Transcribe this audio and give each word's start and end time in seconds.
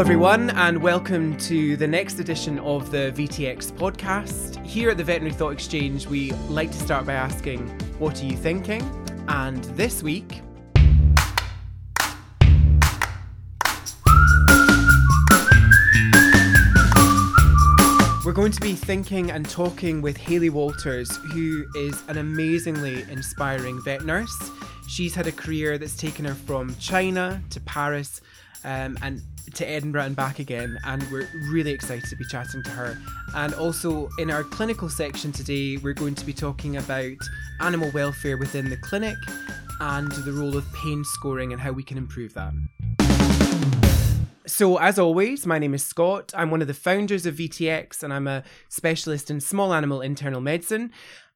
everyone, 0.00 0.48
and 0.52 0.80
welcome 0.80 1.36
to 1.36 1.76
the 1.76 1.86
next 1.86 2.18
edition 2.18 2.58
of 2.60 2.90
the 2.90 3.12
VTX 3.14 3.70
podcast. 3.72 4.64
Here 4.64 4.88
at 4.88 4.96
the 4.96 5.04
Veterinary 5.04 5.34
Thought 5.34 5.50
Exchange, 5.50 6.06
we 6.06 6.32
like 6.48 6.70
to 6.70 6.78
start 6.78 7.04
by 7.04 7.12
asking, 7.12 7.68
What 7.98 8.22
are 8.22 8.24
you 8.24 8.34
thinking? 8.34 8.80
And 9.28 9.62
this 9.76 10.02
week, 10.02 10.40
We're 18.24 18.32
going 18.32 18.52
to 18.52 18.60
be 18.62 18.72
thinking 18.72 19.30
and 19.30 19.46
talking 19.46 20.00
with 20.00 20.16
Hayley 20.16 20.48
Walters, 20.48 21.14
who 21.34 21.66
is 21.74 22.02
an 22.08 22.16
amazingly 22.16 23.02
inspiring 23.10 23.82
vet 23.82 24.06
nurse. 24.06 24.50
She's 24.88 25.14
had 25.14 25.26
a 25.26 25.32
career 25.32 25.76
that's 25.76 25.98
taken 25.98 26.24
her 26.24 26.34
from 26.34 26.74
China 26.76 27.42
to 27.50 27.60
Paris 27.60 28.22
um, 28.64 28.98
and 29.02 29.22
to 29.54 29.68
Edinburgh 29.68 30.04
and 30.04 30.16
back 30.16 30.38
again, 30.38 30.78
and 30.84 31.02
we're 31.10 31.28
really 31.50 31.70
excited 31.70 32.08
to 32.08 32.16
be 32.16 32.24
chatting 32.24 32.62
to 32.62 32.70
her. 32.70 32.98
And 33.34 33.54
also, 33.54 34.08
in 34.18 34.30
our 34.30 34.44
clinical 34.44 34.88
section 34.88 35.32
today, 35.32 35.76
we're 35.76 35.94
going 35.94 36.14
to 36.14 36.24
be 36.24 36.32
talking 36.32 36.76
about 36.76 37.16
animal 37.60 37.90
welfare 37.92 38.36
within 38.36 38.70
the 38.70 38.76
clinic 38.76 39.16
and 39.80 40.10
the 40.12 40.32
role 40.32 40.56
of 40.56 40.70
pain 40.72 41.04
scoring 41.04 41.52
and 41.52 41.60
how 41.60 41.72
we 41.72 41.82
can 41.82 41.98
improve 41.98 42.34
that. 42.34 42.52
So, 44.46 44.78
as 44.78 44.98
always, 44.98 45.46
my 45.46 45.58
name 45.58 45.74
is 45.74 45.84
Scott. 45.84 46.32
I'm 46.36 46.50
one 46.50 46.60
of 46.60 46.68
the 46.68 46.74
founders 46.74 47.24
of 47.24 47.36
VTX 47.36 48.02
and 48.02 48.12
I'm 48.12 48.26
a 48.26 48.42
specialist 48.68 49.30
in 49.30 49.40
small 49.40 49.72
animal 49.72 50.00
internal 50.00 50.40
medicine. 50.40 50.90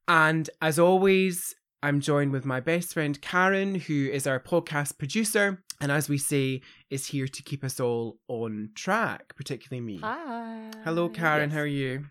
And 0.08 0.50
as 0.60 0.78
always, 0.78 1.54
I'm 1.82 2.00
joined 2.00 2.32
with 2.32 2.44
my 2.44 2.60
best 2.60 2.94
friend 2.94 3.20
Karen, 3.20 3.74
who 3.74 4.08
is 4.10 4.26
our 4.26 4.40
podcast 4.40 4.98
producer. 4.98 5.62
And 5.80 5.92
as 5.92 6.08
we 6.08 6.18
say, 6.18 6.62
is 6.94 7.06
here 7.06 7.26
to 7.26 7.42
keep 7.42 7.64
us 7.64 7.80
all 7.80 8.18
on 8.28 8.70
track, 8.74 9.34
particularly 9.36 9.80
me. 9.84 9.98
Hi. 9.98 10.70
Hello, 10.84 11.08
Karen. 11.08 11.50
Yes. 11.50 11.54
How 11.56 11.62
are 11.62 11.66
you? 11.66 12.06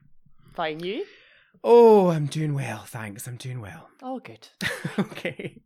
Fine, 0.53 0.81
you? 0.81 1.05
Oh, 1.63 2.09
I'm 2.09 2.25
doing 2.25 2.53
well. 2.53 2.83
Thanks. 2.85 3.25
I'm 3.25 3.37
doing 3.37 3.61
well. 3.61 3.89
Oh, 4.05 4.19
good. 4.19 4.45
okay. 4.99 5.61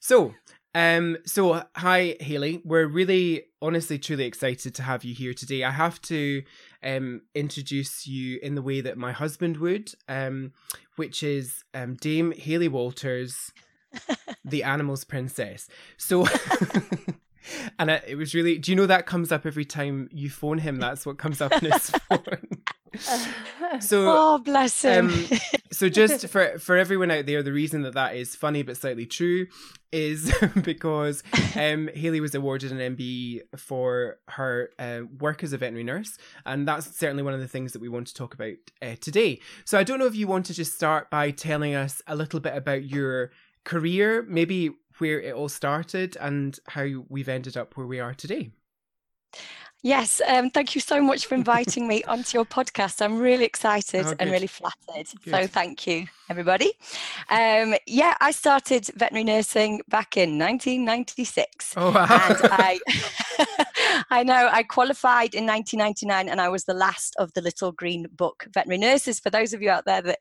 So, 0.00 0.34
um, 0.74 1.16
so 1.24 1.62
hi 1.76 2.16
Hayley. 2.20 2.60
We're 2.64 2.88
really 2.88 3.44
honestly 3.62 4.00
truly 4.00 4.24
excited 4.24 4.74
to 4.74 4.82
have 4.82 5.04
you 5.04 5.14
here 5.14 5.32
today. 5.32 5.62
I 5.62 5.70
have 5.70 6.02
to 6.02 6.42
um 6.82 7.22
introduce 7.36 8.08
you 8.08 8.40
in 8.42 8.56
the 8.56 8.62
way 8.62 8.80
that 8.80 8.98
my 8.98 9.12
husband 9.12 9.58
would, 9.58 9.92
um, 10.08 10.50
which 10.96 11.22
is 11.22 11.62
um 11.72 11.94
Dame 11.94 12.32
Hayley 12.32 12.66
Walters, 12.66 13.52
the 14.44 14.64
animals 14.64 15.04
princess. 15.04 15.68
So 15.98 16.26
and 17.78 17.90
I, 17.90 18.02
it 18.06 18.16
was 18.16 18.34
really 18.34 18.58
do 18.58 18.72
you 18.72 18.76
know 18.76 18.86
that 18.86 19.06
comes 19.06 19.32
up 19.32 19.46
every 19.46 19.64
time 19.64 20.08
you 20.12 20.30
phone 20.30 20.58
him? 20.58 20.78
That's 20.78 21.06
what 21.06 21.18
comes 21.18 21.40
up 21.40 21.52
in 21.52 21.70
his 21.70 21.90
phone. 22.08 22.48
So, 23.80 24.04
oh, 24.08 24.38
bless 24.38 24.80
him. 24.82 25.08
um, 25.10 25.26
so 25.70 25.90
just 25.90 26.26
for 26.28 26.58
for 26.58 26.76
everyone 26.76 27.10
out 27.10 27.26
there, 27.26 27.42
the 27.42 27.52
reason 27.52 27.82
that 27.82 27.94
that 27.94 28.16
is 28.16 28.34
funny 28.34 28.62
but 28.62 28.78
slightly 28.78 29.04
true 29.04 29.46
is 29.92 30.32
because 30.62 31.22
um, 31.54 31.90
Hayley 31.94 32.20
was 32.20 32.34
awarded 32.34 32.72
an 32.72 32.96
MBE 32.96 33.42
for 33.56 34.16
her 34.28 34.70
uh, 34.78 35.00
work 35.18 35.42
as 35.42 35.52
a 35.52 35.58
veterinary 35.58 35.84
nurse, 35.84 36.16
and 36.46 36.66
that's 36.66 36.96
certainly 36.96 37.22
one 37.22 37.34
of 37.34 37.40
the 37.40 37.48
things 37.48 37.72
that 37.72 37.82
we 37.82 37.88
want 37.88 38.06
to 38.06 38.14
talk 38.14 38.32
about 38.32 38.56
uh, 38.80 38.94
today. 39.00 39.40
So 39.64 39.78
I 39.78 39.84
don't 39.84 39.98
know 39.98 40.06
if 40.06 40.16
you 40.16 40.26
want 40.26 40.46
to 40.46 40.54
just 40.54 40.72
start 40.72 41.10
by 41.10 41.30
telling 41.30 41.74
us 41.74 42.00
a 42.06 42.16
little 42.16 42.40
bit 42.40 42.56
about 42.56 42.84
your 42.84 43.32
career, 43.64 44.24
maybe 44.26 44.70
where 44.98 45.20
it 45.20 45.34
all 45.34 45.48
started, 45.48 46.16
and 46.20 46.58
how 46.68 47.04
we've 47.08 47.28
ended 47.28 47.56
up 47.56 47.76
where 47.76 47.86
we 47.86 48.00
are 48.00 48.14
today. 48.14 48.50
yes, 49.82 50.20
um, 50.26 50.50
thank 50.50 50.74
you 50.74 50.80
so 50.80 51.00
much 51.00 51.26
for 51.26 51.34
inviting 51.34 51.86
me 51.86 52.02
onto 52.08 52.36
your 52.36 52.44
podcast. 52.44 53.00
I'm 53.02 53.18
really 53.18 53.44
excited 53.44 54.06
Oh, 54.06 54.14
and 54.18 54.30
really 54.30 54.46
flattered. 54.46 55.06
So 55.28 55.46
thank 55.46 55.86
you, 55.86 56.06
everybody. 56.28 56.72
Um, 57.30 57.74
yeah, 57.86 58.14
I 58.20 58.32
started 58.32 58.86
veterinary 58.96 59.24
nursing 59.24 59.80
back 59.88 60.16
in 60.16 60.38
1996. 60.38 61.74
Oh 61.76 61.92
wow! 61.92 62.06
and 62.08 62.38
I, 62.42 62.78
I 64.10 64.22
know 64.22 64.48
I 64.52 64.62
qualified 64.62 65.34
in 65.34 65.46
1999, 65.46 66.28
and 66.28 66.40
I 66.40 66.48
was 66.48 66.64
the 66.64 66.74
last 66.74 67.14
of 67.18 67.32
the 67.32 67.40
Little 67.40 67.72
Green 67.72 68.06
Book 68.12 68.46
veterinary 68.52 68.78
nurses. 68.78 69.20
For 69.20 69.30
those 69.30 69.52
of 69.52 69.62
you 69.62 69.70
out 69.70 69.84
there 69.84 70.02
that 70.02 70.18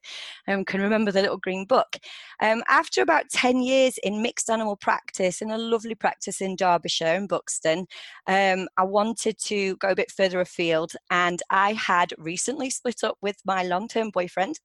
um, 0.47 0.65
can 0.65 0.81
remember 0.81 1.11
the 1.11 1.21
Little 1.21 1.37
Green 1.37 1.65
Book, 1.65 1.97
um, 2.41 2.63
after 2.69 3.01
about 3.01 3.29
10 3.31 3.61
years 3.61 3.97
in 4.03 4.21
mixed 4.21 4.49
animal 4.49 4.75
practice 4.75 5.41
in 5.41 5.51
a 5.51 5.57
lovely 5.57 5.95
practice 5.95 6.41
in 6.41 6.55
Derbyshire 6.55 7.15
in 7.15 7.27
Buxton, 7.27 7.87
um, 8.27 8.67
I 8.77 8.83
wanted 8.83 9.37
to 9.45 9.75
go 9.77 9.89
a 9.89 9.95
bit 9.95 10.11
further 10.11 10.41
afield, 10.41 10.93
and 11.09 11.41
I 11.49 11.73
had 11.73 12.13
recently 12.17 12.69
split 12.69 13.03
up 13.03 13.17
with 13.21 13.37
my 13.45 13.63
long-term 13.63 14.11
boyfriend, 14.11 14.59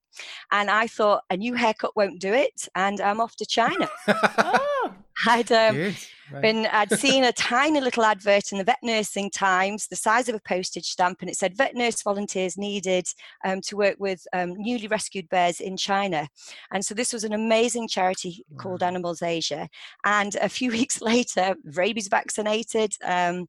and 0.51 0.71
I 0.71 0.87
thought 0.87 1.25
a 1.31 1.37
new 1.37 1.55
haircut 1.55 1.97
won't 1.97 2.21
do 2.21 2.33
it, 2.33 2.69
and 2.75 3.01
I'm 3.01 3.21
off 3.21 3.37
to 3.37 3.47
China. 3.47 3.89
Oh, 4.09 4.95
I'd 5.27 5.53
um, 5.53 5.95
Right. 6.33 6.41
been 6.41 6.67
I'd 6.73 6.91
seen 6.93 7.25
a 7.25 7.33
tiny 7.33 7.81
little 7.81 8.05
advert 8.05 8.53
in 8.53 8.59
the 8.59 8.65
Vet 8.65 8.79
Nursing 8.83 9.29
Times, 9.31 9.87
the 9.87 9.97
size 9.97 10.31
of 10.31 10.35
a 10.35 10.41
postage 10.41 10.87
stamp, 10.87 11.21
and 11.21 11.29
it 11.29 11.37
said 11.37 11.57
vet 11.57 11.75
nurse 11.75 12.03
volunteers 12.03 12.57
needed 12.57 13.07
um, 13.45 13.61
to 13.63 13.77
work 13.77 13.97
with 13.99 14.27
um, 14.33 14.55
newly 14.57 14.87
rescued 14.87 15.29
bears 15.29 15.61
in 15.61 15.77
China. 15.77 16.27
And 16.73 16.85
so 16.85 16.95
this 16.95 17.13
was 17.13 17.25
an 17.25 17.35
amazing 17.35 17.89
charity 17.89 18.47
called 18.57 18.83
Animals 18.83 19.21
Asia. 19.21 19.69
And 20.05 20.35
a 20.37 20.49
few 20.49 20.71
weeks 20.79 21.03
later, 21.03 21.55
rabies 21.65 22.09
vaccinated. 22.09 22.95
Um, 23.05 23.47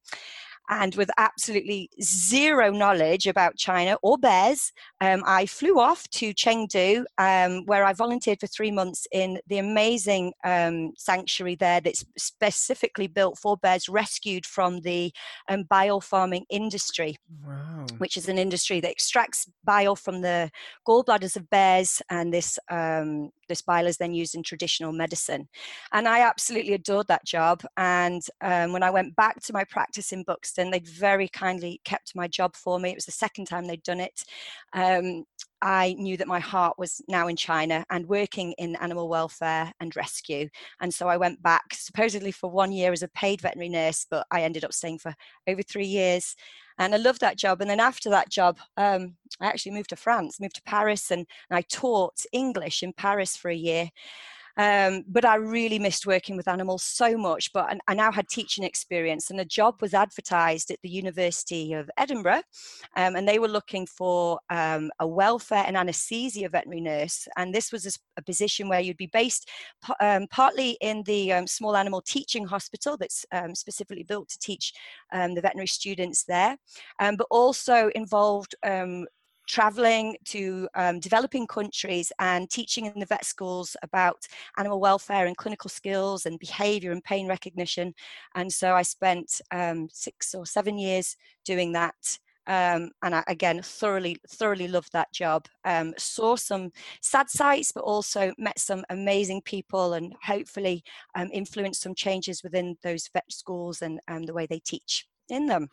and 0.70 0.94
with 0.94 1.10
absolutely 1.18 1.90
zero 2.02 2.70
knowledge 2.70 3.26
about 3.26 3.56
China 3.56 3.96
or 4.02 4.18
bears, 4.18 4.72
um, 5.00 5.22
I 5.26 5.46
flew 5.46 5.78
off 5.78 6.08
to 6.10 6.32
Chengdu, 6.32 7.04
um, 7.18 7.66
where 7.66 7.84
I 7.84 7.92
volunteered 7.92 8.40
for 8.40 8.46
three 8.46 8.70
months 8.70 9.06
in 9.12 9.38
the 9.48 9.58
amazing 9.58 10.32
um, 10.44 10.92
sanctuary 10.96 11.54
there 11.54 11.80
that's 11.80 12.04
specifically 12.16 13.06
built 13.06 13.38
for 13.38 13.56
bears 13.56 13.88
rescued 13.88 14.46
from 14.46 14.80
the 14.80 15.12
um, 15.48 15.64
bile 15.64 16.00
farming 16.00 16.46
industry, 16.50 17.16
wow. 17.46 17.86
which 17.98 18.16
is 18.16 18.28
an 18.28 18.38
industry 18.38 18.80
that 18.80 18.90
extracts 18.90 19.46
bile 19.64 19.96
from 19.96 20.22
the 20.22 20.50
gallbladders 20.86 21.36
of 21.36 21.48
bears, 21.50 22.00
and 22.10 22.32
this 22.32 22.58
um, 22.70 23.30
this 23.48 23.62
bile 23.62 23.86
is 23.86 23.98
then 23.98 24.14
used 24.14 24.34
in 24.34 24.42
traditional 24.42 24.92
medicine. 24.92 25.48
And 25.92 26.08
I 26.08 26.20
absolutely 26.20 26.74
adored 26.74 27.08
that 27.08 27.26
job. 27.26 27.62
And 27.76 28.22
um, 28.40 28.72
when 28.72 28.82
I 28.82 28.90
went 28.90 29.14
back 29.16 29.42
to 29.42 29.52
my 29.52 29.64
practice 29.64 30.12
in 30.12 30.24
Buxton, 30.54 30.70
they'd 30.70 30.88
very 30.88 31.28
kindly 31.28 31.80
kept 31.84 32.14
my 32.14 32.28
job 32.28 32.54
for 32.54 32.78
me. 32.78 32.90
It 32.90 32.96
was 32.96 33.06
the 33.06 33.12
second 33.12 33.46
time 33.46 33.66
they'd 33.66 33.82
done 33.82 34.00
it. 34.00 34.24
Um, 34.72 35.24
I 35.62 35.94
knew 35.98 36.16
that 36.18 36.28
my 36.28 36.40
heart 36.40 36.78
was 36.78 37.00
now 37.08 37.26
in 37.26 37.36
China 37.36 37.84
and 37.90 38.06
working 38.06 38.52
in 38.58 38.76
animal 38.76 39.08
welfare 39.08 39.72
and 39.80 39.96
rescue. 39.96 40.48
And 40.80 40.92
so 40.92 41.08
I 41.08 41.16
went 41.16 41.42
back 41.42 41.62
supposedly 41.72 42.32
for 42.32 42.50
one 42.50 42.70
year 42.70 42.92
as 42.92 43.02
a 43.02 43.08
paid 43.08 43.40
veterinary 43.40 43.70
nurse, 43.70 44.06
but 44.10 44.26
I 44.30 44.42
ended 44.42 44.64
up 44.64 44.74
staying 44.74 44.98
for 44.98 45.14
over 45.48 45.62
three 45.62 45.86
years. 45.86 46.36
And 46.78 46.94
I 46.94 46.98
loved 46.98 47.20
that 47.20 47.38
job. 47.38 47.60
And 47.60 47.70
then 47.70 47.80
after 47.80 48.10
that 48.10 48.30
job, 48.30 48.58
um, 48.76 49.14
I 49.40 49.46
actually 49.46 49.72
moved 49.72 49.90
to 49.90 49.96
France, 49.96 50.40
moved 50.40 50.56
to 50.56 50.62
Paris, 50.62 51.10
and, 51.10 51.26
and 51.50 51.56
I 51.56 51.62
taught 51.62 52.26
English 52.32 52.82
in 52.82 52.92
Paris 52.92 53.36
for 53.36 53.50
a 53.50 53.54
year. 53.54 53.90
Um, 54.56 55.04
but 55.08 55.24
I 55.24 55.36
really 55.36 55.78
missed 55.78 56.06
working 56.06 56.36
with 56.36 56.48
animals 56.48 56.82
so 56.82 57.16
much. 57.16 57.52
But 57.52 57.76
I, 57.88 57.94
now 57.94 58.12
had 58.12 58.28
teaching 58.28 58.64
experience, 58.64 59.30
and 59.30 59.40
a 59.40 59.44
job 59.44 59.80
was 59.80 59.94
advertised 59.94 60.70
at 60.70 60.78
the 60.82 60.88
University 60.88 61.72
of 61.72 61.90
Edinburgh, 61.96 62.42
um, 62.96 63.16
and 63.16 63.28
they 63.28 63.38
were 63.38 63.48
looking 63.48 63.86
for 63.86 64.38
um, 64.50 64.90
a 65.00 65.06
welfare 65.06 65.64
and 65.66 65.76
anaesthesia 65.76 66.48
veterinary 66.48 66.80
nurse. 66.80 67.28
And 67.36 67.54
this 67.54 67.72
was 67.72 67.98
a 68.16 68.22
position 68.22 68.68
where 68.68 68.80
you'd 68.80 68.96
be 68.96 69.06
based 69.06 69.48
pa- 69.82 69.96
um, 70.00 70.26
partly 70.30 70.76
in 70.80 71.02
the 71.04 71.32
um, 71.32 71.46
small 71.46 71.76
animal 71.76 72.00
teaching 72.00 72.46
hospital 72.46 72.96
that's 72.96 73.26
um, 73.32 73.54
specifically 73.54 74.04
built 74.04 74.28
to 74.28 74.38
teach 74.38 74.72
the 75.12 75.40
veterinary 75.40 75.66
students 75.66 76.24
there, 76.24 76.56
but 76.98 77.26
also 77.30 77.90
involved 77.94 78.54
traveling 79.46 80.16
to 80.26 80.68
um, 80.74 81.00
developing 81.00 81.46
countries 81.46 82.12
and 82.18 82.50
teaching 82.50 82.86
in 82.86 82.98
the 82.98 83.06
vet 83.06 83.24
schools 83.24 83.76
about 83.82 84.26
animal 84.56 84.80
welfare 84.80 85.26
and 85.26 85.36
clinical 85.36 85.70
skills 85.70 86.26
and 86.26 86.38
behavior 86.38 86.92
and 86.92 87.04
pain 87.04 87.28
recognition. 87.28 87.94
And 88.34 88.52
so 88.52 88.74
I 88.74 88.82
spent 88.82 89.40
um, 89.50 89.88
six 89.92 90.34
or 90.34 90.46
seven 90.46 90.78
years 90.78 91.16
doing 91.44 91.72
that. 91.72 92.18
Um, 92.46 92.90
and 93.02 93.14
I, 93.14 93.24
again, 93.26 93.62
thoroughly, 93.62 94.18
thoroughly 94.28 94.68
loved 94.68 94.92
that 94.92 95.10
job. 95.12 95.46
Um, 95.64 95.94
saw 95.96 96.36
some 96.36 96.72
sad 97.00 97.30
sights, 97.30 97.72
but 97.72 97.84
also 97.84 98.34
met 98.36 98.58
some 98.58 98.84
amazing 98.90 99.42
people 99.42 99.94
and 99.94 100.14
hopefully 100.22 100.84
um, 101.14 101.30
influenced 101.32 101.80
some 101.80 101.94
changes 101.94 102.42
within 102.42 102.76
those 102.82 103.08
vet 103.12 103.30
schools 103.32 103.80
and 103.80 103.98
um, 104.08 104.24
the 104.24 104.34
way 104.34 104.46
they 104.46 104.58
teach 104.58 105.06
in 105.30 105.46
them. 105.46 105.68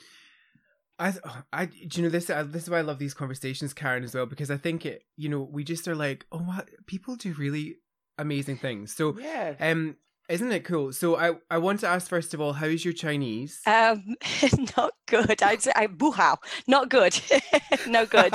I, 1.02 1.14
I, 1.54 1.66
do 1.66 1.88
you 2.00 2.04
know 2.04 2.10
this? 2.10 2.30
uh, 2.30 2.44
This 2.44 2.64
is 2.64 2.70
why 2.70 2.78
I 2.78 2.82
love 2.82 3.00
these 3.00 3.14
conversations, 3.14 3.74
Karen, 3.74 4.04
as 4.04 4.14
well, 4.16 4.26
because 4.26 4.52
I 4.52 4.58
think 4.58 4.86
it. 4.86 5.04
You 5.18 5.30
know, 5.30 5.42
we 5.42 5.64
just 5.64 5.88
are 5.88 5.96
like, 5.96 6.26
oh, 6.32 6.40
what 6.40 6.70
people 6.86 7.16
do 7.16 7.34
really 7.34 7.76
amazing 8.18 8.58
things. 8.58 8.94
So, 8.96 9.18
yeah. 9.20 9.56
um, 9.60 9.96
Isn't 10.30 10.52
it 10.52 10.64
cool? 10.64 10.94
So 10.94 11.18
I, 11.18 11.34
I 11.50 11.58
want 11.58 11.80
to 11.82 11.88
ask 11.88 12.08
first 12.08 12.34
of 12.34 12.40
all, 12.42 12.54
how's 12.54 12.86
your 12.86 12.94
Chinese? 12.94 13.60
Um, 13.66 14.16
not 14.78 14.94
good. 15.08 15.42
I'd 15.44 15.62
say 15.62 15.72
I 15.76 15.88
buhao. 15.88 16.38
Not 16.68 16.90
good. 16.90 17.20
no 17.88 18.06
good. 18.06 18.34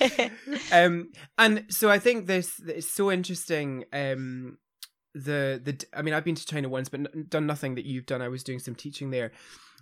um, 0.72 1.10
and 1.38 1.66
so 1.68 1.90
I 1.90 1.98
think 1.98 2.26
this 2.26 2.60
is 2.60 2.88
so 2.88 3.10
interesting. 3.10 3.84
Um, 3.92 4.58
the 5.14 5.60
the 5.62 5.84
I 5.92 6.02
mean, 6.02 6.14
I've 6.14 6.24
been 6.24 6.36
to 6.36 6.46
China 6.46 6.68
once, 6.68 6.88
but 6.88 7.00
n- 7.00 7.26
done 7.28 7.46
nothing 7.46 7.74
that 7.74 7.84
you've 7.84 8.06
done. 8.06 8.22
I 8.22 8.28
was 8.28 8.44
doing 8.44 8.60
some 8.60 8.74
teaching 8.76 9.10
there, 9.10 9.32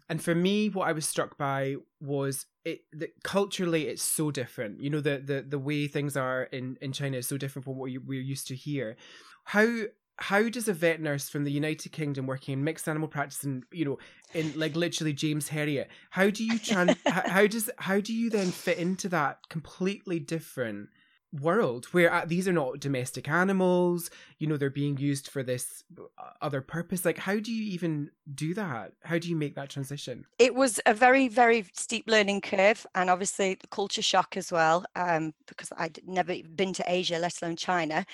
and 0.09 0.23
for 0.23 0.35
me, 0.35 0.69
what 0.69 0.89
I 0.89 0.93
was 0.93 1.07
struck 1.07 1.37
by 1.37 1.77
was 2.01 2.47
it 2.65 2.85
that 2.93 3.23
culturally 3.23 3.89
it's 3.89 4.03
so 4.03 4.31
different. 4.31 4.81
You 4.81 4.91
know, 4.91 5.01
the 5.01 5.19
the 5.19 5.45
the 5.47 5.59
way 5.59 5.87
things 5.87 6.17
are 6.17 6.45
in 6.45 6.79
in 6.81 6.93
China 6.93 7.19
is 7.19 7.29
so 7.29 7.37
different 7.37 7.65
from 7.65 7.77
what 7.77 7.91
you, 7.91 8.01
we're 8.01 8.21
used 8.21 8.49
to 8.49 8.55
here. 8.55 8.97
How 9.45 9.85
how 10.17 10.49
does 10.49 10.67
a 10.67 10.73
vet 10.73 11.01
nurse 11.01 11.29
from 11.29 11.45
the 11.45 11.53
United 11.53 11.93
Kingdom 11.93 12.27
working 12.27 12.55
in 12.55 12.65
mixed 12.65 12.89
animal 12.89 13.09
practice 13.09 13.45
and 13.45 13.65
you 13.71 13.85
know 13.85 13.99
in 14.35 14.59
like 14.59 14.75
literally 14.75 15.13
James 15.13 15.51
Herriot, 15.51 15.87
how 16.11 16.31
do 16.31 16.43
you 16.43 16.59
tran- 16.59 16.97
how, 17.07 17.29
how 17.29 17.47
does 17.47 17.71
how 17.79 18.01
do 18.01 18.15
you 18.15 18.31
then 18.31 18.51
fit 18.51 18.79
into 18.79 19.09
that 19.11 19.49
completely 19.49 20.19
different 20.19 20.89
world 21.33 21.87
where 21.87 22.13
uh, 22.13 22.25
these 22.25 22.49
are 22.49 22.53
not 22.53 22.81
domestic 22.81 23.29
animals 23.29 24.11
you 24.39 24.47
know 24.47 24.57
they're 24.57 24.71
being 24.71 24.97
used 24.97 25.29
for 25.29 25.43
this 25.43 25.85
uh, 25.99 26.31
other 26.41 26.61
purpose. 26.61 27.05
Like 27.05 27.19
how 27.19 27.39
do 27.39 27.53
you 27.53 27.65
even 27.73 28.11
do 28.35 28.55
that? 28.55 28.93
How 29.03 29.19
do 29.19 29.29
you 29.29 29.37
make 29.37 29.55
that 29.57 29.69
transition? 29.69 30.25
It 30.39 30.55
was 30.55 30.81
a 30.87 30.95
very 30.95 31.29
very 31.29 31.67
steep 31.73 32.05
learning 32.07 32.41
curve 32.43 32.87
and 32.95 33.11
obviously 33.11 33.55
the 33.55 33.67
culture 33.67 34.03
shock 34.03 34.37
as 34.37 34.53
well 34.53 34.85
um, 34.97 35.35
because 35.47 35.73
i'd 35.79 35.99
never 36.07 36.35
been 36.55 36.73
to 36.75 36.85
asia 36.87 37.19
let 37.19 37.41
alone 37.43 37.57
china. 37.57 38.07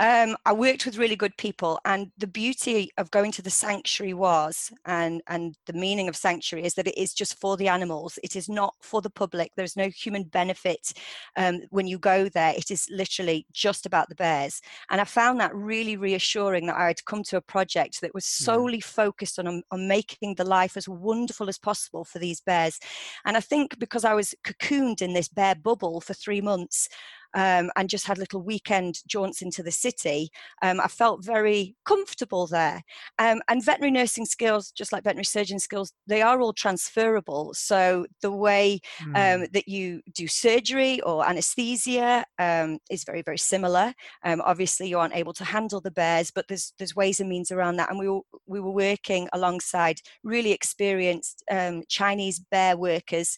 Um, 0.00 0.36
i 0.44 0.52
worked 0.52 0.84
with 0.84 0.98
really 0.98 1.16
good 1.16 1.36
people 1.36 1.78
and 1.84 2.10
the 2.18 2.26
beauty 2.26 2.90
of 2.98 3.10
going 3.10 3.32
to 3.32 3.42
the 3.42 3.50
sanctuary 3.50 4.14
was 4.14 4.72
and 4.84 5.22
and 5.28 5.56
the 5.66 5.72
meaning 5.72 6.08
of 6.08 6.16
sanctuary 6.16 6.64
is 6.64 6.74
that 6.74 6.88
it 6.88 6.98
is 6.98 7.14
just 7.14 7.38
for 7.38 7.56
the 7.56 7.68
animals. 7.68 8.18
It 8.22 8.36
is 8.36 8.48
not 8.48 8.74
for 8.80 9.00
the 9.00 9.10
public. 9.10 9.52
There's 9.56 9.76
no 9.76 9.88
human 9.88 10.24
benefit 10.24 10.92
um, 11.36 11.60
when 11.70 11.86
you 11.86 11.98
go 11.98 12.28
there 12.28 12.54
it 12.58 12.72
is 12.72 12.88
literally 12.90 13.46
just 13.52 13.86
about 13.86 14.08
the 14.08 14.16
bears. 14.16 14.60
And 14.90 15.00
I 15.00 15.04
found 15.04 15.38
that 15.38 15.54
really 15.54 15.96
reassuring 15.96 16.66
that 16.66 16.76
I 16.76 16.88
had 16.88 17.04
come 17.04 17.22
to 17.24 17.36
a 17.36 17.40
project 17.40 18.00
that 18.00 18.12
was 18.12 18.24
solely 18.24 18.80
focused 18.80 19.38
on, 19.38 19.46
um, 19.46 19.62
on 19.70 19.86
making 19.86 20.34
the 20.34 20.44
life 20.44 20.76
as 20.76 20.88
wonderful 20.88 21.48
as 21.48 21.56
possible 21.56 22.04
for 22.04 22.18
these 22.18 22.40
bears. 22.40 22.80
And 23.24 23.36
I 23.36 23.40
think 23.40 23.78
because 23.78 24.04
I 24.04 24.14
was 24.14 24.34
cocooned 24.44 25.00
in 25.00 25.12
this 25.12 25.28
bear 25.28 25.54
bubble 25.54 26.00
for 26.00 26.14
three 26.14 26.40
months, 26.40 26.88
um, 27.34 27.70
and 27.76 27.88
just 27.88 28.06
had 28.06 28.18
little 28.18 28.42
weekend 28.42 29.00
jaunts 29.06 29.42
into 29.42 29.62
the 29.62 29.70
city, 29.70 30.30
um, 30.62 30.80
I 30.80 30.88
felt 30.88 31.24
very 31.24 31.76
comfortable 31.84 32.46
there. 32.46 32.82
Um, 33.18 33.40
and 33.48 33.64
veterinary 33.64 33.92
nursing 33.92 34.26
skills, 34.26 34.70
just 34.70 34.92
like 34.92 35.04
veterinary 35.04 35.24
surgeon 35.24 35.58
skills, 35.58 35.92
they 36.06 36.22
are 36.22 36.40
all 36.40 36.52
transferable. 36.52 37.52
So 37.54 38.06
the 38.22 38.32
way 38.32 38.80
mm. 39.02 39.50
that 39.52 39.68
you 39.68 40.02
do 40.12 40.26
surgery 40.26 41.00
or 41.02 41.28
anesthesia 41.28 42.24
um, 42.38 42.78
is 42.90 43.04
very, 43.04 43.22
very 43.22 43.38
similar. 43.38 43.92
Um, 44.24 44.42
obviously, 44.44 44.88
you 44.88 44.98
aren't 44.98 45.16
able 45.16 45.32
to 45.34 45.44
handle 45.44 45.80
the 45.80 45.90
bears, 45.90 46.30
but 46.30 46.46
there's 46.48 46.72
there's 46.78 46.96
ways 46.96 47.20
and 47.20 47.28
means 47.28 47.50
around 47.50 47.76
that. 47.76 47.90
And 47.90 47.98
we 47.98 48.08
were, 48.08 48.20
we 48.46 48.60
were 48.60 48.70
working 48.70 49.28
alongside 49.32 50.00
really 50.22 50.52
experienced 50.52 51.44
Chinese 51.88 52.40
bear 52.50 52.76
workers 52.76 53.36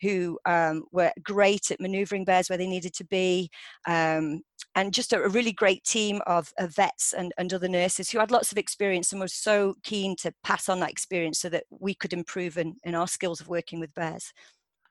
who 0.00 0.38
um, 0.46 0.84
were 0.92 1.12
great 1.22 1.70
at 1.70 1.80
maneuvering 1.80 2.24
bears 2.24 2.48
where 2.48 2.58
they 2.58 2.66
needed 2.66 2.94
to 2.94 3.04
be. 3.04 3.50
Um, 3.86 4.42
and 4.74 4.92
just 4.92 5.12
a, 5.12 5.22
a, 5.22 5.28
really 5.28 5.52
great 5.52 5.84
team 5.84 6.20
of, 6.26 6.52
of 6.58 6.74
vets 6.74 7.12
and, 7.12 7.32
and 7.38 7.52
other 7.52 7.68
nurses 7.68 8.10
who 8.10 8.18
had 8.18 8.30
lots 8.30 8.50
of 8.50 8.58
experience 8.58 9.12
and 9.12 9.20
were 9.20 9.28
so 9.28 9.74
keen 9.84 10.16
to 10.16 10.32
pass 10.42 10.68
on 10.68 10.80
that 10.80 10.90
experience 10.90 11.38
so 11.38 11.48
that 11.48 11.64
we 11.70 11.94
could 11.94 12.12
improve 12.12 12.58
in, 12.58 12.76
in 12.84 12.94
our 12.94 13.08
skills 13.08 13.40
of 13.40 13.48
working 13.48 13.80
with 13.80 13.94
bears. 13.94 14.32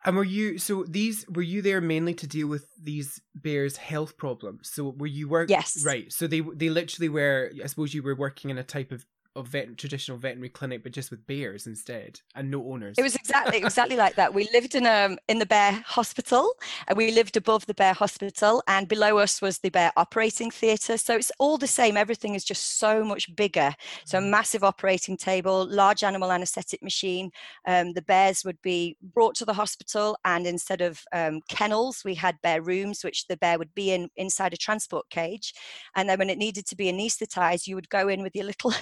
And 0.05 0.17
were 0.17 0.23
you 0.23 0.57
so 0.57 0.83
these 0.83 1.25
were 1.29 1.41
you 1.41 1.61
there 1.61 1.79
mainly 1.79 2.13
to 2.15 2.27
deal 2.27 2.47
with 2.47 2.67
these 2.81 3.21
bears' 3.35 3.77
health 3.77 4.17
problems? 4.17 4.69
So 4.73 4.93
were 4.97 5.07
you 5.07 5.29
work 5.29 5.49
yes 5.49 5.81
right? 5.85 6.11
So 6.11 6.27
they 6.27 6.41
they 6.41 6.69
literally 6.69 7.07
were 7.07 7.51
I 7.63 7.67
suppose 7.67 7.93
you 7.93 8.03
were 8.03 8.15
working 8.15 8.49
in 8.49 8.57
a 8.57 8.63
type 8.63 8.91
of 8.91 9.05
of 9.35 9.47
vet, 9.47 9.77
traditional 9.77 10.17
veterinary 10.17 10.49
clinic, 10.49 10.83
but 10.83 10.91
just 10.91 11.11
with 11.11 11.25
bears 11.25 11.65
instead 11.67 12.19
and 12.35 12.51
no 12.51 12.63
owners. 12.65 12.95
It 12.97 13.03
was 13.03 13.15
exactly 13.15 13.57
exactly 13.57 13.95
like 13.95 14.15
that. 14.15 14.33
We 14.33 14.47
lived 14.53 14.75
in 14.75 14.85
um 14.85 15.17
in 15.27 15.39
the 15.39 15.45
bear 15.45 15.83
hospital, 15.85 16.53
and 16.87 16.97
we 16.97 17.11
lived 17.11 17.35
above 17.37 17.65
the 17.65 17.73
bear 17.73 17.93
hospital, 17.93 18.63
and 18.67 18.87
below 18.87 19.17
us 19.17 19.41
was 19.41 19.59
the 19.59 19.69
bear 19.69 19.91
operating 19.97 20.51
theatre. 20.51 20.97
So 20.97 21.15
it's 21.15 21.31
all 21.39 21.57
the 21.57 21.67
same. 21.67 21.97
Everything 21.97 22.35
is 22.35 22.43
just 22.43 22.77
so 22.77 23.03
much 23.03 23.35
bigger. 23.35 23.73
So 24.05 24.19
a 24.19 24.21
mm. 24.21 24.29
massive 24.29 24.63
operating 24.63 25.17
table, 25.17 25.67
large 25.67 26.03
animal 26.03 26.31
anaesthetic 26.31 26.83
machine. 26.83 27.31
Um, 27.67 27.93
the 27.93 28.01
bears 28.01 28.43
would 28.45 28.61
be 28.61 28.97
brought 29.13 29.35
to 29.35 29.45
the 29.45 29.53
hospital, 29.53 30.17
and 30.25 30.45
instead 30.45 30.81
of 30.81 31.01
um, 31.11 31.41
kennels, 31.49 32.03
we 32.05 32.15
had 32.15 32.41
bear 32.41 32.61
rooms, 32.61 33.03
which 33.03 33.27
the 33.27 33.37
bear 33.37 33.57
would 33.57 33.73
be 33.73 33.91
in 33.91 34.09
inside 34.15 34.53
a 34.53 34.57
transport 34.57 35.09
cage. 35.09 35.53
And 35.95 36.07
then 36.07 36.19
when 36.19 36.29
it 36.29 36.37
needed 36.37 36.65
to 36.67 36.75
be 36.75 36.89
anaesthetized, 36.89 37.67
you 37.67 37.75
would 37.75 37.89
go 37.89 38.07
in 38.07 38.21
with 38.21 38.35
your 38.35 38.45
little 38.45 38.73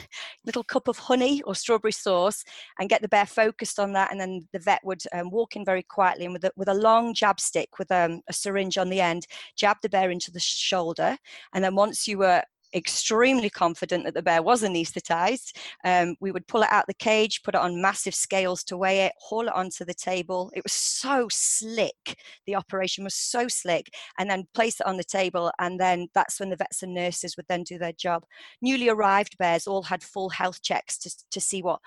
little 0.46 0.64
cup 0.64 0.88
of 0.88 0.98
honey 0.98 1.42
or 1.44 1.56
strawberry 1.56 1.92
sauce 1.92 2.44
and 2.80 2.90
get 2.90 3.02
the 3.02 3.08
bear 3.08 3.26
focused 3.26 3.80
on 3.80 3.94
that. 3.94 4.12
And 4.12 4.20
then 4.20 4.48
the 4.54 4.60
vet 4.60 4.82
would 4.84 5.04
um, 5.14 5.30
walk 5.30 5.56
in 5.56 5.66
very 5.66 5.84
quietly 5.84 6.26
and 6.26 6.34
with 6.34 6.46
a, 6.46 6.52
with 6.56 6.68
a 6.68 6.74
long 6.74 7.14
jab 7.14 7.40
stick 7.40 7.78
with 7.80 7.92
um, 7.92 8.22
a 8.28 8.34
syringe 8.34 8.78
on 8.78 8.90
the 8.90 9.02
end, 9.02 9.28
jab 9.56 9.78
the 9.82 9.90
bear 9.90 10.12
into 10.12 10.32
the 10.32 10.40
shoulder. 10.40 11.18
And 11.54 11.64
then 11.64 11.76
once 11.76 12.08
you 12.08 12.18
were 12.18 12.44
extremely 12.74 13.50
confident 13.50 14.06
that 14.06 14.14
the 14.14 14.22
bear 14.22 14.42
was 14.42 14.64
anesthetized. 14.64 15.58
Um, 15.84 16.16
we 16.20 16.32
would 16.32 16.48
pull 16.48 16.64
it 16.64 16.72
out 16.72 16.88
the 16.88 16.94
cage, 16.94 17.44
put 17.44 17.56
it 17.56 17.62
on 17.62 17.82
massive 17.82 18.16
scales 18.16 18.64
to 18.66 18.78
weigh 18.78 19.02
it, 19.02 19.14
haul 19.20 19.48
it 19.48 19.54
onto 19.54 19.86
the 19.86 19.94
table. 19.94 20.52
It 20.56 20.64
was 20.64 20.74
so 20.74 21.28
slick. 21.32 22.18
The 22.46 22.56
operation 22.56 23.04
was 23.04 23.16
so 23.16 23.48
slick, 23.48 23.94
and 24.18 24.30
then 24.30 24.48
place 24.54 24.80
it 24.80 24.88
on 24.88 24.98
the 24.98 25.04
table. 25.04 25.52
And 25.60 25.80
then 25.80 26.08
that's 26.14 26.40
when 26.40 26.50
the 26.50 26.56
vets 26.56 26.84
and 26.84 26.94
nurses 26.94 27.38
would 27.38 27.48
then 27.50 27.64
do 27.64 27.78
their 27.78 27.94
job. 27.94 28.24
Newly 28.62 28.90
arrived 28.90 29.38
bears 29.38 29.68
all 29.68 29.84
had 29.84 30.04
full 30.04 30.30
health 30.30 30.62
checks 30.62 30.98
to, 31.00 31.16
to 31.32 31.42
see 31.42 31.62
what 31.62 31.80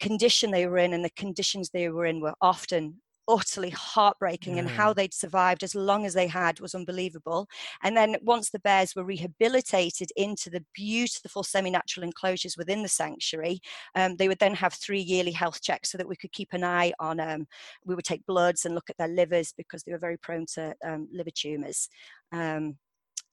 condition 0.00 0.50
they 0.50 0.66
were 0.66 0.78
in, 0.78 0.92
and 0.92 1.04
the 1.04 1.10
conditions 1.10 1.70
they 1.70 1.88
were 1.88 2.06
in 2.06 2.20
were 2.20 2.34
often 2.40 3.00
utterly 3.28 3.70
heartbreaking 3.70 4.58
and 4.58 4.68
how 4.68 4.92
they'd 4.92 5.14
survived 5.14 5.62
as 5.62 5.74
long 5.74 6.04
as 6.06 6.14
they 6.14 6.26
had 6.26 6.60
was 6.60 6.74
unbelievable. 6.74 7.48
And 7.82 7.96
then 7.96 8.16
once 8.22 8.50
the 8.50 8.58
bears 8.58 8.94
were 8.94 9.04
rehabilitated 9.04 10.10
into 10.16 10.50
the 10.50 10.64
beautiful 10.74 11.42
semi-natural 11.42 12.04
enclosures 12.04 12.56
within 12.56 12.82
the 12.82 12.88
sanctuary 12.88 13.60
um, 13.94 14.16
they 14.16 14.28
would 14.28 14.38
then 14.38 14.54
have 14.54 14.74
three 14.74 15.00
yearly 15.00 15.32
health 15.32 15.60
checks 15.62 15.90
so 15.90 15.98
that 15.98 16.08
we 16.08 16.16
could 16.16 16.32
keep 16.32 16.52
an 16.52 16.64
eye 16.64 16.92
on 16.98 17.20
um, 17.20 17.46
we 17.84 17.94
would 17.94 18.04
take 18.04 18.24
bloods 18.26 18.64
and 18.64 18.74
look 18.74 18.90
at 18.90 18.96
their 18.98 19.08
livers 19.08 19.52
because 19.56 19.82
they 19.82 19.92
were 19.92 19.98
very 19.98 20.16
prone 20.18 20.46
to 20.46 20.74
um, 20.84 21.08
liver 21.12 21.30
tumors 21.30 21.88
um, 22.32 22.76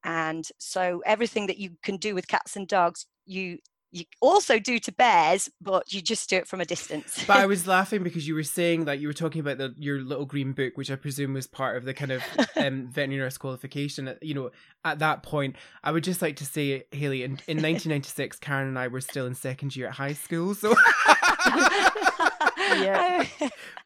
and 0.04 0.46
so 0.58 1.02
everything 1.06 1.48
that 1.48 1.58
you 1.58 1.72
can 1.84 1.98
do 1.98 2.16
with 2.16 2.28
cats 2.28 2.56
and 2.56 2.68
dogs 2.68 3.06
you 3.26 3.58
you 3.92 4.06
also 4.22 4.60
do 4.60 4.78
to 4.80 4.92
bears, 4.92 5.50
but 5.62 5.92
you 5.92 6.02
just 6.02 6.30
do 6.30 6.38
it 6.38 6.48
from 6.48 6.62
a 6.62 6.66
distance. 6.66 7.24
but 7.26 7.38
I 7.38 7.46
was 7.48 7.66
laughing 7.68 8.04
because 8.04 8.28
you 8.28 8.36
were 8.36 8.44
saying 8.44 8.86
that 8.86 9.00
you 9.00 9.08
were 9.08 9.14
talking 9.14 9.42
about 9.42 9.58
the, 9.58 9.74
your 9.78 10.02
little 10.02 10.26
green 10.26 10.52
book, 10.52 10.78
which 10.78 10.92
I 10.92 10.96
presume 10.96 11.34
was 11.34 11.48
part 11.48 11.78
of 11.78 11.86
the 11.86 11.94
kind 11.94 12.12
of 12.12 12.24
um, 12.56 12.88
veterinary 12.92 13.24
nurse 13.24 13.38
qualification. 13.38 14.14
You 14.22 14.34
know, 14.36 14.52
at 14.86 15.00
that 15.00 15.24
point, 15.24 15.56
I 15.84 15.92
would 15.92 16.04
just 16.04 16.22
like 16.22 16.36
to 16.38 16.46
say, 16.46 16.84
Hayley, 16.92 17.24
in, 17.24 17.32
in 17.48 17.58
1996, 17.62 18.38
Karen 18.40 18.68
and 18.68 18.78
I 18.78 18.88
were 18.88 19.02
still 19.02 19.26
in 19.26 19.34
second 19.34 19.76
year 19.76 19.88
at 19.88 19.94
high 19.94 20.14
school, 20.14 20.54
so. 20.54 20.76
yeah. 22.60 23.26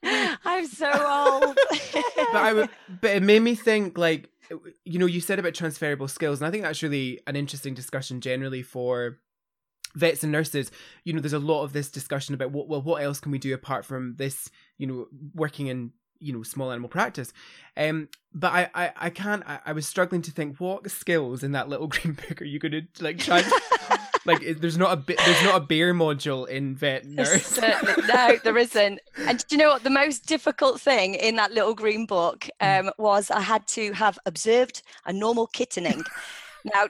I, 0.04 0.38
I'm 0.44 0.68
so 0.68 0.92
old. 0.92 1.58
but 2.34 2.36
I, 2.36 2.70
but 3.02 3.12
it 3.12 3.24
made 3.24 3.42
me 3.42 3.56
think 3.56 3.98
like 3.98 4.30
you 4.84 5.00
know 5.00 5.06
you 5.06 5.22
said 5.22 5.40
about 5.40 5.54
transferable 5.54 6.08
skills 6.08 6.42
and 6.42 6.48
i 6.48 6.52
think 6.52 6.64
that's 6.64 6.84
really 6.84 7.20
an 7.28 7.36
interesting 7.36 7.74
discussion 7.74 8.20
generally 8.20 8.62
for 8.62 9.20
vets 9.96 10.24
and 10.24 10.32
nurses, 10.32 10.72
you 11.04 11.14
know, 11.14 11.20
there's 11.20 11.34
a 11.34 11.40
lot 11.40 11.64
of 11.64 11.74
this 11.74 11.90
discussion 11.90 12.34
about 12.34 12.52
what 12.52 12.68
well, 12.68 12.82
what 12.82 13.04
else 13.04 13.20
can 13.20 13.32
we 13.32 13.40
do 13.40 13.54
apart 13.54 13.86
from 13.86 14.16
this, 14.16 14.50
you 14.78 14.88
know, 14.88 15.08
working 15.34 15.68
in 15.68 15.92
you 16.20 16.32
know 16.32 16.44
small 16.44 16.72
animal 16.72 16.90
practice? 16.90 17.34
Um 17.78 18.10
but 18.34 18.52
i 18.52 18.70
i, 18.74 18.92
I 18.98 19.10
can't 19.10 19.44
I, 19.48 19.60
I 19.68 19.74
was 19.74 19.88
struggling 19.88 20.22
to 20.24 20.32
think 20.32 20.58
what 20.58 20.90
skills 20.90 21.44
in 21.44 21.52
that 21.52 21.70
little 21.70 21.88
green 21.96 22.14
book 22.14 22.42
are 22.42 22.46
you 22.46 22.60
going 22.60 22.72
to 22.72 23.04
like 23.04 23.20
try 23.20 23.44
like 24.26 24.42
there's 24.60 24.78
not 24.78 24.94
a 24.94 24.96
bit 24.96 25.18
there's 25.26 25.44
not 25.44 25.62
a 25.62 25.66
bear 25.66 25.94
module 25.94 26.48
in 26.48 26.76
vet 26.76 27.06
nurse. 27.06 27.60
no 28.08 28.38
there 28.44 28.58
isn't. 28.58 29.00
And 29.18 29.46
do 29.48 29.56
you 29.56 29.62
know 29.62 29.70
what? 29.70 29.84
The 29.84 29.90
most 29.90 30.26
difficult 30.26 30.80
thing 30.80 31.16
in 31.16 31.36
that 31.36 31.52
little 31.52 31.74
green 31.74 32.06
book 32.06 32.48
hmm. 32.62 32.88
um 32.88 32.92
was 32.98 33.32
i 33.32 33.42
had 33.42 33.68
to 33.68 33.92
have 33.94 34.18
observed 34.26 34.82
a 35.06 35.14
normal 35.14 35.48
kittening 35.48 36.04
now, 36.66 36.86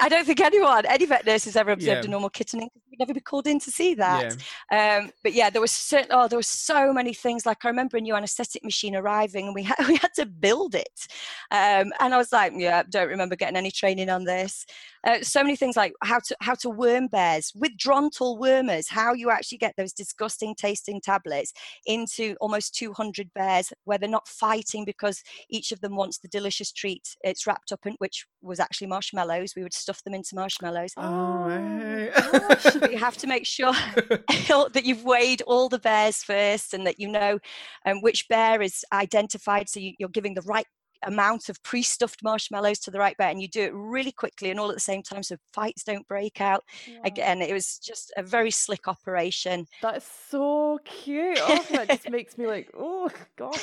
I 0.00 0.08
don't 0.08 0.26
think 0.26 0.40
anyone, 0.40 0.86
any 0.86 1.06
vet 1.06 1.24
nurse 1.26 1.44
has 1.44 1.56
ever 1.56 1.72
observed 1.72 2.04
Yeah. 2.04 2.08
a 2.08 2.10
normal 2.10 2.30
kittening. 2.30 2.68
We'd 2.90 2.98
never 2.98 3.14
be 3.14 3.20
called 3.20 3.46
in 3.46 3.58
to 3.60 3.70
see 3.70 3.94
that. 3.94 4.36
Yeah. 4.70 4.98
Um, 5.00 5.10
but 5.22 5.32
yeah, 5.32 5.50
there 5.50 5.60
was 5.60 5.72
certain, 5.72 6.08
oh, 6.10 6.28
there 6.28 6.38
were 6.38 6.42
so 6.42 6.92
many 6.92 7.12
things. 7.12 7.44
Like 7.46 7.64
I 7.64 7.68
remember 7.68 7.96
a 7.96 8.00
new 8.00 8.14
anaesthetic 8.14 8.62
machine 8.62 8.94
arriving, 8.94 9.46
and 9.46 9.54
we 9.54 9.62
had 9.64 9.76
we 9.88 9.96
had 9.96 10.14
to 10.14 10.26
build 10.26 10.74
it. 10.74 11.06
Um, 11.50 11.92
and 12.00 12.14
I 12.14 12.16
was 12.16 12.32
like, 12.32 12.52
yeah, 12.56 12.82
don't 12.88 13.08
remember 13.08 13.36
getting 13.36 13.56
any 13.56 13.70
training 13.70 14.10
on 14.10 14.24
this. 14.24 14.66
Uh, 15.06 15.20
so 15.22 15.42
many 15.42 15.54
things 15.56 15.76
like 15.76 15.92
how 16.02 16.18
to 16.18 16.36
how 16.40 16.54
to 16.54 16.70
worm 16.70 17.08
bears 17.08 17.52
with 17.54 17.72
drontal 17.76 18.38
wormers, 18.38 18.88
how 18.88 19.12
you 19.12 19.30
actually 19.30 19.58
get 19.58 19.74
those 19.76 19.92
disgusting 19.92 20.54
tasting 20.54 21.00
tablets 21.00 21.52
into 21.86 22.34
almost 22.40 22.74
200 22.74 23.32
bears 23.34 23.72
where 23.84 23.98
they're 23.98 24.08
not 24.08 24.28
fighting 24.28 24.84
because 24.84 25.22
each 25.50 25.72
of 25.72 25.80
them 25.80 25.96
wants 25.96 26.18
the 26.18 26.28
delicious 26.28 26.72
treat 26.72 27.16
it's 27.22 27.46
wrapped 27.46 27.72
up 27.72 27.84
in, 27.86 27.94
which 27.98 28.26
was 28.42 28.60
actually 28.60 28.86
marshmallows. 29.14 29.54
We 29.56 29.62
would 29.62 29.74
stuff 29.74 30.02
them 30.04 30.14
into 30.14 30.34
marshmallows. 30.34 30.92
Oh. 30.96 31.44
But 32.80 32.90
you 32.90 32.98
have 32.98 33.16
to 33.18 33.26
make 33.26 33.46
sure 33.46 33.72
that 34.02 34.82
you've 34.84 35.04
weighed 35.04 35.42
all 35.42 35.68
the 35.68 35.78
bears 35.78 36.22
first 36.22 36.74
and 36.74 36.86
that 36.86 36.98
you 36.98 37.08
know 37.08 37.38
um, 37.86 38.00
which 38.00 38.28
bear 38.28 38.60
is 38.60 38.84
identified 38.92 39.68
so 39.68 39.80
you, 39.80 39.92
you're 39.98 40.08
giving 40.08 40.34
the 40.34 40.42
right 40.42 40.66
amount 41.04 41.48
of 41.48 41.62
pre-stuffed 41.62 42.22
marshmallows 42.22 42.78
to 42.80 42.90
the 42.90 42.98
right 42.98 43.16
bear 43.16 43.28
and 43.28 43.40
you 43.40 43.48
do 43.48 43.62
it 43.62 43.72
really 43.74 44.12
quickly 44.12 44.50
and 44.50 44.58
all 44.58 44.68
at 44.68 44.74
the 44.74 44.80
same 44.80 45.02
time 45.02 45.22
so 45.22 45.36
fights 45.52 45.84
don't 45.84 46.06
break 46.08 46.40
out 46.40 46.62
again 47.04 47.42
it 47.42 47.52
was 47.52 47.78
just 47.78 48.12
a 48.16 48.22
very 48.22 48.50
slick 48.50 48.88
operation 48.88 49.66
That 49.82 49.98
is 49.98 50.08
so 50.30 50.78
cute. 50.84 51.38
Oh, 51.40 51.64
that 51.70 51.88
just 51.88 52.10
makes 52.10 52.36
me 52.38 52.46
like, 52.46 52.70
oh 52.76 53.10
god. 53.36 53.58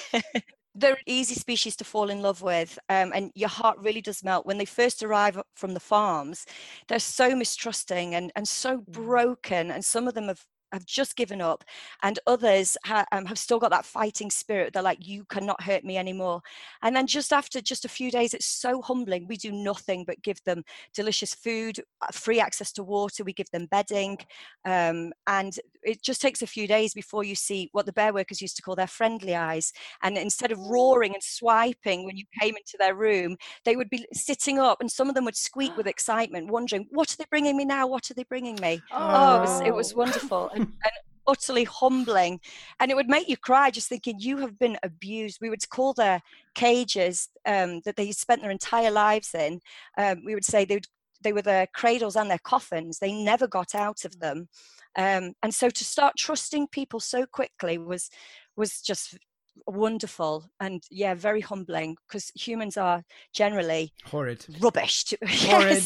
They're 0.73 0.93
an 0.93 0.99
easy 1.05 1.35
species 1.35 1.75
to 1.75 1.83
fall 1.83 2.09
in 2.09 2.21
love 2.21 2.41
with 2.41 2.79
um, 2.89 3.11
and 3.13 3.31
your 3.35 3.49
heart 3.49 3.77
really 3.79 4.01
does 4.01 4.23
melt. 4.23 4.45
When 4.45 4.57
they 4.57 4.65
first 4.65 5.03
arrive 5.03 5.41
from 5.55 5.73
the 5.73 5.79
farms 5.79 6.45
they're 6.87 6.99
so 6.99 7.35
mistrusting 7.35 8.15
and, 8.15 8.31
and 8.35 8.47
so 8.47 8.83
broken 8.87 9.71
and 9.71 9.83
some 9.83 10.07
of 10.07 10.13
them 10.13 10.27
have 10.27 10.45
have 10.71 10.85
just 10.85 11.15
given 11.15 11.41
up 11.41 11.63
and 12.03 12.19
others 12.27 12.77
ha- 12.85 13.05
um, 13.11 13.25
have 13.25 13.37
still 13.37 13.59
got 13.59 13.71
that 13.71 13.85
fighting 13.85 14.29
spirit. 14.29 14.73
They're 14.73 14.81
like 14.83 15.07
you 15.07 15.25
cannot 15.25 15.61
hurt 15.63 15.83
me 15.83 15.97
anymore. 15.97 16.41
And 16.81 16.95
then 16.95 17.07
just 17.07 17.33
after 17.33 17.61
just 17.61 17.85
a 17.85 17.89
few 17.89 18.11
days 18.11 18.33
it's 18.33 18.45
so 18.45 18.81
humbling. 18.81 19.27
We 19.27 19.37
do 19.37 19.51
nothing 19.51 20.03
but 20.05 20.21
give 20.21 20.43
them 20.45 20.63
delicious 20.93 21.33
food 21.33 21.79
uh, 22.01 22.07
free 22.11 22.39
access 22.39 22.71
to 22.73 22.83
water. 22.83 23.23
We 23.23 23.33
give 23.33 23.49
them 23.51 23.67
bedding 23.71 24.17
um, 24.65 25.11
and 25.27 25.57
it 25.83 26.03
just 26.03 26.21
takes 26.21 26.41
a 26.41 26.47
few 26.47 26.67
days 26.67 26.93
before 26.93 27.23
you 27.23 27.35
see 27.35 27.69
what 27.71 27.85
the 27.85 27.93
bear 27.93 28.13
workers 28.13 28.41
used 28.41 28.55
to 28.57 28.61
call 28.61 28.75
their 28.75 28.87
friendly 28.87 29.35
eyes. 29.35 29.73
And 30.03 30.17
instead 30.17 30.51
of 30.51 30.59
roaring 30.59 31.13
and 31.13 31.23
swiping 31.23 32.05
when 32.05 32.17
you 32.17 32.25
came 32.39 32.55
into 32.55 32.77
their 32.79 32.95
room 32.95 33.37
they 33.65 33.75
would 33.75 33.89
be 33.89 34.05
sitting 34.13 34.59
up 34.59 34.79
and 34.81 34.89
some 34.91 35.09
of 35.09 35.15
them 35.15 35.25
would 35.25 35.35
squeak 35.35 35.75
with 35.77 35.87
excitement 35.87 36.51
wondering 36.51 36.87
what 36.91 37.11
are 37.11 37.17
they 37.17 37.25
bringing 37.29 37.57
me 37.57 37.65
now? 37.65 37.87
What 37.87 38.09
are 38.09 38.13
they 38.13 38.23
bringing 38.23 38.55
me? 38.61 38.83
Oh, 38.91 39.37
it 39.37 39.41
was, 39.41 39.61
it 39.67 39.75
was 39.75 39.93
Oh. 39.93 39.97
wonderful 39.97 40.49
and, 40.61 40.93
utterly 41.27 41.63
humbling 41.63 42.39
and 42.79 42.89
it 42.89 42.95
would 42.95 43.07
make 43.07 43.29
you 43.29 43.37
cry 43.37 43.69
just 43.69 43.87
thinking 43.87 44.19
you 44.19 44.37
have 44.37 44.57
been 44.57 44.75
abused. 44.81 45.37
We 45.39 45.51
would 45.51 45.69
call 45.69 45.93
their 45.93 46.19
cages 46.55 47.29
um, 47.45 47.81
that 47.85 47.95
they 47.95 48.11
spent 48.11 48.41
their 48.41 48.51
entire 48.51 48.89
lives 48.89 49.35
in 49.35 49.61
um, 49.99 50.23
we 50.25 50.33
would 50.33 50.43
say 50.43 50.65
they 50.65 50.75
would 50.75 50.87
they 51.23 51.33
were 51.33 51.43
their 51.43 51.67
cradles 51.67 52.15
and 52.15 52.29
their 52.29 52.39
coffins. 52.39 52.97
They 52.97 53.13
never 53.13 53.47
got 53.47 53.75
out 53.75 54.05
of 54.05 54.19
them. 54.19 54.49
Um, 54.95 55.33
and 55.43 55.53
so 55.53 55.69
to 55.69 55.85
start 55.85 56.15
trusting 56.17 56.67
people 56.67 56.99
so 56.99 57.25
quickly 57.25 57.77
was 57.77 58.09
was 58.57 58.81
just 58.81 59.17
wonderful 59.67 60.49
and 60.59 60.83
yeah 60.89 61.13
very 61.13 61.41
humbling 61.41 61.95
because 62.07 62.31
humans 62.35 62.77
are 62.77 63.03
generally 63.33 63.93
Horrid. 64.05 64.45
rubbish 64.59 65.03
to, 65.05 65.17
Horrid. 65.27 65.83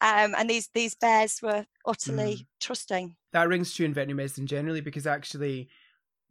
um, 0.00 0.34
and 0.36 0.48
these 0.48 0.68
these 0.74 0.94
bears 0.94 1.40
were 1.42 1.64
utterly 1.86 2.34
Mm. 2.36 2.46
trusting 2.60 3.16
That 3.32 3.48
rings 3.48 3.74
true 3.74 3.86
in 3.86 3.94
veterinary 3.94 4.16
medicine 4.16 4.46
generally 4.46 4.80
because 4.80 5.06
actually 5.06 5.68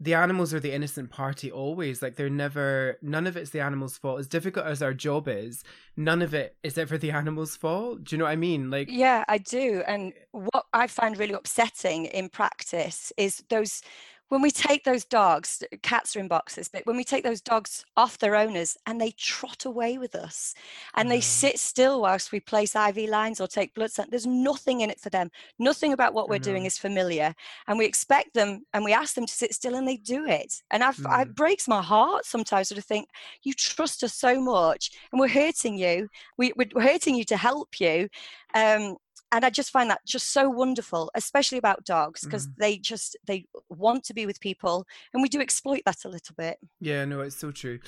the 0.01 0.13
animals 0.13 0.53
are 0.53 0.61
the 0.61 0.71
innocent 0.71 1.09
party 1.09 1.51
always. 1.51 2.01
Like 2.01 2.15
they're 2.15 2.29
never, 2.29 2.97
none 3.01 3.27
of 3.27 3.35
it's 3.35 3.49
the 3.49 3.59
animal's 3.59 3.97
fault. 3.97 4.19
As 4.21 4.27
difficult 4.29 4.65
as 4.65 4.81
our 4.81 4.93
job 4.93 5.27
is, 5.27 5.61
none 5.97 6.21
of 6.21 6.33
it 6.33 6.55
is 6.63 6.77
ever 6.77 6.97
the 6.97 7.11
animal's 7.21 7.57
fault. 7.57 8.05
Do 8.05 8.15
you 8.15 8.17
know 8.19 8.23
what 8.25 8.31
I 8.31 8.37
mean? 8.37 8.69
Like, 8.71 8.87
yeah 8.89 9.25
i 9.27 9.37
do 9.37 9.83
and 9.87 10.13
what 10.31 10.65
i 10.73 10.87
find 10.87 11.17
really 11.17 11.33
upsetting 11.33 12.05
in 12.05 12.29
practice 12.29 13.11
is 13.17 13.43
those 13.49 13.81
when 14.29 14.41
we 14.41 14.51
take 14.51 14.83
those 14.83 15.05
dogs 15.05 15.63
cats 15.81 16.15
are 16.15 16.19
in 16.19 16.27
boxes 16.27 16.69
but 16.69 16.85
when 16.85 16.97
we 16.97 17.03
take 17.03 17.23
those 17.23 17.41
dogs 17.41 17.85
off 17.97 18.17
their 18.17 18.35
owners 18.35 18.77
and 18.85 18.99
they 18.99 19.11
trot 19.11 19.65
away 19.65 19.97
with 19.97 20.15
us 20.15 20.53
and 20.95 21.09
they 21.11 21.19
sit 21.21 21.59
still 21.59 22.01
whilst 22.01 22.31
we 22.31 22.39
place 22.39 22.75
iv 22.75 22.97
lines 23.09 23.41
or 23.41 23.47
take 23.47 23.73
blood 23.73 23.91
sample 23.91 24.11
there's 24.11 24.25
nothing 24.27 24.81
in 24.81 24.89
it 24.89 24.99
for 24.99 25.09
them. 25.09 25.29
Nothing 25.57 25.93
about 25.93 26.13
what 26.13 26.29
we're 26.29 26.39
doing 26.39 26.65
is 26.65 26.77
familiar 26.77 27.33
and 27.67 27.77
we 27.77 27.85
expect 27.85 28.33
them 28.33 28.65
and 28.73 28.83
we 28.83 28.93
ask 28.93 29.15
them 29.15 29.25
to 29.25 29.33
sit 29.33 29.53
still 29.53 29.75
and 29.75 29.87
they 29.87 29.97
do 29.97 30.25
it. 30.25 30.61
And 30.71 30.83
I've, 30.83 30.97
Mm. 30.97 31.21
it 31.21 31.35
breaks 31.35 31.67
my 31.67 31.81
heart 31.81 32.25
sometimes 32.25 32.69
to 32.69 32.81
think 32.81 33.09
you 33.43 33.53
trust 33.53 34.03
us 34.03 34.13
so 34.13 34.41
much 34.41 34.91
and 35.11 35.19
we're 35.19 35.27
hurting 35.27 35.77
you. 35.77 36.09
We, 36.37 36.53
we're 36.55 36.81
hurting 36.81 37.15
you 37.15 37.23
to 37.25 37.37
help 37.37 37.79
you. 37.79 38.09
Um, 38.53 38.97
and 39.31 39.45
i 39.45 39.49
just 39.49 39.71
find 39.71 39.89
that 39.89 40.01
just 40.05 40.31
so 40.31 40.49
wonderful 40.49 41.09
especially 41.15 41.57
about 41.57 41.83
dogs 41.85 42.21
because 42.23 42.47
Mhm. 42.47 42.55
they 42.57 42.77
just 42.77 43.15
they 43.25 43.45
want 43.69 44.03
to 44.05 44.13
be 44.13 44.25
with 44.25 44.39
people 44.39 44.85
and 45.13 45.21
we 45.21 45.29
do 45.29 45.39
exploit 45.41 45.81
that 45.85 46.05
a 46.05 46.09
little 46.09 46.35
bit 46.37 46.57
yeah, 46.81 47.03
no, 47.05 47.19
it's 47.21 47.35
so 47.35 47.51
true. 47.51 47.79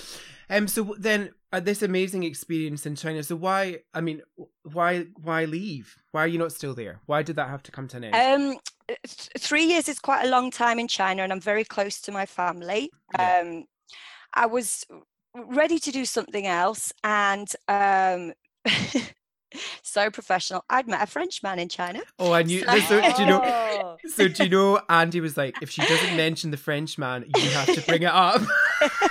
Um, 0.50 0.68
so 0.68 0.96
then 1.00 1.32
uh, 1.54 1.62
this 1.62 1.82
amazing 1.82 2.24
experience 2.24 2.86
in 2.86 2.96
China. 2.96 3.24
So 3.24 3.38
why? 3.38 3.80
I 3.94 4.02
mean, 4.02 4.22
why? 4.64 5.06
Why 5.16 5.46
leave? 5.46 5.96
Why 6.12 6.22
are 6.26 6.28
you 6.28 6.38
not 6.38 6.52
still 6.52 6.74
there? 6.74 7.00
Why 7.06 7.24
did 7.24 7.38
that 7.38 7.48
have 7.50 7.64
to 7.64 7.72
come 7.72 7.88
to 7.90 7.98
an 7.98 8.04
end? 8.04 8.16
um, 8.16 8.60
th- 8.88 9.30
three 9.40 9.64
years 9.64 9.88
is 9.88 10.00
quite 10.00 10.26
a 10.26 10.30
long 10.30 10.52
time 10.52 10.78
in 10.80 10.88
china 10.88 11.24
and 11.24 11.32
i'm 11.32 11.40
very 11.40 11.64
close 11.64 12.02
to 12.02 12.12
my 12.12 12.26
family 12.26 12.92
Yeah. 13.18 13.40
um, 13.42 13.64
i 14.34 14.46
was 14.46 14.86
ready 15.34 15.80
to 15.80 15.92
do 15.92 16.04
something 16.06 16.46
else 16.48 16.92
and 17.04 17.48
um, 17.70 18.34
so 19.82 20.10
professional 20.10 20.64
i'd 20.70 20.88
met 20.88 21.02
a 21.02 21.06
french 21.06 21.44
man 21.44 21.60
in 21.60 21.68
china 21.70 22.00
oh, 22.20 22.32
I 22.32 22.44
knew. 22.44 22.64
so- 22.64 22.80
So, 22.80 23.02
do 23.16 23.22
you 23.22 23.28
know? 23.28 23.42
Oh. 23.44 23.98
So 24.08 24.28
do 24.28 24.44
you 24.44 24.50
know? 24.50 24.82
Andy 24.90 25.20
was 25.22 25.38
like, 25.38 25.56
if 25.62 25.70
she 25.70 25.82
doesn't 25.82 26.16
mention 26.18 26.52
the 26.52 26.58
French 26.58 26.98
man, 26.98 27.26
you 27.38 27.50
have 27.52 27.68
to 27.74 27.82
bring 27.82 28.02
it 28.04 28.12
up. 28.12 28.42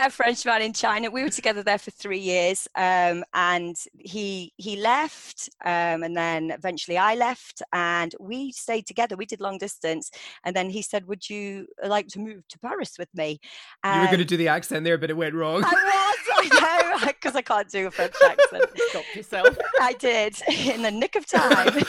Met 0.00 0.08
a 0.08 0.10
French 0.10 0.46
man 0.46 0.62
in 0.62 0.72
China. 0.72 1.10
We 1.10 1.22
were 1.22 1.28
together 1.28 1.62
there 1.62 1.76
for 1.76 1.90
three 1.90 2.18
years, 2.18 2.66
um, 2.74 3.22
and 3.34 3.76
he 3.98 4.50
he 4.56 4.76
left, 4.76 5.50
um, 5.62 6.02
and 6.02 6.16
then 6.16 6.52
eventually 6.52 6.96
I 6.96 7.16
left, 7.16 7.60
and 7.74 8.14
we 8.18 8.50
stayed 8.50 8.86
together. 8.86 9.14
We 9.14 9.26
did 9.26 9.42
long 9.42 9.58
distance, 9.58 10.10
and 10.42 10.56
then 10.56 10.70
he 10.70 10.80
said, 10.80 11.06
"Would 11.06 11.28
you 11.28 11.66
like 11.84 12.06
to 12.08 12.18
move 12.18 12.48
to 12.48 12.58
Paris 12.60 12.96
with 12.98 13.10
me?" 13.14 13.40
you 13.84 14.00
were 14.00 14.06
going 14.06 14.18
to 14.20 14.24
do 14.24 14.38
the 14.38 14.48
accent 14.48 14.84
there, 14.84 14.96
but 14.96 15.10
it 15.10 15.18
went 15.18 15.34
wrong. 15.34 15.62
I 15.66 15.68
was, 15.68 16.50
I 16.50 16.98
know, 16.98 17.06
because 17.08 17.36
I 17.36 17.42
can't 17.42 17.68
do 17.68 17.88
a 17.88 17.90
French 17.90 18.14
accent. 18.24 18.64
Stop 18.88 19.04
yourself. 19.14 19.58
I 19.82 19.92
did 19.92 20.34
in 20.48 20.80
the 20.80 20.90
nick 20.90 21.14
of 21.14 21.26
time. 21.26 21.84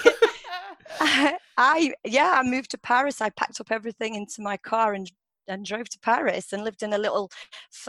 I 1.00 1.94
yeah, 2.04 2.34
I 2.36 2.44
moved 2.44 2.72
to 2.72 2.78
Paris. 2.78 3.22
I 3.22 3.30
packed 3.30 3.62
up 3.62 3.72
everything 3.72 4.16
into 4.16 4.42
my 4.42 4.58
car 4.58 4.94
and 4.94 5.10
and 5.48 5.66
drove 5.66 5.90
to 5.90 6.00
Paris 6.00 6.54
and 6.54 6.64
lived 6.64 6.84
in 6.84 6.94
a 6.94 6.98
little 6.98 7.32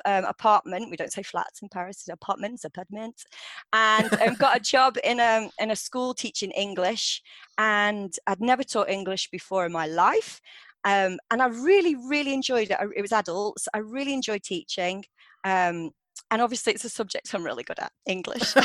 um, 0.05 0.25
apartment. 0.25 0.91
We 0.91 0.97
don't 0.97 1.13
say 1.13 1.23
flats 1.23 1.63
in 1.63 1.69
Paris; 1.69 1.99
it's 1.99 2.09
apartments, 2.09 2.65
apartments. 2.65 3.25
And 3.73 4.13
um, 4.21 4.35
got 4.35 4.57
a 4.57 4.61
job 4.75 4.97
in 5.05 5.21
a 5.21 5.51
in 5.61 5.71
a 5.71 5.77
school 5.77 6.15
teaching 6.15 6.51
English. 6.53 7.23
And 7.59 8.15
I'd 8.27 8.41
never 8.41 8.65
taught 8.65 8.89
English 8.89 9.31
before 9.31 9.67
in 9.67 9.73
my 9.73 9.87
life. 9.87 10.41
Um, 10.85 11.19
and 11.31 11.41
I 11.41 11.47
really, 11.47 11.95
really 11.95 12.35
enjoyed 12.35 12.71
it. 12.71 12.79
It 12.97 13.03
was 13.03 13.13
adults. 13.13 13.69
I 13.73 13.79
really 13.79 14.15
enjoyed 14.15 14.43
teaching. 14.43 15.05
Um, 15.45 15.91
and 16.31 16.41
obviously, 16.41 16.73
it's 16.73 16.85
a 16.85 16.89
subject 16.89 17.33
I'm 17.35 17.45
really 17.45 17.63
good 17.63 17.79
at 17.79 17.93
English. 18.07 18.43
so, 18.43 18.63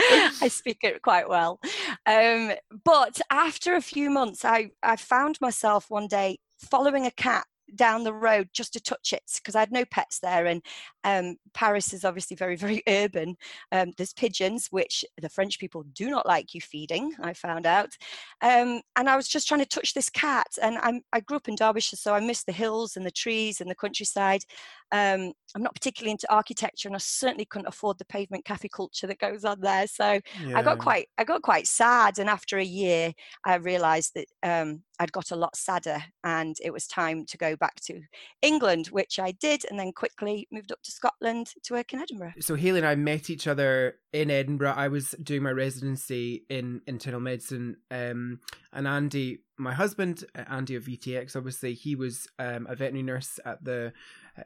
I 0.00 0.48
speak 0.48 0.78
it 0.82 1.02
quite 1.02 1.28
well. 1.28 1.60
Um, 2.06 2.52
but 2.84 3.20
after 3.30 3.74
a 3.74 3.82
few 3.82 4.10
months, 4.10 4.44
I, 4.44 4.70
I 4.82 4.96
found 4.96 5.40
myself 5.40 5.86
one 5.88 6.08
day 6.08 6.38
following 6.60 7.06
a 7.06 7.10
cat 7.12 7.44
down 7.74 8.04
the 8.04 8.12
road 8.12 8.48
just 8.52 8.72
to 8.72 8.80
touch 8.80 9.12
it 9.12 9.22
because 9.36 9.54
I 9.54 9.60
had 9.60 9.72
no 9.72 9.84
pets 9.84 10.18
there. 10.20 10.46
And 10.46 10.62
um, 11.04 11.36
Paris 11.54 11.92
is 11.92 12.04
obviously 12.04 12.36
very, 12.36 12.56
very 12.56 12.82
urban. 12.88 13.36
Um, 13.72 13.92
there's 13.96 14.12
pigeons, 14.12 14.68
which 14.70 15.04
the 15.20 15.28
French 15.28 15.58
people 15.58 15.84
do 15.94 16.10
not 16.10 16.26
like 16.26 16.54
you 16.54 16.60
feeding, 16.60 17.12
I 17.22 17.32
found 17.32 17.66
out. 17.66 17.96
Um, 18.42 18.82
and 18.96 19.08
I 19.08 19.16
was 19.16 19.28
just 19.28 19.48
trying 19.48 19.60
to 19.60 19.66
touch 19.66 19.94
this 19.94 20.10
cat. 20.10 20.46
And 20.62 20.78
I'm, 20.78 21.02
I 21.12 21.20
grew 21.20 21.36
up 21.36 21.48
in 21.48 21.56
Derbyshire, 21.56 21.96
so 21.96 22.14
I 22.14 22.20
missed 22.20 22.46
the 22.46 22.52
hills 22.52 22.96
and 22.96 23.04
the 23.04 23.10
trees 23.10 23.60
and 23.60 23.70
the 23.70 23.74
countryside. 23.74 24.44
Um, 24.92 25.32
I'm 25.54 25.62
not 25.62 25.74
particularly 25.74 26.12
into 26.12 26.32
architecture, 26.32 26.88
and 26.88 26.94
I 26.94 27.00
certainly 27.00 27.44
couldn't 27.44 27.68
afford 27.68 27.98
the 27.98 28.04
pavement 28.04 28.44
cafe 28.44 28.68
culture 28.68 29.06
that 29.06 29.18
goes 29.18 29.44
on 29.44 29.60
there. 29.60 29.86
So 29.86 30.20
yeah. 30.44 30.58
I 30.58 30.62
got 30.62 30.78
quite 30.78 31.08
I 31.18 31.24
got 31.24 31.42
quite 31.42 31.66
sad, 31.66 32.18
and 32.18 32.28
after 32.28 32.58
a 32.58 32.64
year, 32.64 33.12
I 33.44 33.56
realised 33.56 34.14
that 34.14 34.26
um, 34.42 34.82
I'd 34.98 35.12
got 35.12 35.30
a 35.30 35.36
lot 35.36 35.56
sadder, 35.56 36.02
and 36.24 36.56
it 36.62 36.72
was 36.72 36.86
time 36.86 37.24
to 37.26 37.38
go 37.38 37.56
back 37.56 37.76
to 37.86 38.00
England, 38.42 38.88
which 38.88 39.18
I 39.18 39.32
did, 39.32 39.64
and 39.68 39.78
then 39.78 39.92
quickly 39.92 40.46
moved 40.52 40.72
up 40.72 40.82
to 40.82 40.92
Scotland 40.92 41.52
to 41.64 41.74
work 41.74 41.92
in 41.92 42.00
Edinburgh. 42.00 42.34
So 42.40 42.54
Hayley 42.54 42.78
and 42.78 42.86
I 42.86 42.94
met 42.94 43.30
each 43.30 43.46
other 43.46 43.96
in 44.12 44.30
Edinburgh. 44.30 44.74
I 44.76 44.88
was 44.88 45.14
doing 45.22 45.42
my 45.42 45.52
residency 45.52 46.44
in 46.48 46.82
internal 46.86 47.20
medicine, 47.20 47.76
um, 47.90 48.40
and 48.72 48.86
Andy, 48.86 49.40
my 49.56 49.74
husband, 49.74 50.24
uh, 50.36 50.44
Andy 50.48 50.76
of 50.76 50.84
VTX, 50.84 51.34
obviously 51.34 51.74
he 51.74 51.96
was 51.96 52.28
um, 52.38 52.66
a 52.68 52.74
veterinary 52.76 53.02
nurse 53.02 53.40
at 53.44 53.64
the. 53.64 53.92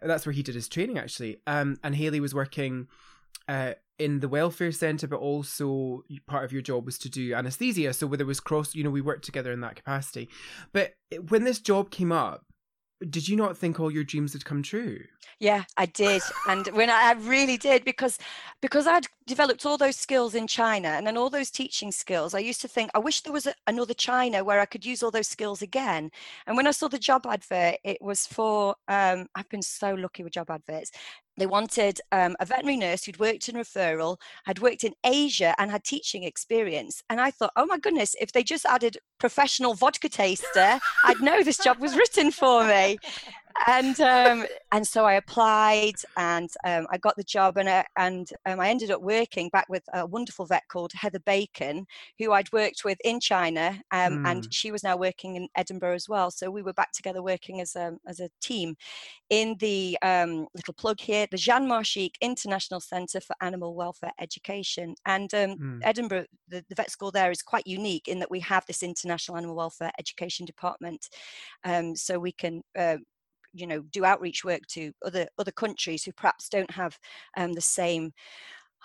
That's 0.03 0.27
where 0.27 0.33
he 0.33 0.43
did 0.43 0.55
his 0.55 0.69
training 0.69 0.99
actually, 0.99 1.41
um, 1.47 1.77
and 1.83 1.95
Hayley 1.95 2.21
was 2.21 2.35
working. 2.35 2.89
Uh, 3.47 3.75
in 3.99 4.21
the 4.21 4.29
welfare 4.29 4.73
centre, 4.73 5.07
but 5.07 5.21
also 5.21 6.03
part 6.27 6.45
of 6.45 6.53
your 6.53 6.63
job 6.63 6.85
was 6.85 6.99
to 6.99 7.09
do 7.09 7.35
anesthesia. 7.35 7.93
So 7.93 8.07
where 8.07 8.17
there 8.17 8.27
was 8.27 8.41
cross, 8.41 8.75
you 8.75 8.83
know, 8.83 8.91
we 8.91 9.01
worked 9.01 9.25
together 9.25 9.53
in 9.53 9.61
that 9.61 9.77
capacity. 9.77 10.29
But 10.73 10.95
when 11.29 11.45
this 11.45 11.61
job 11.61 11.91
came 11.91 12.11
up, 12.11 12.45
did 13.11 13.29
you 13.29 13.37
not 13.37 13.57
think 13.57 13.81
all 13.81 13.91
your 13.91 14.05
dreams 14.05 14.33
had 14.33 14.45
come 14.45 14.63
true? 14.63 15.05
Yeah, 15.41 15.65
I 15.77 15.87
did, 15.87 16.23
and 16.49 16.67
when 16.69 16.89
I, 16.91 17.11
I, 17.11 17.13
really 17.13 17.57
did, 17.57 17.85
because 17.85 18.19
because 18.61 18.87
I'd 18.87 19.07
developed 19.27 19.67
all 19.67 19.77
those 19.77 19.97
skills 19.97 20.35
in 20.35 20.47
China, 20.47 20.89
and 20.89 21.07
then 21.07 21.17
all 21.17 21.29
those 21.29 21.51
teaching 21.51 21.91
skills. 21.91 22.35
I 22.35 22.39
used 22.39 22.61
to 22.61 22.69
think, 22.69 22.91
I 22.95 22.99
wish 22.99 23.23
there 23.23 23.33
was 23.33 23.47
a, 23.47 23.55
another 23.67 23.95
China 23.95 24.45
where 24.45 24.61
I 24.61 24.67
could 24.67 24.85
use 24.85 25.03
all 25.03 25.11
those 25.11 25.29
skills 25.29 25.61
again. 25.61 26.11
And 26.47 26.57
when 26.57 26.67
I 26.67 26.71
saw 26.71 26.89
the 26.89 26.99
job 26.99 27.27
advert, 27.27 27.77
it 27.85 28.01
was 28.01 28.27
for. 28.27 28.77
Um, 28.89 29.27
I've 29.35 29.49
been 29.49 29.63
so 29.63 29.95
lucky 29.95 30.23
with 30.23 30.33
job 30.33 30.51
adverts. 30.51 30.93
They 31.37 31.47
wanted 31.47 32.01
um, 32.13 32.37
a 32.41 32.47
veterinary 32.47 32.77
nurse 32.77 33.05
who'd 33.05 33.19
worked 33.19 33.49
in 33.49 33.57
referral, 33.57 34.19
had 34.45 34.61
worked 34.61 34.85
in 34.85 34.95
Asia, 35.05 35.55
and 35.59 35.71
had 35.71 35.85
teaching 35.85 36.23
experience. 36.23 37.03
And 37.11 37.21
I 37.21 37.31
thought, 37.31 37.53
oh 37.57 37.67
my 37.67 37.79
goodness, 37.79 38.15
if 38.21 38.33
they 38.33 38.43
just 38.43 38.67
added 38.67 38.99
professional 39.19 39.75
vodka 39.75 40.09
taster, 40.09 40.79
I'd 41.05 41.21
know 41.21 41.43
this 41.43 41.59
job 41.59 41.79
was 41.79 41.97
written 41.97 42.31
for 42.31 42.67
me 42.67 42.99
and 43.67 44.01
um, 44.01 44.47
and 44.73 44.87
so 44.87 45.05
I 45.05 45.15
applied 45.15 45.95
and 46.17 46.51
um, 46.65 46.87
I 46.91 46.99
got 46.99 47.17
the 47.17 47.25
job 47.25 47.57
and 47.57 47.69
I, 47.69 47.85
and 47.97 48.29
um, 48.47 48.61
I 48.61 48.69
ended 48.69 48.91
up 48.91 49.01
working 49.01 49.49
back 49.51 49.67
with 49.69 49.85
a 49.93 50.05
wonderful 50.05 50.47
vet 50.47 50.65
called 50.69 50.93
Heather 50.93 51.21
Bacon, 51.21 51.87
who 52.19 52.33
I'd 52.33 52.53
worked 52.53 52.85
with 52.85 52.99
in 53.05 53.21
China, 53.21 53.81
mm. 53.93 54.27
and 54.29 54.53
she 54.53 54.71
was 54.71 54.83
now 54.83 54.97
working 54.97 55.37
in 55.37 55.49
Edinburgh 55.57 55.95
as 55.95 56.09
well. 56.09 56.31
So 56.31 56.51
we 56.51 56.63
were 56.63 56.73
back 56.73 56.93
together 56.93 57.23
working 57.23 57.61
as 57.61 57.77
a 57.77 57.97
as 58.07 58.21
a 58.21 58.29
team 58.41 58.75
in 59.31 59.57
the 59.61 59.97
um, 60.03 60.47
little 60.55 60.75
plug 60.75 61.01
here, 61.01 61.27
the 61.31 61.37
Jeanne 61.37 61.67
Marchig 61.67 62.13
International 62.21 62.81
Centre 62.81 63.21
for 63.21 63.37
Animal 63.41 63.75
Welfare 63.75 64.13
Education, 64.21 64.95
and 65.07 65.31
mm. 65.31 65.81
Edinburgh, 65.83 66.27
the, 66.49 66.65
the, 66.69 66.75
vet 66.75 66.91
school 66.91 67.11
there 67.11 67.31
is 67.31 67.43
quite 67.43 67.67
unique 67.67 68.09
in 68.09 68.19
that 68.19 68.31
we 68.31 68.41
have 68.41 68.67
this 68.67 68.83
international 68.83 69.39
animal 69.39 69.57
welfare 69.57 69.93
education 69.99 70.45
department, 70.45 71.09
so 71.95 72.19
we 72.19 72.33
can 72.33 72.63
uh, 72.79 72.97
you 73.55 73.67
know 73.67 73.81
do 73.81 74.05
outreach 74.05 74.45
work 74.45 74.61
to 74.69 74.93
other 75.05 75.27
other 75.39 75.53
countries 75.53 76.05
who 76.05 76.13
perhaps 76.13 76.49
don't 76.49 76.71
have 76.71 76.99
um, 77.37 77.53
the 77.53 77.61
same 77.61 78.13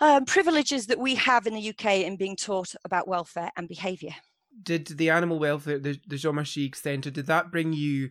um, 0.02 0.26
privileges 0.26 0.86
that 0.88 1.00
we 1.00 1.16
have 1.16 1.46
in 1.46 1.54
the 1.54 1.70
UK 1.70 1.86
in 2.06 2.16
being 2.16 2.36
taught 2.36 2.74
about 2.86 3.08
welfare 3.08 3.52
and 3.58 3.68
behaviour. 3.68 4.16
Did 4.64 4.88
the 4.88 5.10
animal 5.10 5.40
welfare, 5.40 5.80
the, 5.80 6.00
the 6.08 6.18
Jeanne 6.18 6.36
Marchig 6.36 6.76
Centre, 6.76 7.12
did 7.12 7.28
that 7.28 7.52
bring 7.52 7.74
you 7.74 8.10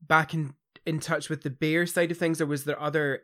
back 0.00 0.34
in 0.34 0.54
in 0.84 0.98
touch 0.98 1.28
with 1.28 1.42
the 1.42 1.50
bear 1.50 1.86
side 1.86 2.10
of 2.10 2.18
things, 2.18 2.40
or 2.40 2.46
was 2.46 2.64
there 2.64 2.80
other? 2.80 3.22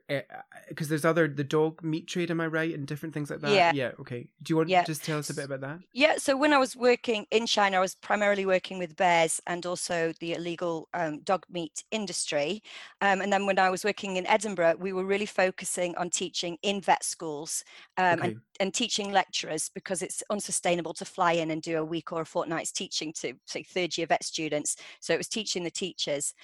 Because 0.69 0.87
uh, 0.87 0.91
there's 0.91 1.05
other 1.05 1.27
the 1.27 1.45
dog 1.45 1.83
meat 1.83 2.07
trade, 2.07 2.31
am 2.31 2.41
I 2.41 2.47
right, 2.47 2.73
and 2.73 2.87
different 2.87 3.15
things 3.15 3.31
like 3.31 3.41
that. 3.41 3.53
Yeah. 3.53 3.73
Yeah. 3.75 3.93
Okay. 4.01 4.29
Do 4.43 4.53
you 4.53 4.57
want 4.57 4.69
yeah. 4.69 4.83
to 4.83 4.87
just 4.87 5.05
tell 5.05 5.19
us 5.19 5.31
a 5.31 5.35
bit 5.35 5.47
about 5.47 5.61
that? 5.63 5.81
Yeah. 5.93 6.17
So 6.19 6.37
when 6.37 6.53
I 6.53 6.59
was 6.59 6.77
working 6.77 7.27
in 7.31 7.47
China, 7.47 7.79
I 7.79 7.81
was 7.81 7.95
primarily 7.95 8.47
working 8.47 8.79
with 8.79 8.97
bears 8.97 9.41
and 9.47 9.65
also 9.67 10.13
the 10.21 10.35
illegal 10.35 10.89
um, 10.95 11.21
dog 11.21 11.45
meat 11.51 11.85
industry. 11.91 12.63
Um, 13.01 13.21
and 13.21 13.33
then 13.33 13.47
when 13.47 13.59
I 13.59 13.71
was 13.71 13.85
working 13.85 14.17
in 14.17 14.27
Edinburgh, 14.27 14.77
we 14.79 14.93
were 14.93 15.05
really 15.05 15.27
focusing 15.27 15.97
on 15.97 16.11
teaching 16.11 16.59
in 16.63 16.81
vet 16.81 17.05
schools 17.05 17.65
um, 17.97 18.19
okay. 18.19 18.29
and 18.29 18.41
and 18.61 18.75
teaching 18.75 19.13
lecturers 19.13 19.71
because 19.75 20.03
it's 20.03 20.23
unsustainable 20.31 20.93
to 20.95 21.05
fly 21.05 21.33
in 21.33 21.51
and 21.51 21.63
do 21.63 21.79
a 21.79 21.85
week 21.85 22.13
or 22.13 22.23
a 22.23 22.27
fortnight's 22.27 22.73
teaching 22.73 23.13
to 23.13 23.35
say 23.47 23.63
third 23.63 23.97
year 23.97 24.07
vet 24.07 24.25
students 24.25 24.77
so 25.01 25.15
it 25.15 25.19
was 25.19 25.29
teaching 25.29 25.65
the 25.65 25.71
teachers 25.71 26.35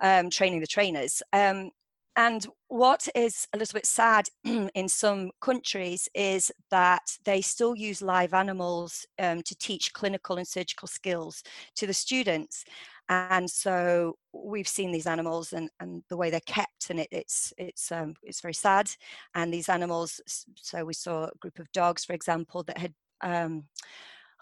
um, 0.00 0.30
training 0.30 0.60
the 0.60 0.66
trainers. 0.66 1.22
Um, 1.32 1.70
and 2.16 2.46
what 2.68 3.08
is 3.14 3.46
a 3.52 3.58
little 3.58 3.76
bit 3.76 3.86
sad 3.86 4.28
in 4.44 4.88
some 4.88 5.30
countries 5.40 6.08
is 6.14 6.50
that 6.70 7.16
they 7.24 7.40
still 7.40 7.76
use 7.76 8.02
live 8.02 8.34
animals 8.34 9.06
um, 9.18 9.42
to 9.42 9.54
teach 9.56 9.92
clinical 9.92 10.36
and 10.36 10.46
surgical 10.46 10.88
skills 10.88 11.42
to 11.76 11.86
the 11.86 11.94
students. 11.94 12.64
And 13.08 13.48
so 13.50 14.16
we've 14.32 14.68
seen 14.68 14.92
these 14.92 15.06
animals 15.06 15.52
and, 15.52 15.70
and 15.80 16.02
the 16.08 16.16
way 16.16 16.30
they're 16.30 16.40
kept, 16.46 16.90
and 16.90 17.00
it, 17.00 17.08
it's 17.10 17.52
it's 17.58 17.90
um, 17.90 18.14
it's 18.22 18.40
very 18.40 18.54
sad. 18.54 18.88
And 19.34 19.52
these 19.52 19.68
animals, 19.68 20.20
so 20.54 20.84
we 20.84 20.94
saw 20.94 21.24
a 21.24 21.38
group 21.40 21.58
of 21.58 21.72
dogs, 21.72 22.04
for 22.04 22.12
example, 22.12 22.62
that 22.64 22.78
had 22.78 22.94
um, 23.22 23.64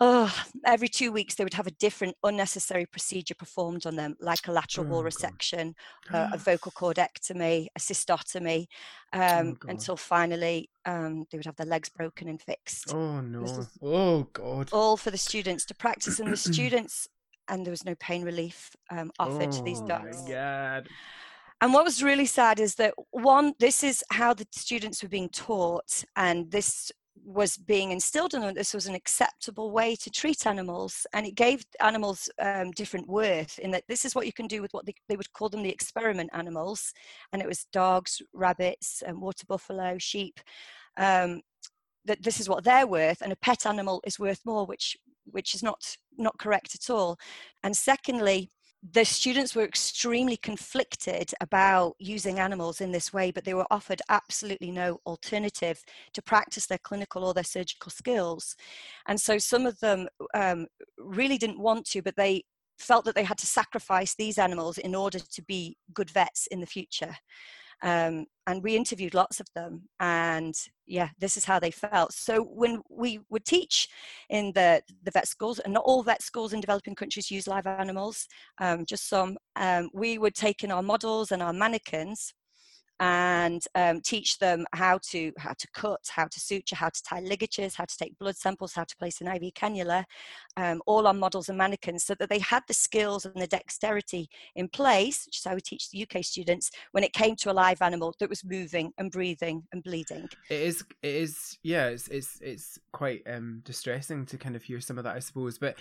oh, 0.00 0.34
every 0.64 0.88
two 0.88 1.12
weeks 1.12 1.34
they 1.34 1.44
would 1.44 1.54
have 1.54 1.66
a 1.66 1.72
different 1.72 2.16
unnecessary 2.22 2.86
procedure 2.86 3.34
performed 3.34 3.86
on 3.86 3.96
them, 3.96 4.16
like 4.20 4.46
a 4.46 4.52
lateral 4.52 4.86
oh, 4.86 4.90
wall 4.90 5.02
resection, 5.02 5.74
uh, 6.12 6.28
a 6.32 6.38
vocal 6.38 6.72
cordectomy, 6.76 7.66
a 7.76 7.78
cystotomy, 7.78 8.66
oh, 9.12 9.20
um, 9.20 9.58
oh, 9.64 9.68
until 9.68 9.96
finally 9.96 10.70
um, 10.84 11.24
they 11.30 11.38
would 11.38 11.46
have 11.46 11.56
their 11.56 11.66
legs 11.66 11.88
broken 11.88 12.28
and 12.28 12.40
fixed. 12.40 12.94
Oh 12.94 13.20
no! 13.20 13.66
Oh 13.82 14.22
god! 14.32 14.70
All 14.72 14.96
for 14.96 15.10
the 15.10 15.18
students 15.18 15.64
to 15.66 15.74
practice, 15.74 16.20
and 16.20 16.32
the 16.32 16.36
students, 16.52 17.08
and 17.48 17.64
there 17.64 17.72
was 17.72 17.84
no 17.84 17.94
pain 17.96 18.22
relief 18.22 18.76
um, 18.90 19.10
offered 19.18 19.52
to 19.52 19.62
these. 19.62 19.80
Oh 19.80 19.86
my 19.86 20.10
god! 20.28 20.88
And 21.60 21.74
what 21.74 21.84
was 21.84 22.02
really 22.04 22.26
sad 22.26 22.60
is 22.60 22.76
that 22.76 22.94
one, 23.10 23.52
this 23.58 23.82
is 23.82 24.04
how 24.12 24.32
the 24.32 24.46
students 24.52 25.02
were 25.02 25.08
being 25.08 25.28
taught, 25.28 26.04
and 26.14 26.50
this 26.52 26.92
was 27.24 27.56
being 27.56 27.90
instilled 27.90 28.34
in 28.34 28.40
them 28.40 28.54
this 28.54 28.74
was 28.74 28.86
an 28.86 28.94
acceptable 28.94 29.70
way 29.70 29.94
to 29.96 30.10
treat 30.10 30.46
animals 30.46 31.06
and 31.12 31.26
it 31.26 31.34
gave 31.34 31.64
animals 31.80 32.28
um, 32.40 32.70
different 32.72 33.08
worth 33.08 33.58
in 33.58 33.70
that 33.70 33.84
this 33.88 34.04
is 34.04 34.14
what 34.14 34.26
you 34.26 34.32
can 34.32 34.46
do 34.46 34.62
with 34.62 34.72
what 34.72 34.86
they, 34.86 34.94
they, 35.08 35.16
would 35.16 35.32
call 35.32 35.48
them 35.48 35.62
the 35.62 35.70
experiment 35.70 36.30
animals 36.32 36.92
and 37.32 37.42
it 37.42 37.48
was 37.48 37.66
dogs 37.72 38.22
rabbits 38.32 39.02
and 39.06 39.20
water 39.20 39.44
buffalo 39.46 39.96
sheep 39.98 40.40
um, 40.96 41.40
that 42.04 42.22
this 42.22 42.40
is 42.40 42.48
what 42.48 42.64
they're 42.64 42.86
worth 42.86 43.20
and 43.22 43.32
a 43.32 43.36
pet 43.36 43.66
animal 43.66 44.00
is 44.04 44.18
worth 44.18 44.40
more 44.44 44.66
which 44.66 44.96
which 45.30 45.54
is 45.54 45.62
not 45.62 45.96
not 46.16 46.38
correct 46.38 46.74
at 46.74 46.90
all. 46.90 47.18
And 47.62 47.76
secondly 47.76 48.50
the 48.82 49.04
students 49.04 49.54
were 49.54 49.64
extremely 49.64 50.36
conflicted 50.36 51.32
about 51.40 51.94
using 51.98 52.38
animals 52.38 52.80
in 52.80 52.92
this 52.92 53.12
way, 53.12 53.30
but 53.30 53.44
they 53.44 53.54
were 53.54 53.66
offered 53.70 54.00
absolutely 54.08 54.70
no 54.70 55.00
alternative 55.04 55.82
to 56.12 56.22
practice 56.22 56.66
their 56.66 56.78
clinical 56.78 57.24
or 57.24 57.34
their 57.34 57.44
surgical 57.44 57.90
skills. 57.90 58.54
And 59.06 59.20
so 59.20 59.38
some 59.38 59.66
of 59.66 59.80
them 59.80 60.08
um, 60.32 60.68
really 60.96 61.38
didn't 61.38 61.58
want 61.58 61.86
to, 61.86 62.02
but 62.02 62.16
they 62.16 62.44
felt 62.78 63.04
that 63.04 63.16
they 63.16 63.24
had 63.24 63.38
to 63.38 63.46
sacrifice 63.46 64.14
these 64.14 64.38
animals 64.38 64.78
in 64.78 64.94
order 64.94 65.18
to 65.18 65.42
be 65.42 65.76
good 65.92 66.10
vets 66.10 66.46
in 66.46 66.60
the 66.60 66.66
future. 66.66 67.16
Um, 67.82 68.26
and 68.48 68.62
we 68.62 68.74
interviewed 68.76 69.14
lots 69.14 69.40
of 69.40 69.46
them 69.54 69.82
and 70.00 70.54
yeah 70.86 71.10
this 71.18 71.36
is 71.36 71.44
how 71.44 71.60
they 71.60 71.70
felt. 71.70 72.12
So 72.12 72.42
when 72.42 72.80
we 72.90 73.20
would 73.28 73.44
teach 73.44 73.88
in 74.30 74.52
the 74.52 74.82
the 75.04 75.10
vet 75.10 75.28
schools 75.28 75.58
and 75.60 75.74
not 75.74 75.84
all 75.84 76.02
vet 76.02 76.22
schools 76.22 76.52
in 76.52 76.60
developing 76.60 76.94
countries 76.94 77.30
use 77.30 77.46
live 77.46 77.66
animals 77.66 78.26
um, 78.58 78.84
just 78.86 79.08
some 79.08 79.36
um, 79.56 79.90
we 79.92 80.18
would 80.18 80.34
take 80.34 80.64
in 80.64 80.72
our 80.72 80.82
models 80.82 81.30
and 81.30 81.42
our 81.42 81.52
mannequins 81.52 82.34
and 83.00 83.64
um, 83.74 84.00
teach 84.00 84.38
them 84.38 84.66
how 84.72 84.98
to 85.10 85.32
how 85.38 85.52
to 85.52 85.68
cut, 85.68 86.08
how 86.08 86.26
to 86.26 86.40
suture, 86.40 86.76
how 86.76 86.88
to 86.88 87.02
tie 87.02 87.20
ligatures, 87.20 87.74
how 87.74 87.84
to 87.84 87.96
take 87.96 88.18
blood 88.18 88.36
samples, 88.36 88.74
how 88.74 88.84
to 88.84 88.96
place 88.96 89.20
an 89.20 89.28
IV 89.28 89.54
cannula, 89.54 90.04
um, 90.56 90.82
all 90.86 91.06
on 91.06 91.18
models 91.18 91.48
and 91.48 91.58
mannequins, 91.58 92.04
so 92.04 92.14
that 92.16 92.28
they 92.28 92.40
had 92.40 92.62
the 92.66 92.74
skills 92.74 93.24
and 93.24 93.40
the 93.40 93.46
dexterity 93.46 94.28
in 94.56 94.68
place, 94.68 95.26
which 95.26 95.38
is 95.38 95.44
how 95.44 95.54
we 95.54 95.60
teach 95.60 95.90
the 95.90 96.02
UK 96.02 96.24
students 96.24 96.70
when 96.92 97.04
it 97.04 97.12
came 97.12 97.36
to 97.36 97.50
a 97.50 97.52
live 97.52 97.82
animal 97.82 98.14
that 98.18 98.28
was 98.28 98.44
moving 98.44 98.92
and 98.98 99.12
breathing 99.12 99.62
and 99.72 99.82
bleeding. 99.82 100.28
It 100.50 100.60
is, 100.60 100.84
it 101.02 101.14
is, 101.14 101.58
yeah, 101.62 101.86
it's 101.86 102.08
it's 102.08 102.38
it's 102.40 102.78
quite 102.92 103.22
um, 103.26 103.62
distressing 103.64 104.26
to 104.26 104.38
kind 104.38 104.56
of 104.56 104.64
hear 104.64 104.80
some 104.80 104.98
of 104.98 105.04
that, 105.04 105.16
I 105.16 105.20
suppose, 105.20 105.58
but. 105.58 105.76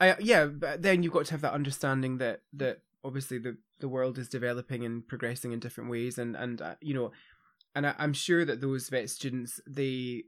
I, 0.00 0.16
yeah, 0.18 0.46
but 0.46 0.82
then 0.82 1.04
you've 1.04 1.12
got 1.12 1.26
to 1.26 1.30
have 1.30 1.42
that 1.42 1.52
understanding 1.52 2.18
that 2.18 2.40
that 2.54 2.80
obviously 3.04 3.38
the 3.38 3.56
the 3.80 3.88
world 3.88 4.18
is 4.18 4.28
developing 4.28 4.84
and 4.84 5.06
progressing 5.06 5.52
in 5.52 5.58
different 5.58 5.90
ways 5.90 6.18
and 6.18 6.36
and 6.36 6.62
uh, 6.62 6.74
you 6.80 6.94
know 6.94 7.10
and 7.74 7.86
I, 7.86 7.94
am 7.98 8.12
sure 8.12 8.44
that 8.44 8.60
those 8.60 8.88
vet 8.88 9.10
students 9.10 9.60
they 9.66 10.24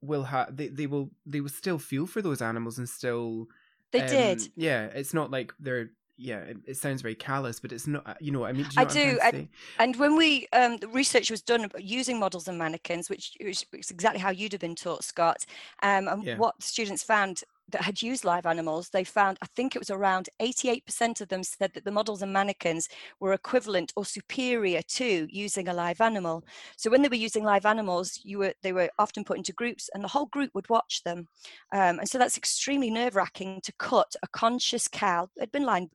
will 0.00 0.24
have 0.24 0.56
they, 0.56 0.68
they 0.68 0.86
will 0.86 1.10
they 1.26 1.40
will 1.40 1.48
still 1.48 1.78
feel 1.78 2.06
for 2.06 2.22
those 2.22 2.42
animals 2.42 2.78
and 2.78 2.88
still 2.88 3.46
they 3.92 4.02
um, 4.02 4.08
did 4.08 4.42
yeah 4.56 4.84
it's 4.86 5.14
not 5.14 5.30
like 5.30 5.52
they're 5.58 5.90
yeah, 6.16 6.38
it, 6.38 6.56
it, 6.66 6.76
sounds 6.76 7.02
very 7.02 7.14
callous, 7.14 7.58
but 7.58 7.72
it's 7.72 7.86
not. 7.86 8.16
You 8.20 8.30
know, 8.30 8.44
I 8.44 8.52
mean, 8.52 8.64
do 8.64 8.68
you 8.70 9.14
know 9.14 9.20
I 9.20 9.30
do. 9.32 9.48
and 9.78 9.96
when 9.96 10.16
we 10.16 10.46
um, 10.52 10.76
the 10.76 10.88
research 10.88 11.30
was 11.30 11.42
done 11.42 11.68
using 11.78 12.20
models 12.20 12.46
and 12.46 12.56
mannequins, 12.56 13.10
which 13.10 13.36
is 13.40 13.64
exactly 13.72 14.20
how 14.20 14.30
you'd 14.30 14.52
have 14.52 14.60
been 14.60 14.76
taught, 14.76 15.02
Scott. 15.02 15.44
Um, 15.82 16.06
and 16.06 16.22
yeah. 16.22 16.36
what 16.36 16.62
students 16.62 17.02
found 17.02 17.42
that 17.70 17.82
had 17.82 18.02
used 18.02 18.24
live 18.24 18.46
animals, 18.46 18.90
they 18.90 19.04
found, 19.04 19.38
I 19.42 19.46
think 19.56 19.74
it 19.74 19.78
was 19.78 19.90
around 19.90 20.28
88% 20.40 21.20
of 21.20 21.28
them 21.28 21.42
said 21.42 21.72
that 21.74 21.84
the 21.84 21.92
models 21.92 22.22
and 22.22 22.32
mannequins 22.32 22.88
were 23.20 23.32
equivalent 23.32 23.92
or 23.96 24.04
superior 24.04 24.82
to 24.82 25.26
using 25.30 25.68
a 25.68 25.74
live 25.74 26.00
animal. 26.00 26.44
So 26.76 26.90
when 26.90 27.02
they 27.02 27.08
were 27.08 27.14
using 27.14 27.44
live 27.44 27.66
animals, 27.66 28.20
you 28.22 28.38
were 28.38 28.54
they 28.62 28.72
were 28.72 28.90
often 28.98 29.24
put 29.24 29.38
into 29.38 29.52
groups 29.52 29.88
and 29.94 30.04
the 30.04 30.08
whole 30.08 30.26
group 30.26 30.50
would 30.54 30.68
watch 30.68 31.02
them. 31.04 31.28
Um, 31.72 31.98
and 31.98 32.08
so 32.08 32.18
that's 32.18 32.36
extremely 32.36 32.90
nerve 32.90 33.16
wracking 33.16 33.60
to 33.62 33.72
cut 33.78 34.14
a 34.22 34.28
conscious 34.28 34.88
cow, 34.88 35.28
it 35.36 35.40
had 35.40 35.52
been 35.52 35.64
lined, 35.64 35.90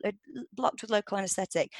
blocked 0.53 0.81
with 0.81 0.91
local 0.91 1.17
anesthetic, 1.17 1.71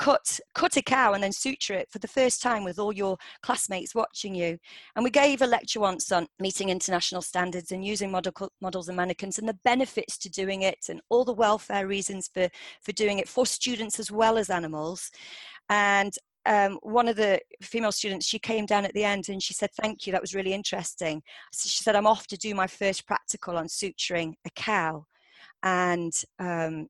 cut 0.00 0.40
cut 0.54 0.78
a 0.78 0.82
cow 0.82 1.12
and 1.12 1.22
then 1.22 1.30
suture 1.30 1.74
it 1.74 1.86
for 1.90 1.98
the 1.98 2.08
first 2.08 2.40
time 2.40 2.64
with 2.64 2.78
all 2.78 2.90
your 2.90 3.18
classmates 3.42 3.94
watching 3.94 4.34
you 4.34 4.56
and 4.96 5.04
we 5.04 5.10
gave 5.10 5.42
a 5.42 5.46
lecture 5.46 5.78
once 5.78 6.10
on 6.10 6.26
meeting 6.38 6.70
international 6.70 7.20
standards 7.20 7.70
and 7.70 7.84
using 7.84 8.10
model, 8.10 8.32
models 8.62 8.88
and 8.88 8.96
mannequins 8.96 9.38
and 9.38 9.46
the 9.46 9.58
benefits 9.62 10.16
to 10.16 10.30
doing 10.30 10.62
it 10.62 10.78
and 10.88 11.02
all 11.10 11.22
the 11.22 11.34
welfare 11.34 11.86
reasons 11.86 12.30
for 12.32 12.48
for 12.80 12.92
doing 12.92 13.18
it 13.18 13.28
for 13.28 13.44
students 13.44 14.00
as 14.00 14.10
well 14.10 14.38
as 14.38 14.48
animals 14.48 15.10
and 15.68 16.14
um, 16.46 16.78
one 16.82 17.06
of 17.06 17.16
the 17.16 17.38
female 17.60 17.92
students, 17.92 18.26
she 18.26 18.38
came 18.38 18.64
down 18.64 18.86
at 18.86 18.94
the 18.94 19.04
end 19.04 19.28
and 19.28 19.42
she 19.42 19.52
said, 19.52 19.68
Thank 19.78 20.06
you, 20.06 20.12
that 20.12 20.22
was 20.22 20.34
really 20.34 20.54
interesting. 20.54 21.22
So 21.52 21.68
she 21.68 21.84
said, 21.84 21.94
I'm 21.94 22.06
off 22.06 22.26
to 22.28 22.38
do 22.38 22.54
my 22.54 22.66
first 22.66 23.06
practical 23.06 23.58
on 23.58 23.66
suturing 23.66 24.32
a 24.46 24.50
cow. 24.56 25.04
And 25.62 26.14
um, 26.38 26.88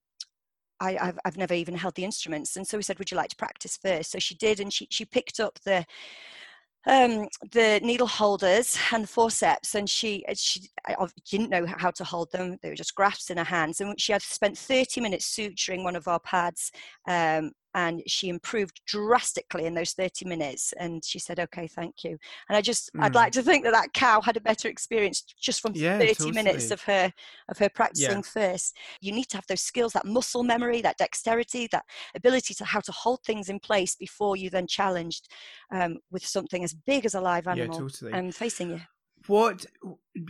I, 0.80 0.92
have 0.92 1.18
I've 1.24 1.36
never 1.36 1.54
even 1.54 1.74
held 1.74 1.94
the 1.94 2.04
instruments. 2.04 2.56
And 2.56 2.66
so 2.66 2.76
we 2.76 2.82
said, 2.82 2.98
would 2.98 3.10
you 3.10 3.16
like 3.16 3.30
to 3.30 3.36
practice 3.36 3.76
first? 3.76 4.12
So 4.12 4.18
she 4.18 4.34
did, 4.34 4.60
and 4.60 4.72
she, 4.72 4.86
she 4.90 5.04
picked 5.04 5.40
up 5.40 5.58
the, 5.64 5.84
um, 6.86 7.28
the 7.52 7.80
needle 7.82 8.06
holders 8.06 8.78
and 8.92 9.04
the 9.04 9.08
forceps, 9.08 9.74
and 9.74 9.88
she 9.88 10.24
she 10.34 10.62
I 10.86 11.06
didn't 11.30 11.50
know 11.50 11.66
how 11.66 11.90
to 11.90 12.04
hold 12.04 12.32
them. 12.32 12.56
They 12.62 12.70
were 12.70 12.74
just 12.74 12.94
grafts 12.94 13.30
in 13.30 13.36
her 13.36 13.44
hands, 13.44 13.80
and 13.80 14.00
she 14.00 14.12
had 14.12 14.22
spent 14.22 14.56
30 14.56 15.00
minutes 15.00 15.36
suturing 15.36 15.84
one 15.84 15.96
of 15.96 16.08
our 16.08 16.20
pads, 16.20 16.72
um, 17.06 17.52
and 17.74 18.02
she 18.06 18.28
improved 18.28 18.80
drastically 18.86 19.66
in 19.66 19.74
those 19.74 19.92
30 19.92 20.24
minutes 20.26 20.72
and 20.78 21.04
she 21.04 21.18
said 21.18 21.38
okay 21.38 21.66
thank 21.66 22.02
you 22.04 22.18
and 22.48 22.56
i 22.56 22.60
just 22.60 22.92
mm. 22.94 23.02
i'd 23.02 23.14
like 23.14 23.32
to 23.32 23.42
think 23.42 23.64
that 23.64 23.72
that 23.72 23.92
cow 23.92 24.20
had 24.20 24.36
a 24.36 24.40
better 24.40 24.68
experience 24.68 25.22
just 25.40 25.60
from 25.60 25.72
yeah, 25.74 25.98
30 25.98 26.14
totally. 26.14 26.32
minutes 26.32 26.70
of 26.70 26.82
her 26.82 27.12
of 27.48 27.58
her 27.58 27.68
practicing 27.68 28.16
yeah. 28.16 28.22
first 28.22 28.76
you 29.00 29.12
need 29.12 29.28
to 29.28 29.36
have 29.36 29.46
those 29.46 29.60
skills 29.60 29.92
that 29.92 30.06
muscle 30.06 30.42
memory 30.42 30.80
that 30.80 30.98
dexterity 30.98 31.68
that 31.70 31.84
ability 32.14 32.54
to 32.54 32.64
how 32.64 32.80
to 32.80 32.92
hold 32.92 33.22
things 33.22 33.48
in 33.48 33.60
place 33.60 33.94
before 33.94 34.36
you 34.36 34.50
then 34.50 34.66
challenged 34.66 35.28
um, 35.72 35.98
with 36.10 36.26
something 36.26 36.64
as 36.64 36.74
big 36.74 37.04
as 37.04 37.14
a 37.14 37.20
live 37.20 37.46
animal 37.46 37.74
yeah, 37.74 37.80
totally. 37.80 38.12
um, 38.12 38.32
facing 38.32 38.70
you 38.70 38.80
what 39.26 39.66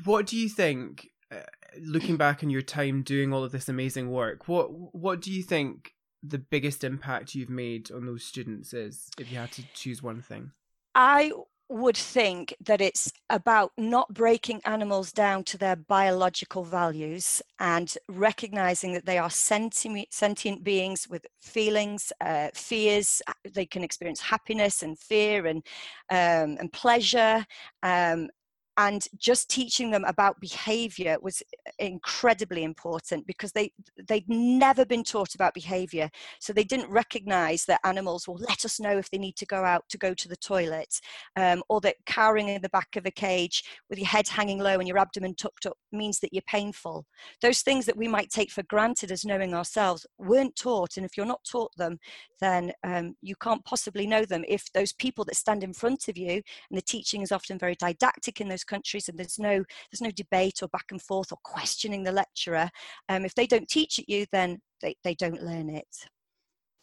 what 0.05 0.26
do 0.26 0.37
you 0.37 0.48
think 0.48 1.09
uh, 1.33 1.40
looking 1.81 2.16
back 2.16 2.42
on 2.42 2.50
your 2.50 2.62
time 2.62 3.03
doing 3.03 3.33
all 3.33 3.44
of 3.44 3.53
this 3.53 3.68
amazing 3.68 4.11
work 4.11 4.48
what 4.48 4.66
what 4.70 5.20
do 5.20 5.33
you 5.33 5.42
think 5.42 5.92
the 6.22 6.38
biggest 6.38 6.85
impact 6.85 7.35
you've 7.35 7.50
made 7.50 7.90
on 7.90 8.06
those 8.06 8.24
students 8.24 8.72
is 8.72 9.09
if 9.18 9.30
you 9.30 9.38
had 9.38 9.52
to 9.52 9.62
choose 9.74 10.02
one 10.02 10.22
thing? 10.22 10.52
I 10.94 11.33
would 11.70 11.96
think 11.96 12.52
that 12.61 12.80
it's 12.80 13.12
about 13.30 13.70
not 13.78 14.12
breaking 14.12 14.61
animals 14.64 15.12
down 15.12 15.44
to 15.44 15.56
their 15.56 15.76
biological 15.76 16.64
values 16.64 17.40
and 17.61 17.94
recognizing 18.09 18.92
that 18.92 19.06
they 19.06 19.18
are 19.18 19.30
sentient, 19.30 20.64
beings 20.64 21.09
with 21.09 21.24
feelings, 21.40 22.12
uh, 22.20 22.48
fears. 22.54 23.22
They 23.48 23.66
can 23.66 23.85
experience 23.85 24.20
happiness 24.20 24.83
and 24.83 24.98
fear 24.98 25.46
and 25.46 25.62
um, 26.11 26.59
and 26.59 26.72
pleasure, 26.72 27.46
um, 27.85 28.28
and 28.76 29.06
just 29.18 29.50
teaching 29.50 29.90
them 29.90 30.04
about 30.04 30.40
behavior 30.40 31.16
was 31.20 31.42
incredibly 31.78 32.64
important 32.64 33.26
because 33.26 33.52
they 33.52 33.72
they'd 34.09 34.28
never 34.28 34.85
been 34.85 35.04
taught 35.04 35.35
about 35.35 35.54
behavior. 35.54 36.09
So 36.38 36.52
they 36.52 36.64
didn't 36.64 36.90
recognize 36.90 37.64
that 37.66 37.80
animals 37.85 38.26
will 38.26 38.38
let 38.48 38.64
us 38.64 38.80
know 38.80 38.96
if 38.96 39.11
they 39.11 39.18
need 39.18 39.37
to 39.37 39.46
go 39.46 39.64
out 39.64 39.85
to 39.90 39.98
go 39.98 40.14
to 40.14 40.28
the 40.28 40.37
toilet 40.37 41.00
um, 41.37 41.62
or 41.68 41.80
that 41.83 41.96
cowering 42.06 42.48
in 42.48 42.62
the 42.62 42.68
back 42.70 42.96
of 42.96 43.06
a 43.06 43.11
cage 43.11 43.64
with 43.88 43.98
your 43.98 44.09
head 44.09 44.28
hanging 44.28 44.59
low 44.59 44.78
and 44.78 44.88
your 44.88 44.98
abdomen 44.98 45.35
tucked 45.35 45.66
up 45.66 45.76
means 45.92 46.20
that 46.20 46.33
you're 46.33 46.42
painful. 46.46 47.04
Those 47.42 47.62
things 47.62 47.87
that 47.87 47.96
we 47.96 48.09
might 48.09 48.30
take 48.30 48.50
for 48.50 48.62
granted 48.64 49.11
as 49.11 49.24
knowing 49.24 49.54
ourselves 49.54 50.06
weren't 50.18 50.56
taught 50.56 50.96
and 50.96 51.04
if 51.04 51.16
you're 51.16 51.26
not 51.26 51.44
taught 51.44 51.74
them 51.76 51.98
then 52.40 52.72
um, 52.85 53.14
you 53.22 53.37
can't 53.37 53.64
possibly 53.64 54.06
know 54.06 54.24
them. 54.24 54.44
If 54.48 54.72
those 54.72 54.92
people 54.92 55.24
that 55.26 55.37
stand 55.37 55.62
in 55.62 55.72
front 55.72 56.09
of 56.09 56.16
you 56.16 56.30
and 56.33 56.76
the 56.76 56.83
teaching 56.83 57.22
is 57.22 57.33
often 57.33 57.59
very 57.59 57.76
didactic 57.76 58.40
in 58.40 58.48
those 58.48 58.60
countries 58.64 59.09
and 59.09 59.18
there's 59.18 59.38
no 59.38 59.64
there's 59.90 60.01
no 60.01 60.11
debate 60.11 60.62
or 60.62 60.68
back 60.68 60.87
and 60.90 61.03
forth 61.03 61.33
or 61.33 61.38
questioning 61.42 62.03
the 62.03 62.12
lecturer 62.12 62.70
um, 63.09 63.25
if 63.25 63.35
they 63.35 63.46
don't 63.46 63.68
teach 63.68 63.99
it 63.99 64.09
you 64.09 64.27
then 64.33 64.59
they, 64.81 64.96
they 65.05 65.14
don't 65.14 65.42
learn 65.42 65.68
it. 65.68 66.09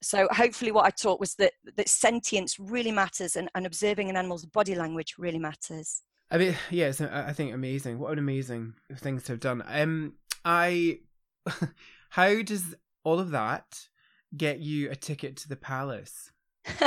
So 0.04 0.28
hopefully 0.32 0.72
what 0.72 0.86
i 0.86 0.92
taught 0.92 1.20
was 1.20 1.34
that 1.36 1.54
that 1.76 1.90
sentience 1.90 2.60
really 2.60 2.92
matters 2.92 3.36
and, 3.36 3.50
and 3.56 3.66
observing 3.66 4.10
an 4.10 4.18
animal's 4.18 4.46
body 4.46 4.76
language 4.76 5.16
really 5.18 5.40
matters. 5.40 6.04
I 6.30 6.38
mean 6.38 6.56
yeah, 6.70 6.88
yes 6.88 7.02
i 7.02 7.34
think 7.34 7.54
amazing. 7.54 8.00
What 8.00 8.12
an 8.14 8.20
amazing 8.20 8.74
things 8.96 9.24
to 9.24 9.34
have 9.34 9.40
done. 9.40 9.64
Um 9.68 10.14
i 10.46 11.00
how 12.10 12.42
does 12.42 12.76
all 13.04 13.20
of 13.20 13.32
that 13.32 13.88
get 14.36 14.60
you 14.60 14.90
a 14.92 14.96
ticket 14.96 15.38
to 15.38 15.50
the 15.50 15.56
palace 15.56 16.32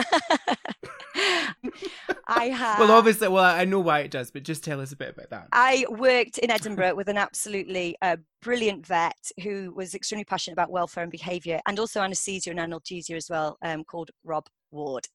I 2.26 2.46
have. 2.46 2.78
Well, 2.78 2.92
obviously, 2.92 3.28
well, 3.28 3.44
I 3.44 3.64
know 3.64 3.80
why 3.80 4.00
it 4.00 4.10
does, 4.10 4.30
but 4.30 4.44
just 4.44 4.64
tell 4.64 4.80
us 4.80 4.92
a 4.92 4.96
bit 4.96 5.10
about 5.10 5.30
that. 5.30 5.48
I 5.52 5.84
worked 5.90 6.38
in 6.38 6.50
Edinburgh 6.50 6.94
with 6.94 7.08
an 7.08 7.16
absolutely 7.16 7.96
uh, 8.02 8.16
brilliant 8.42 8.86
vet 8.86 9.30
who 9.42 9.72
was 9.74 9.94
extremely 9.94 10.24
passionate 10.24 10.54
about 10.54 10.70
welfare 10.70 11.02
and 11.02 11.10
behaviour, 11.10 11.60
and 11.66 11.78
also 11.78 12.00
anaesthesia 12.00 12.50
and 12.50 12.58
analgesia 12.58 13.16
as 13.16 13.28
well, 13.28 13.58
um, 13.62 13.84
called 13.84 14.10
Rob 14.24 14.46
Ward. 14.70 15.06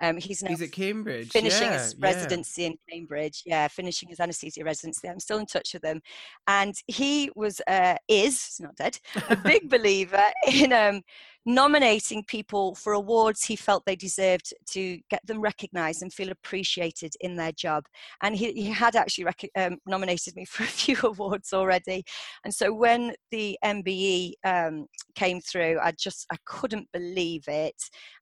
Um, 0.00 0.16
he's 0.16 0.42
now 0.42 0.50
he's 0.50 0.62
at 0.62 0.72
Cambridge, 0.72 1.30
finishing 1.30 1.68
yeah, 1.68 1.82
his 1.82 1.96
residency 1.98 2.62
yeah. 2.62 2.68
in 2.68 2.78
Cambridge. 2.90 3.42
Yeah, 3.44 3.68
finishing 3.68 4.08
his 4.08 4.20
anaesthesia 4.20 4.64
residency. 4.64 5.08
I'm 5.08 5.20
still 5.20 5.38
in 5.38 5.46
touch 5.46 5.74
with 5.74 5.84
him, 5.84 6.00
and 6.46 6.74
he 6.86 7.30
was 7.34 7.60
uh, 7.66 7.96
is 8.08 8.44
he's 8.44 8.60
not 8.60 8.76
dead 8.76 8.98
a 9.28 9.36
big 9.36 9.68
believer 9.70 10.24
in 10.46 10.72
um, 10.72 11.02
nominating 11.46 12.22
people 12.24 12.74
for 12.74 12.92
awards 12.92 13.44
he 13.44 13.56
felt 13.56 13.84
they 13.86 13.96
deserved 13.96 14.52
to 14.70 14.98
get 15.10 15.24
them 15.26 15.40
recognized 15.40 16.02
and 16.02 16.12
feel 16.12 16.30
appreciated 16.30 17.12
in 17.20 17.34
their 17.36 17.52
job. 17.52 17.84
And 18.22 18.36
he, 18.36 18.52
he 18.52 18.70
had 18.70 18.94
actually 18.94 19.24
rec- 19.24 19.50
um, 19.56 19.78
nominated 19.86 20.36
me 20.36 20.44
for 20.48 20.64
a 20.64 20.66
few 20.66 20.96
awards 21.02 21.52
already. 21.52 22.04
And 22.44 22.52
so 22.52 22.72
when 22.72 23.14
the 23.30 23.58
MBE 23.64 24.32
um, 24.44 24.86
came 25.14 25.40
through, 25.40 25.78
I 25.82 25.92
just 25.92 26.26
I 26.30 26.36
couldn't 26.44 26.88
believe 26.92 27.44
it. 27.48 27.76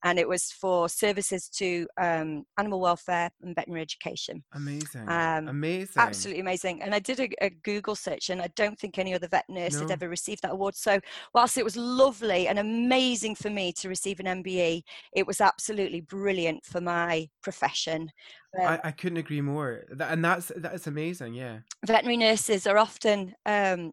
And 0.04 0.18
it 0.18 0.28
was 0.28 0.44
for 0.44 0.88
services 0.88 1.48
to 1.57 1.87
um, 2.00 2.44
animal 2.59 2.81
welfare 2.81 3.31
and 3.42 3.54
veterinary 3.54 3.83
education. 3.83 4.44
Amazing. 4.54 5.09
Um, 5.09 5.48
amazing. 5.48 5.94
Absolutely 5.96 6.40
amazing. 6.40 6.83
And 6.83 6.94
I 6.94 7.00
did 7.00 7.20
a, 7.20 7.28
a, 7.44 7.50
Google 7.64 7.96
search, 7.96 8.31
and 8.31 8.40
I 8.40 8.48
don't 8.54 8.78
think 8.78 8.98
any 8.98 9.14
other 9.14 9.26
vet 9.26 9.44
nurse 9.48 9.74
no. 9.74 9.81
had 9.81 9.90
ever 9.90 10.09
received 10.09 10.42
that 10.42 10.52
award. 10.52 10.76
So 10.76 11.00
whilst 11.35 11.59
it 11.59 11.64
was 11.64 11.76
lovely 11.76 12.46
and 12.46 12.59
amazing 12.59 13.08
amazing 13.09 13.35
for 13.35 13.49
me 13.49 13.73
to 13.73 13.88
receive 13.88 14.21
an 14.21 14.42
MBE. 14.42 14.83
It 15.12 15.27
was 15.27 15.40
absolutely 15.40 16.03
brilliant 16.03 16.64
for 16.64 16.81
my 16.81 17.29
profession. 17.42 18.11
Um, 18.59 18.66
I, 18.66 18.81
I, 18.85 18.90
couldn't 18.90 19.18
agree 19.18 19.40
more, 19.40 19.85
and 19.99 20.23
that's 20.23 20.53
that's 20.57 20.87
amazing. 20.87 21.33
Yeah, 21.33 21.61
veterinary 21.87 22.18
nurses 22.18 22.66
are 22.66 22.77
often 22.77 23.35
um, 23.47 23.92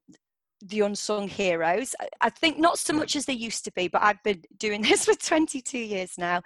the 0.68 0.82
unsung 0.82 1.28
heroes. 1.28 1.96
I 2.22 2.30
think 2.30 2.58
not 2.58 2.80
so 2.80 2.94
much 2.94 3.16
as 3.16 3.26
they 3.26 3.34
used 3.34 3.64
to 3.66 3.72
be, 3.72 3.88
but 3.88 4.02
I've 4.02 4.22
been 4.24 4.44
doing 4.58 4.82
this 4.84 5.06
for 5.06 5.14
22 5.14 5.78
years 5.78 6.18
now. 6.18 6.38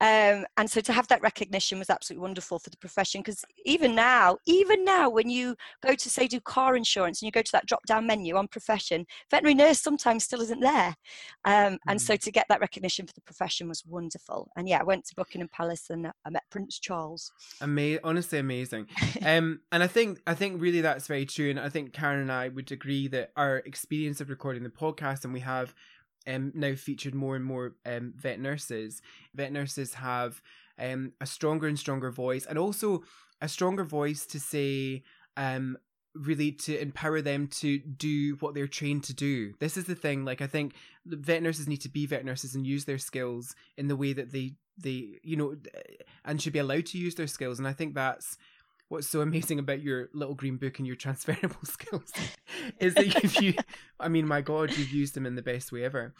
Um, 0.00 0.46
and 0.56 0.68
so 0.68 0.80
to 0.80 0.92
have 0.92 1.08
that 1.08 1.22
recognition 1.22 1.78
was 1.78 1.90
absolutely 1.90 2.22
wonderful 2.22 2.58
for 2.58 2.70
the 2.70 2.76
profession 2.76 3.20
because 3.20 3.44
even 3.64 3.94
now, 3.94 4.38
even 4.46 4.84
now, 4.84 5.08
when 5.08 5.28
you 5.28 5.56
go 5.84 5.94
to 5.94 6.10
say 6.10 6.26
do 6.26 6.40
car 6.40 6.76
insurance 6.76 7.20
and 7.20 7.26
you 7.26 7.32
go 7.32 7.42
to 7.42 7.52
that 7.52 7.66
drop 7.66 7.84
down 7.86 8.06
menu 8.06 8.36
on 8.36 8.48
profession, 8.48 9.06
veterinary 9.30 9.54
nurse 9.54 9.80
sometimes 9.80 10.24
still 10.24 10.40
isn't 10.40 10.60
there. 10.60 10.94
Um, 11.44 11.78
and 11.88 12.00
so 12.00 12.14
mm. 12.14 12.20
to 12.20 12.32
get 12.32 12.46
that 12.48 12.60
recognition 12.60 13.06
for 13.06 13.12
the 13.14 13.20
profession 13.22 13.68
was 13.68 13.84
wonderful. 13.84 14.50
And 14.56 14.68
yeah, 14.68 14.80
I 14.80 14.84
went 14.84 15.04
to 15.06 15.14
Buckingham 15.14 15.48
Palace 15.52 15.90
and 15.90 16.06
I 16.24 16.30
met 16.30 16.44
Prince 16.50 16.78
Charles. 16.78 17.32
Amazing, 17.60 18.00
honestly 18.04 18.38
amazing. 18.38 18.86
um, 19.24 19.60
and 19.72 19.82
I 19.82 19.86
think 19.86 20.20
I 20.26 20.34
think 20.34 20.60
really 20.60 20.80
that's 20.80 21.06
very 21.06 21.26
true. 21.26 21.50
And 21.50 21.60
I 21.60 21.68
think 21.68 21.92
Karen 21.92 22.20
and 22.20 22.32
I 22.32 22.48
would 22.48 22.70
agree 22.72 23.08
that 23.08 23.32
our 23.36 23.62
experience 23.64 24.20
of 24.20 24.30
recording 24.30 24.62
the 24.62 24.70
podcast, 24.70 25.24
and 25.24 25.32
we 25.32 25.40
have 25.40 25.74
um, 26.26 26.52
now 26.54 26.74
featured 26.74 27.14
more 27.14 27.36
and 27.36 27.44
more 27.44 27.74
um, 27.86 28.14
vet 28.16 28.40
nurses. 28.40 29.02
Vet 29.34 29.52
nurses 29.52 29.94
have 29.94 30.40
um, 30.78 31.12
a 31.20 31.26
stronger 31.26 31.66
and 31.66 31.78
stronger 31.78 32.10
voice, 32.10 32.46
and 32.46 32.58
also 32.58 33.02
a 33.40 33.48
stronger 33.48 33.84
voice 33.84 34.26
to 34.26 34.40
say, 34.40 35.02
um, 35.36 35.76
really 36.14 36.52
to 36.52 36.80
empower 36.80 37.20
them 37.20 37.48
to 37.48 37.78
do 37.78 38.36
what 38.40 38.54
they're 38.54 38.68
trained 38.68 39.04
to 39.04 39.14
do. 39.14 39.52
This 39.58 39.76
is 39.76 39.84
the 39.84 39.94
thing. 39.94 40.24
Like 40.24 40.40
I 40.40 40.46
think 40.46 40.74
vet 41.06 41.42
nurses 41.42 41.68
need 41.68 41.80
to 41.82 41.88
be 41.88 42.06
vet 42.06 42.24
nurses 42.24 42.54
and 42.54 42.66
use 42.66 42.84
their 42.84 42.98
skills 42.98 43.54
in 43.76 43.88
the 43.88 43.96
way 43.96 44.12
that 44.12 44.32
they 44.32 44.52
they 44.76 45.20
you 45.22 45.36
know 45.36 45.56
and 46.24 46.40
should 46.40 46.52
be 46.52 46.58
allowed 46.58 46.86
to 46.86 46.98
use 46.98 47.16
their 47.16 47.26
skills. 47.26 47.58
And 47.58 47.66
I 47.66 47.72
think 47.72 47.94
that's 47.94 48.38
what's 48.88 49.08
so 49.08 49.20
amazing 49.20 49.58
about 49.58 49.82
your 49.82 50.08
little 50.12 50.34
green 50.34 50.56
book 50.56 50.78
and 50.78 50.86
your 50.86 50.96
transferable 50.96 51.56
skills 51.64 52.12
is 52.80 52.94
that 52.94 53.24
if 53.24 53.40
you 53.40 53.54
I 53.98 54.08
mean 54.08 54.26
my 54.26 54.40
god 54.40 54.76
you've 54.76 54.92
used 54.92 55.14
them 55.14 55.26
in 55.26 55.34
the 55.34 55.42
best 55.42 55.72
way 55.72 55.84
ever. 55.84 56.14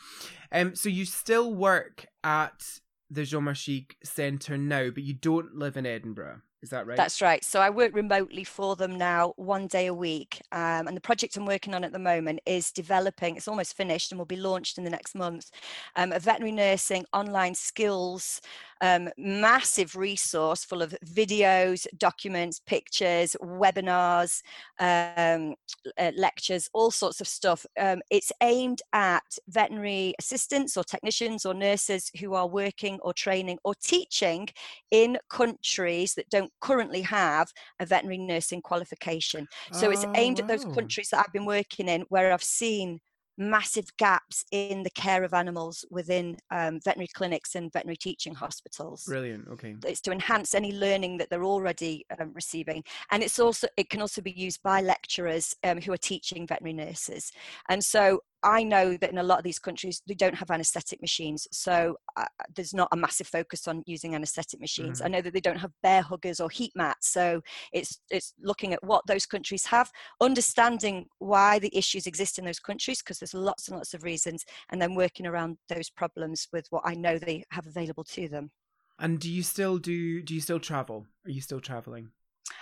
Um 0.51 0.75
so 0.75 0.89
you 0.89 1.05
still 1.05 1.55
work 1.55 2.07
at 2.23 2.81
the 3.11 3.25
Jeanne 3.25 3.45
Marchig 3.45 3.93
Centre 4.03 4.59
now, 4.59 4.91
but 4.91 5.03
you 5.03 5.15
don't 5.15 5.57
live 5.57 5.77
in 5.77 5.87
Edinburgh. 5.87 6.41
Is 6.65 6.71
that 6.71 6.87
right? 6.87 6.97
That's 6.97 7.21
right. 7.21 7.45
So 7.45 7.61
I 7.61 7.69
work 7.69 7.95
remotely 7.95 8.43
for 8.43 8.75
them 8.75 8.97
now, 8.97 9.35
one 9.37 9.67
day 9.67 9.89
a 9.89 9.93
week. 9.93 10.41
Um, 10.51 10.89
and 10.89 10.97
the 10.97 11.01
project 11.01 11.37
I'm 11.37 11.45
working 11.45 11.75
on 11.75 11.85
at 11.85 11.93
the 11.93 11.99
moment 11.99 12.41
is 12.47 12.73
developing, 12.73 13.37
it's 13.37 13.49
almost 13.49 13.77
finished 13.77 14.13
and 14.13 14.19
will 14.19 14.25
be 14.25 14.37
launched 14.37 14.79
in 14.79 14.85
the 14.85 14.89
next 14.91 15.15
month, 15.15 15.51
um, 15.95 16.11
a 16.13 16.19
veterinary 16.19 16.53
nursing 16.53 17.05
online 17.13 17.55
skills 17.55 18.41
um, 18.85 19.09
massive 19.17 19.97
resource 19.97 20.63
full 20.63 20.83
of 20.83 20.95
videos, 21.07 21.87
documents, 21.97 22.61
pictures, 22.61 23.35
webinars, 23.43 24.43
um, 24.79 25.55
uh, 25.99 26.13
lectures, 26.17 26.69
all 26.75 26.91
sorts 26.91 27.21
of 27.21 27.27
stuff. 27.27 27.65
Um, 27.81 28.03
it's 28.11 28.31
aimed 28.43 28.83
at 28.93 29.39
veterinary 29.49 30.15
assistants 30.19 30.77
or 30.77 30.85
technicians 30.85 31.47
or 31.47 31.55
nurses 31.55 32.11
who 32.21 32.35
are 32.35 32.47
working 32.47 32.99
or 33.01 33.15
training 33.15 33.59
or 33.65 33.75
teaching 33.75 34.49
in 34.91 35.17
countries 35.31 36.15
that 36.15 36.29
don't 36.29 36.53
currently 36.61 37.03
have 37.03 37.49
a 37.81 37.87
veterinary 37.87 38.19
nursing 38.19 38.63
qualification. 38.63 39.47
So 39.73 39.89
oh, 39.89 39.91
it's 39.91 40.07
aimed 40.15 40.41
wow. 40.41 40.45
at 40.45 40.49
those 40.49 40.65
countries 40.75 41.09
that 41.11 41.21
I've 41.21 41.33
been 41.33 41.47
working 41.47 41.89
in 41.89 42.03
where 42.09 42.33
I've 42.33 42.43
seen 42.43 43.01
massive 43.37 43.89
gaps 43.99 44.45
in 44.53 44.83
the 44.83 44.91
care 44.91 45.25
of 45.25 45.35
animals 45.35 45.85
within 45.91 46.37
um, 46.51 46.81
veterinary 46.85 47.09
clinics 47.15 47.55
and 47.55 47.73
veterinary 47.73 47.97
teaching 47.97 48.35
hospitals. 48.35 49.05
Brilliant. 49.05 49.49
Okay. 49.49 49.75
It's 49.85 50.01
to 50.03 50.13
enhance 50.13 50.55
any 50.55 50.73
learning 50.73 51.19
that 51.19 51.31
they're 51.31 51.45
already 51.45 52.05
um, 52.19 52.33
receiving, 52.35 52.85
and 53.11 53.23
it's 53.23 53.39
also 53.39 53.67
it 53.77 53.91
can 53.91 54.01
also 54.01 54.23
be 54.23 54.33
used 54.33 54.63
by 54.63 54.81
lecturers 54.81 55.55
um, 55.65 55.81
who 55.81 55.93
are 55.93 55.99
teaching 55.99 56.47
veterinary 56.47 56.75
nurses. 56.75 57.33
And 57.69 57.83
so 57.83 58.21
I 58.45 58.63
know 58.63 58.97
that 58.99 59.11
in 59.11 59.19
a 59.19 59.23
lot 59.23 59.39
of 59.39 59.45
these 59.45 59.59
countries 59.59 60.03
they 60.07 60.15
don't 60.15 60.35
have 60.35 60.51
anaesthetic 60.51 61.01
machines, 61.01 61.49
so 61.51 61.97
uh, 62.17 62.27
there's 62.55 62.75
not 62.75 62.89
a 62.93 62.97
massive 62.97 63.27
focus 63.27 63.67
on 63.67 63.83
using 63.87 64.15
anaesthetic 64.15 64.61
machines. 64.61 65.01
Mm. 65.01 65.05
I 65.05 65.09
know 65.09 65.21
that 65.23 65.33
they 65.33 65.41
don't 65.41 65.59
have 65.59 65.73
Bair 65.83 66.03
Huggers 66.03 66.41
or 66.41 66.51
heat 66.51 66.73
mats, 66.77 67.09
so 67.09 67.41
it's 67.73 68.01
it's 68.11 68.35
looking 68.41 68.75
at 68.75 68.85
what 68.85 69.07
those 69.07 69.27
countries 69.27 69.65
have, 69.67 69.91
understanding 70.21 71.07
why 71.19 71.59
the 71.59 71.77
issues 71.77 72.07
exist 72.07 72.39
in 72.39 72.45
those 72.45 72.61
countries 72.61 73.03
because 73.03 73.19
there's 73.19 73.35
lots 73.35 73.69
and 73.69 73.77
lots 73.77 73.95
of 73.95 74.05
reasons, 74.05 74.45
and 74.71 74.81
then 74.81 74.95
working 74.95 75.27
around 75.27 75.57
those 75.69 75.91
problems 75.91 76.47
with 76.53 76.67
what 76.71 76.83
I 76.85 76.95
know 76.95 77.19
they 77.19 77.45
have 77.51 77.67
available 77.67 78.05
to 78.05 78.29
them. 78.29 78.51
And 78.99 79.19
do 79.19 79.31
you 79.31 79.43
still 79.43 79.79
do? 79.79 80.23
Do 80.23 80.35
you 80.35 80.41
still 80.41 80.61
travel? 80.61 81.07
Are 81.25 81.31
you 81.31 81.41
still 81.41 81.61
traveling? 81.61 82.11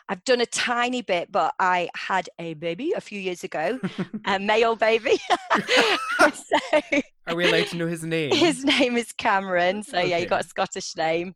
I've 0.09 0.25
done 0.25 0.41
a 0.41 0.47
tiny 0.47 1.03
bit, 1.03 1.31
but 1.33 1.55
I 1.59 1.89
had 1.95 2.29
a 2.39 2.55
baby 2.55 2.93
a 2.97 3.01
few 3.01 3.19
years 3.19 3.45
ago, 3.45 3.81
a 4.27 4.39
male 4.39 4.77
baby. 4.77 5.19
so, 6.21 7.01
Are 7.27 7.35
we 7.35 7.49
allowed 7.49 7.69
to 7.69 7.77
know 7.77 7.87
his 7.87 8.05
name? 8.05 8.35
His 8.35 8.65
name 8.65 8.97
is 8.97 9.13
Cameron. 9.13 9.83
So 9.83 9.99
okay. 9.99 10.11
yeah, 10.11 10.19
he 10.19 10.27
got 10.27 10.45
a 10.45 10.49
Scottish 10.49 10.97
name, 10.97 11.35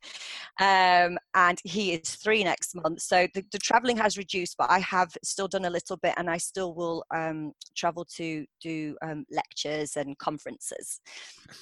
um, 0.61 1.19
and 1.35 1.61
he 1.65 1.95
is 1.95 2.17
three 2.17 2.45
next 2.45 2.75
month. 2.75 3.03
So 3.03 3.27
the, 3.35 3.45
the 3.53 3.59
traveling 3.59 3.97
has 3.99 4.19
reduced, 4.19 4.57
but 4.57 4.71
I 4.71 4.81
have 4.81 5.17
still 5.23 5.49
done 5.49 5.65
a 5.65 5.71
little 5.71 5.97
bit, 5.97 6.15
and 6.17 6.29
I 6.29 6.39
still 6.39 6.75
will 6.75 7.05
um, 7.15 7.53
travel 7.77 8.05
to 8.17 8.47
do 8.61 8.97
um, 9.03 9.25
lectures 9.31 9.97
and 9.97 10.19
conferences, 10.19 11.01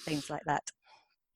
things 0.05 0.31
like 0.31 0.42
that. 0.47 0.64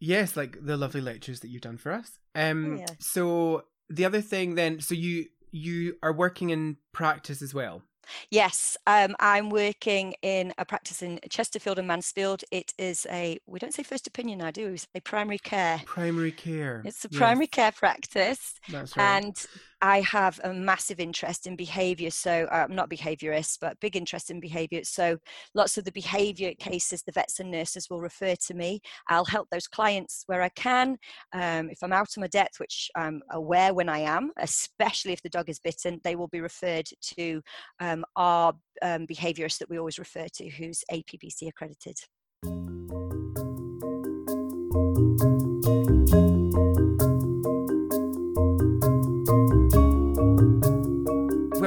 Yes, 0.00 0.36
like 0.36 0.58
the 0.60 0.76
lovely 0.76 1.00
lectures 1.00 1.40
that 1.40 1.48
you've 1.48 1.62
done 1.62 1.76
for 1.76 1.92
us. 1.92 2.18
Um, 2.34 2.74
oh, 2.74 2.78
yeah. 2.78 2.86
So 3.00 3.64
the 3.90 4.04
other 4.04 4.20
thing 4.20 4.54
then, 4.54 4.80
so 4.80 4.94
you 4.94 5.26
you 5.50 5.96
are 6.02 6.12
working 6.12 6.50
in 6.50 6.76
practice 6.92 7.42
as 7.42 7.54
well. 7.54 7.82
Yes, 8.30 8.76
um, 8.86 9.14
I'm 9.20 9.50
working 9.50 10.14
in 10.22 10.52
a 10.58 10.64
practice 10.64 11.02
in 11.02 11.20
Chesterfield 11.28 11.78
and 11.78 11.88
Mansfield. 11.88 12.42
It 12.50 12.72
is 12.78 13.06
a, 13.10 13.38
we 13.46 13.58
don't 13.58 13.74
say 13.74 13.82
first 13.82 14.06
opinion 14.06 14.38
now, 14.38 14.50
do 14.50 14.70
we? 14.70 14.76
say 14.78 15.00
primary 15.04 15.38
care. 15.38 15.82
Primary 15.84 16.32
care. 16.32 16.82
It's 16.84 17.04
a 17.04 17.08
primary 17.08 17.44
yes. 17.46 17.50
care 17.50 17.72
practice. 17.72 18.54
That's 18.70 18.96
right. 18.96 19.16
And 19.16 19.46
I 19.80 20.00
have 20.00 20.40
a 20.42 20.52
massive 20.52 21.00
interest 21.00 21.46
in 21.46 21.56
behavior. 21.56 22.10
So 22.10 22.48
I'm 22.50 22.72
uh, 22.72 22.74
not 22.74 22.90
behaviorist, 22.90 23.58
but 23.60 23.78
big 23.80 23.96
interest 23.96 24.30
in 24.30 24.40
behavior. 24.40 24.80
So 24.84 25.18
lots 25.54 25.78
of 25.78 25.84
the 25.84 25.92
behavior 25.92 26.52
cases, 26.58 27.02
the 27.02 27.12
vets 27.12 27.40
and 27.40 27.50
nurses 27.50 27.88
will 27.88 28.00
refer 28.00 28.34
to 28.46 28.54
me. 28.54 28.80
I'll 29.08 29.24
help 29.24 29.48
those 29.50 29.68
clients 29.68 30.24
where 30.26 30.42
I 30.42 30.48
can. 30.50 30.98
Um, 31.32 31.70
if 31.70 31.82
I'm 31.82 31.92
out 31.92 32.08
on 32.16 32.22
my 32.22 32.26
depth, 32.28 32.58
which 32.58 32.90
I'm 32.96 33.22
aware 33.30 33.72
when 33.72 33.88
I 33.88 34.00
am, 34.00 34.32
especially 34.38 35.12
if 35.12 35.22
the 35.22 35.28
dog 35.28 35.48
is 35.48 35.60
bitten, 35.60 36.00
they 36.02 36.16
will 36.16 36.28
be 36.28 36.40
referred 36.40 36.88
to 37.16 37.40
um, 37.80 38.04
our 38.16 38.54
um, 38.82 39.06
behaviorist 39.06 39.58
that 39.58 39.70
we 39.70 39.78
always 39.78 39.98
refer 39.98 40.26
to, 40.34 40.48
who's 40.48 40.82
APBC 40.90 41.48
accredited. 41.48 41.98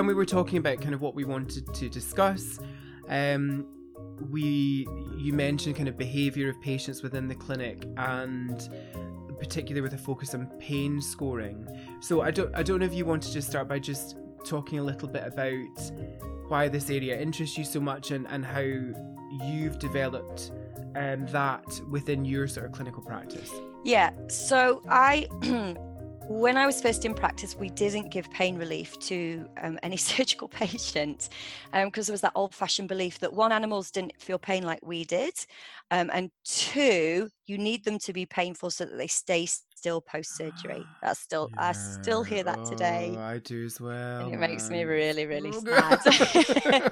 When 0.01 0.07
we 0.07 0.15
were 0.15 0.25
talking 0.25 0.57
about 0.57 0.81
kind 0.81 0.95
of 0.95 1.01
what 1.01 1.13
we 1.13 1.23
wanted 1.23 1.71
to 1.75 1.87
discuss, 1.87 2.59
um, 3.07 3.67
we 4.31 4.87
you 5.15 5.31
mentioned 5.31 5.75
kind 5.75 5.87
of 5.87 5.95
behaviour 5.95 6.49
of 6.49 6.59
patients 6.59 7.03
within 7.03 7.27
the 7.27 7.35
clinic 7.35 7.85
and 7.97 8.67
particularly 9.37 9.81
with 9.81 9.93
a 9.93 9.97
focus 9.99 10.33
on 10.33 10.47
pain 10.57 10.99
scoring. 10.99 11.67
So 11.99 12.21
I 12.21 12.31
don't 12.31 12.51
I 12.55 12.63
don't 12.63 12.79
know 12.79 12.85
if 12.87 12.95
you 12.95 13.05
want 13.05 13.21
to 13.21 13.31
just 13.31 13.47
start 13.47 13.67
by 13.67 13.77
just 13.77 14.17
talking 14.43 14.79
a 14.79 14.83
little 14.83 15.07
bit 15.07 15.23
about 15.23 15.91
why 16.47 16.67
this 16.67 16.89
area 16.89 17.21
interests 17.21 17.55
you 17.55 17.63
so 17.63 17.79
much 17.79 18.09
and, 18.09 18.25
and 18.31 18.43
how 18.43 18.61
you've 19.45 19.77
developed 19.77 20.51
um, 20.95 21.27
that 21.27 21.79
within 21.91 22.25
your 22.25 22.47
sort 22.47 22.65
of 22.65 22.71
clinical 22.71 23.03
practice. 23.03 23.51
Yeah, 23.83 24.13
so 24.29 24.81
I 24.89 25.27
When 26.39 26.55
I 26.55 26.65
was 26.65 26.81
first 26.81 27.03
in 27.03 27.13
practice, 27.13 27.57
we 27.59 27.69
didn't 27.71 28.09
give 28.09 28.29
pain 28.31 28.57
relief 28.57 28.97
to 28.99 29.47
um, 29.61 29.77
any 29.83 29.97
surgical 30.09 30.47
patients 30.47 31.29
because 31.73 31.83
um, 31.83 31.91
there 32.05 32.13
was 32.13 32.21
that 32.21 32.31
old 32.35 32.55
fashioned 32.55 32.87
belief 32.87 33.19
that 33.19 33.33
one, 33.33 33.51
animals 33.51 33.91
didn't 33.91 34.13
feel 34.19 34.39
pain 34.39 34.63
like 34.63 34.79
we 34.81 35.03
did, 35.03 35.33
um, 35.91 36.09
and 36.13 36.31
two, 36.45 37.29
you 37.47 37.57
need 37.57 37.83
them 37.83 37.99
to 37.99 38.13
be 38.13 38.25
painful 38.25 38.71
so 38.71 38.85
that 38.85 38.97
they 38.97 39.07
stay 39.07 39.45
still 39.45 39.99
post 40.01 40.37
surgery. 40.37 40.89
That's 41.01 41.19
still, 41.19 41.49
yeah. 41.57 41.67
I 41.69 41.73
still 41.73 42.23
hear 42.23 42.43
that 42.45 42.63
today. 42.63 43.17
Oh, 43.17 43.21
I 43.21 43.39
do 43.39 43.65
as 43.65 43.81
well. 43.81 44.25
And 44.25 44.33
it 44.33 44.39
makes 44.39 44.69
me 44.69 44.83
really, 44.83 45.25
really 45.25 45.51
sad. 45.51 45.99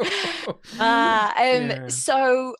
uh, 0.78 1.30
um, 1.38 1.72
yeah. 1.72 1.78
So 1.88 2.54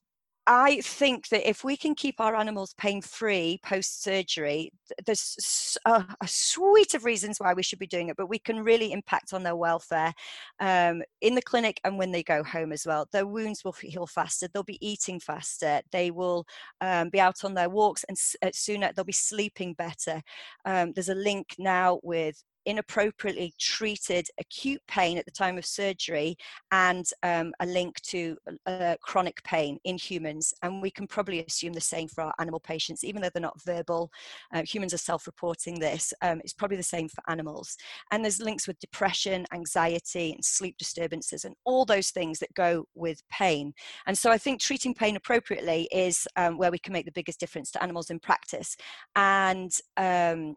I 0.48 0.80
think 0.80 1.28
that 1.30 1.48
if 1.48 1.64
we 1.64 1.76
can 1.76 1.96
keep 1.96 2.20
our 2.20 2.36
animals 2.36 2.72
pain 2.74 3.02
free 3.02 3.58
post 3.64 4.04
surgery, 4.04 4.72
there's 5.04 5.76
a, 5.84 6.04
a, 6.20 6.28
suite 6.28 6.94
of 6.94 7.04
reasons 7.04 7.38
why 7.38 7.52
we 7.52 7.64
should 7.64 7.80
be 7.80 7.86
doing 7.88 8.10
it, 8.10 8.16
but 8.16 8.28
we 8.28 8.38
can 8.38 8.62
really 8.62 8.92
impact 8.92 9.32
on 9.32 9.42
their 9.42 9.56
welfare 9.56 10.14
um, 10.60 11.02
in 11.20 11.34
the 11.34 11.42
clinic 11.42 11.80
and 11.82 11.98
when 11.98 12.12
they 12.12 12.22
go 12.22 12.44
home 12.44 12.70
as 12.70 12.86
well. 12.86 13.08
Their 13.10 13.26
wounds 13.26 13.64
will 13.64 13.72
heal 13.72 14.06
faster, 14.06 14.46
they'll 14.46 14.62
be 14.62 14.86
eating 14.86 15.18
faster, 15.18 15.80
they 15.90 16.12
will 16.12 16.46
um, 16.80 17.08
be 17.08 17.18
out 17.18 17.44
on 17.44 17.54
their 17.54 17.68
walks 17.68 18.04
and 18.04 18.16
uh, 18.40 18.50
sooner, 18.54 18.92
they'll 18.94 19.04
be 19.04 19.12
sleeping 19.12 19.74
better. 19.74 20.22
Um, 20.64 20.92
there's 20.92 21.08
a 21.08 21.14
link 21.14 21.56
now 21.58 21.98
with 22.04 22.40
inappropriately 22.66 23.54
treated 23.58 24.28
acute 24.38 24.82
pain 24.88 25.16
at 25.16 25.24
the 25.24 25.30
time 25.30 25.56
of 25.56 25.64
surgery 25.64 26.36
and 26.72 27.06
um, 27.22 27.52
a 27.60 27.66
link 27.66 28.00
to 28.02 28.36
uh, 28.66 28.96
chronic 29.00 29.42
pain 29.44 29.78
in 29.84 29.96
humans. 29.96 30.52
And 30.62 30.82
we 30.82 30.90
can 30.90 31.06
probably 31.06 31.44
assume 31.44 31.72
the 31.72 31.80
same 31.80 32.08
for 32.08 32.24
our 32.24 32.34
animal 32.38 32.60
patients, 32.60 33.04
even 33.04 33.22
though 33.22 33.30
they're 33.32 33.40
not 33.40 33.62
verbal. 33.62 34.10
Uh, 34.52 34.62
humans 34.62 34.92
are 34.92 34.98
self 34.98 35.26
reporting 35.26 35.78
this. 35.78 36.12
Um, 36.22 36.40
it's 36.42 36.52
probably 36.52 36.76
the 36.76 36.82
same 36.82 37.08
for 37.08 37.22
animals. 37.28 37.76
And 38.10 38.24
there's 38.24 38.40
links 38.40 38.66
with 38.66 38.78
depression, 38.80 39.46
anxiety, 39.52 40.32
and 40.32 40.44
sleep 40.44 40.76
disturbances, 40.78 41.44
and 41.44 41.54
all 41.64 41.84
those 41.84 42.10
things 42.10 42.38
that 42.40 42.52
go 42.54 42.86
with 42.94 43.22
pain. 43.30 43.72
And 44.06 44.16
so 44.16 44.30
I 44.30 44.38
think 44.38 44.60
treating 44.60 44.94
pain 44.94 45.16
appropriately 45.16 45.88
is 45.92 46.26
um, 46.36 46.58
where 46.58 46.70
we 46.70 46.78
can 46.78 46.92
make 46.92 47.06
the 47.06 47.12
biggest 47.12 47.40
difference 47.40 47.70
to 47.72 47.82
animals 47.82 48.10
in 48.10 48.18
practice. 48.18 48.76
And 49.14 49.72
um, 49.96 50.56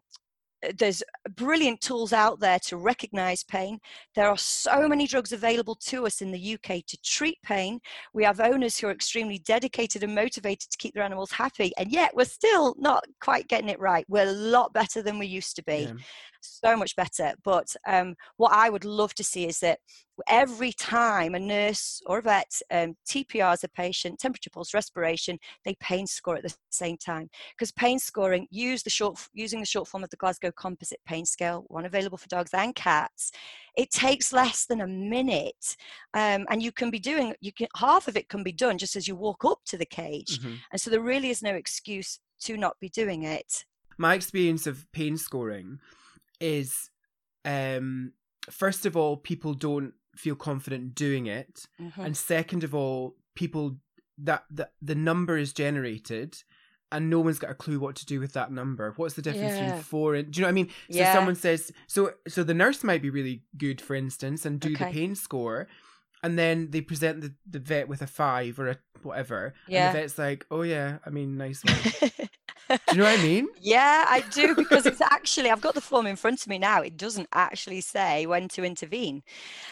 there's 0.76 1.02
brilliant 1.36 1.80
tools 1.80 2.12
out 2.12 2.40
there 2.40 2.58
to 2.60 2.76
recognize 2.76 3.42
pain. 3.44 3.78
There 4.14 4.28
are 4.28 4.36
so 4.36 4.88
many 4.88 5.06
drugs 5.06 5.32
available 5.32 5.74
to 5.86 6.06
us 6.06 6.20
in 6.20 6.30
the 6.30 6.54
UK 6.54 6.84
to 6.86 6.98
treat 7.02 7.38
pain. 7.42 7.80
We 8.12 8.24
have 8.24 8.40
owners 8.40 8.78
who 8.78 8.88
are 8.88 8.92
extremely 8.92 9.38
dedicated 9.38 10.02
and 10.02 10.14
motivated 10.14 10.70
to 10.70 10.78
keep 10.78 10.94
their 10.94 11.04
animals 11.04 11.32
happy, 11.32 11.72
and 11.78 11.90
yet 11.90 12.14
we're 12.14 12.24
still 12.24 12.74
not 12.78 13.04
quite 13.20 13.48
getting 13.48 13.68
it 13.68 13.80
right. 13.80 14.04
We're 14.08 14.28
a 14.28 14.32
lot 14.32 14.72
better 14.72 15.02
than 15.02 15.18
we 15.18 15.26
used 15.26 15.56
to 15.56 15.64
be. 15.64 15.88
Yeah 15.88 15.94
so 16.40 16.76
much 16.76 16.96
better. 16.96 17.32
But 17.44 17.74
um, 17.86 18.14
what 18.36 18.52
I 18.52 18.70
would 18.70 18.84
love 18.84 19.14
to 19.14 19.24
see 19.24 19.46
is 19.46 19.60
that 19.60 19.78
every 20.28 20.72
time 20.72 21.34
a 21.34 21.38
nurse 21.38 22.00
or 22.06 22.18
a 22.18 22.22
vet 22.22 22.50
um, 22.70 22.94
TPRs 23.08 23.64
a 23.64 23.68
patient, 23.68 24.18
temperature 24.18 24.50
pulse, 24.50 24.74
respiration, 24.74 25.38
they 25.64 25.74
pain 25.80 26.06
score 26.06 26.36
at 26.36 26.42
the 26.42 26.54
same 26.70 26.96
time. 26.96 27.28
Because 27.52 27.72
pain 27.72 27.98
scoring, 27.98 28.46
use 28.50 28.82
the 28.82 28.90
short, 28.90 29.18
using 29.32 29.60
the 29.60 29.66
short 29.66 29.88
form 29.88 30.04
of 30.04 30.10
the 30.10 30.16
Glasgow 30.16 30.49
Composite 30.52 31.00
Pain 31.06 31.24
Scale, 31.24 31.64
one 31.68 31.84
available 31.84 32.18
for 32.18 32.28
dogs 32.28 32.52
and 32.54 32.74
cats, 32.74 33.32
it 33.76 33.90
takes 33.90 34.32
less 34.32 34.66
than 34.66 34.80
a 34.80 34.86
minute, 34.86 35.76
um, 36.14 36.46
and 36.50 36.62
you 36.62 36.72
can 36.72 36.90
be 36.90 36.98
doing 36.98 37.34
you 37.40 37.52
can 37.52 37.68
half 37.76 38.08
of 38.08 38.16
it 38.16 38.28
can 38.28 38.42
be 38.42 38.52
done 38.52 38.78
just 38.78 38.96
as 38.96 39.06
you 39.06 39.16
walk 39.16 39.44
up 39.44 39.60
to 39.66 39.78
the 39.78 39.86
cage, 39.86 40.38
mm-hmm. 40.38 40.54
and 40.72 40.80
so 40.80 40.90
there 40.90 41.00
really 41.00 41.30
is 41.30 41.42
no 41.42 41.54
excuse 41.54 42.20
to 42.40 42.56
not 42.56 42.78
be 42.80 42.88
doing 42.88 43.22
it. 43.22 43.64
My 43.98 44.14
experience 44.14 44.66
of 44.66 44.90
pain 44.92 45.16
scoring 45.16 45.78
is 46.40 46.90
um 47.44 48.12
first 48.50 48.86
of 48.86 48.96
all 48.96 49.16
people 49.16 49.54
don't 49.54 49.92
feel 50.16 50.34
confident 50.34 50.94
doing 50.94 51.26
it 51.26 51.66
mm-hmm. 51.80 52.00
and 52.00 52.16
second 52.16 52.64
of 52.64 52.74
all 52.74 53.14
people 53.34 53.76
that 54.18 54.44
the, 54.50 54.68
the 54.82 54.94
number 54.94 55.38
is 55.38 55.52
generated 55.52 56.42
and 56.92 57.08
no 57.08 57.20
one's 57.20 57.38
got 57.38 57.50
a 57.50 57.54
clue 57.54 57.78
what 57.78 57.96
to 57.96 58.06
do 58.06 58.20
with 58.20 58.32
that 58.32 58.50
number. 58.50 58.92
What's 58.96 59.14
the 59.14 59.22
difference 59.22 59.54
yeah. 59.54 59.66
between 59.66 59.82
four 59.82 60.14
and 60.14 60.30
do 60.30 60.38
you 60.38 60.42
know 60.42 60.48
what 60.48 60.52
I 60.52 60.54
mean? 60.54 60.68
So 60.90 60.98
yeah. 60.98 61.12
someone 61.12 61.34
says 61.34 61.72
so 61.86 62.14
so 62.26 62.42
the 62.42 62.54
nurse 62.54 62.82
might 62.82 63.02
be 63.02 63.10
really 63.10 63.42
good, 63.56 63.80
for 63.80 63.94
instance, 63.94 64.44
and 64.44 64.60
do 64.60 64.72
okay. 64.72 64.86
the 64.86 64.90
pain 64.90 65.14
score, 65.14 65.68
and 66.22 66.38
then 66.38 66.70
they 66.70 66.80
present 66.80 67.20
the, 67.20 67.34
the 67.48 67.58
vet 67.58 67.88
with 67.88 68.02
a 68.02 68.06
five 68.06 68.58
or 68.58 68.68
a 68.68 68.76
whatever. 69.02 69.54
Yeah. 69.66 69.88
And 69.88 69.96
the 69.96 70.00
vet's 70.00 70.18
like, 70.18 70.46
Oh 70.50 70.62
yeah, 70.62 70.98
I 71.04 71.10
mean 71.10 71.36
nice 71.36 71.62
one. 71.64 72.10
do 72.70 72.76
you 72.92 72.98
know 72.98 73.04
what 73.04 73.18
I 73.18 73.22
mean? 73.22 73.48
Yeah, 73.60 74.04
I 74.08 74.20
do 74.30 74.54
because 74.56 74.86
it's 74.86 75.00
actually 75.00 75.50
I've 75.50 75.60
got 75.60 75.74
the 75.74 75.80
form 75.80 76.06
in 76.06 76.16
front 76.16 76.42
of 76.42 76.48
me 76.48 76.58
now. 76.58 76.82
It 76.82 76.96
doesn't 76.96 77.28
actually 77.32 77.80
say 77.80 78.26
when 78.26 78.48
to 78.48 78.64
intervene. 78.64 79.22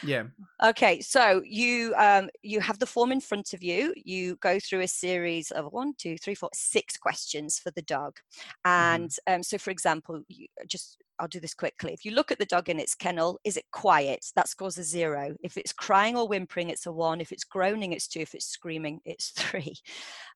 Yeah. 0.02 0.24
Okay, 0.62 1.00
so 1.00 1.42
you 1.44 1.94
um 1.96 2.30
you 2.42 2.60
have 2.60 2.78
the 2.78 2.86
form 2.86 3.12
in 3.12 3.20
front 3.20 3.52
of 3.52 3.62
you. 3.62 3.94
You 3.96 4.36
go 4.36 4.58
through 4.58 4.80
a 4.80 4.88
series 4.88 5.50
of 5.50 5.72
one, 5.72 5.94
two, 5.98 6.16
three, 6.18 6.34
four, 6.34 6.50
six 6.54 6.96
questions 6.96 7.58
for 7.58 7.70
the 7.70 7.82
dog, 7.82 8.16
mm-hmm. 8.16 8.70
and 8.70 9.10
mm. 9.10 9.34
um, 9.34 9.42
so 9.42 9.58
for 9.58 9.70
example, 9.70 10.22
you 10.28 10.48
just 10.66 10.98
I'll 11.18 11.28
do 11.28 11.40
this 11.40 11.54
quickly. 11.54 11.92
If 11.92 12.04
you 12.04 12.12
look 12.12 12.30
at 12.30 12.38
the 12.38 12.46
dog 12.46 12.68
in 12.68 12.78
its 12.78 12.94
kennel, 12.94 13.38
is 13.44 13.56
it 13.56 13.64
quiet? 13.72 14.24
That 14.36 14.48
scores 14.48 14.78
a 14.78 14.84
zero. 14.84 15.34
If 15.42 15.56
it's 15.56 15.72
crying 15.72 16.16
or 16.16 16.28
whimpering, 16.28 16.70
it's 16.70 16.86
a 16.86 16.92
one. 16.92 17.20
If 17.20 17.32
it's 17.32 17.44
groaning, 17.44 17.92
it's 17.92 18.08
two. 18.08 18.20
If 18.20 18.34
it's 18.34 18.46
screaming, 18.46 19.00
it's 19.04 19.30
three. 19.36 19.74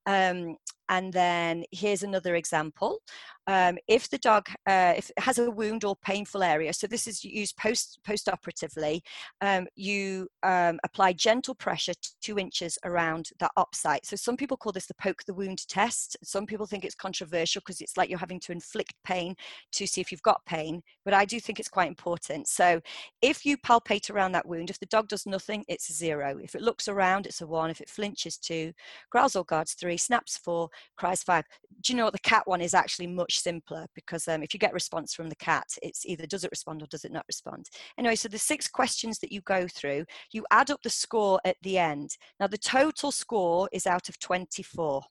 Um, 0.06 0.56
and 0.88 1.12
then 1.12 1.64
here's 1.70 2.02
another 2.02 2.34
example. 2.34 2.98
Um, 3.46 3.78
if 3.88 4.08
the 4.08 4.18
dog 4.18 4.46
uh, 4.68 4.94
if 4.96 5.10
has 5.18 5.38
a 5.38 5.50
wound 5.50 5.84
or 5.84 5.96
painful 5.96 6.42
area, 6.42 6.72
so 6.72 6.86
this 6.86 7.06
is 7.06 7.24
used 7.24 7.56
post 7.56 7.98
post 8.04 8.28
operatively, 8.28 9.02
um, 9.40 9.66
you 9.74 10.28
um, 10.42 10.78
apply 10.84 11.12
gentle 11.14 11.54
pressure 11.54 11.94
two 12.20 12.38
inches 12.38 12.78
around 12.84 13.30
that 13.40 13.52
op 13.56 13.74
site. 13.74 14.06
So 14.06 14.16
some 14.16 14.36
people 14.36 14.56
call 14.56 14.72
this 14.72 14.86
the 14.86 14.94
poke 14.94 15.24
the 15.26 15.34
wound 15.34 15.66
test. 15.68 16.16
Some 16.22 16.46
people 16.46 16.66
think 16.66 16.84
it's 16.84 16.94
controversial 16.94 17.60
because 17.60 17.80
it's 17.80 17.96
like 17.96 18.08
you're 18.08 18.18
having 18.18 18.40
to 18.40 18.52
inflict 18.52 18.94
pain 19.04 19.34
to 19.72 19.86
see 19.86 20.00
if 20.00 20.12
you've 20.12 20.22
got 20.22 20.44
pain, 20.46 20.82
but 21.04 21.14
I 21.14 21.24
do 21.24 21.40
think 21.40 21.58
it's 21.58 21.68
quite 21.68 21.88
important. 21.88 22.48
So 22.48 22.80
if 23.20 23.44
you 23.44 23.56
palpate 23.56 24.10
around 24.10 24.32
that 24.32 24.46
wound, 24.46 24.70
if 24.70 24.78
the 24.78 24.86
dog 24.86 25.08
does 25.08 25.26
nothing, 25.26 25.64
it's 25.68 25.90
a 25.90 25.92
zero. 25.92 26.38
If 26.42 26.54
it 26.54 26.62
looks 26.62 26.88
around, 26.88 27.26
it's 27.26 27.40
a 27.40 27.46
one. 27.46 27.70
If 27.70 27.80
it 27.80 27.88
flinches, 27.88 28.36
two. 28.36 28.72
Growls 29.10 29.36
or 29.36 29.44
guards, 29.44 29.74
three. 29.74 29.96
Snaps, 29.96 30.36
four. 30.36 30.68
Cries, 30.96 31.22
five. 31.22 31.44
Do 31.80 31.92
you 31.92 31.96
know 31.96 32.04
what 32.04 32.12
the 32.12 32.18
cat 32.20 32.42
one 32.46 32.60
is 32.60 32.74
actually 32.74 33.06
much 33.06 33.31
much 33.32 33.42
simpler 33.42 33.86
because 33.94 34.28
um, 34.28 34.42
if 34.42 34.52
you 34.52 34.60
get 34.60 34.72
response 34.72 35.14
from 35.14 35.28
the 35.28 35.36
cat, 35.36 35.66
it's 35.82 36.04
either 36.06 36.26
does 36.26 36.44
it 36.44 36.50
respond 36.50 36.82
or 36.82 36.86
does 36.86 37.04
it 37.04 37.12
not 37.12 37.24
respond. 37.28 37.68
Anyway, 37.98 38.14
so 38.14 38.28
the 38.28 38.38
six 38.38 38.68
questions 38.68 39.18
that 39.18 39.32
you 39.32 39.40
go 39.42 39.66
through, 39.68 40.04
you 40.32 40.44
add 40.50 40.70
up 40.70 40.80
the 40.82 40.90
score 40.90 41.40
at 41.44 41.56
the 41.62 41.78
end. 41.78 42.10
Now, 42.38 42.46
the 42.46 42.58
total 42.58 43.10
score 43.10 43.68
is 43.72 43.86
out 43.86 44.08
of 44.08 44.18
24. 44.18 45.02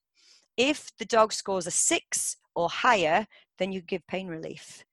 If 0.57 0.91
the 0.99 1.05
dog 1.05 1.33
scores 1.33 1.67
a 1.67 1.71
six 1.71 2.37
or 2.55 2.69
higher, 2.69 3.25
then 3.57 3.71
you 3.71 3.81
give 3.81 4.05
pain 4.07 4.27
relief. 4.27 4.83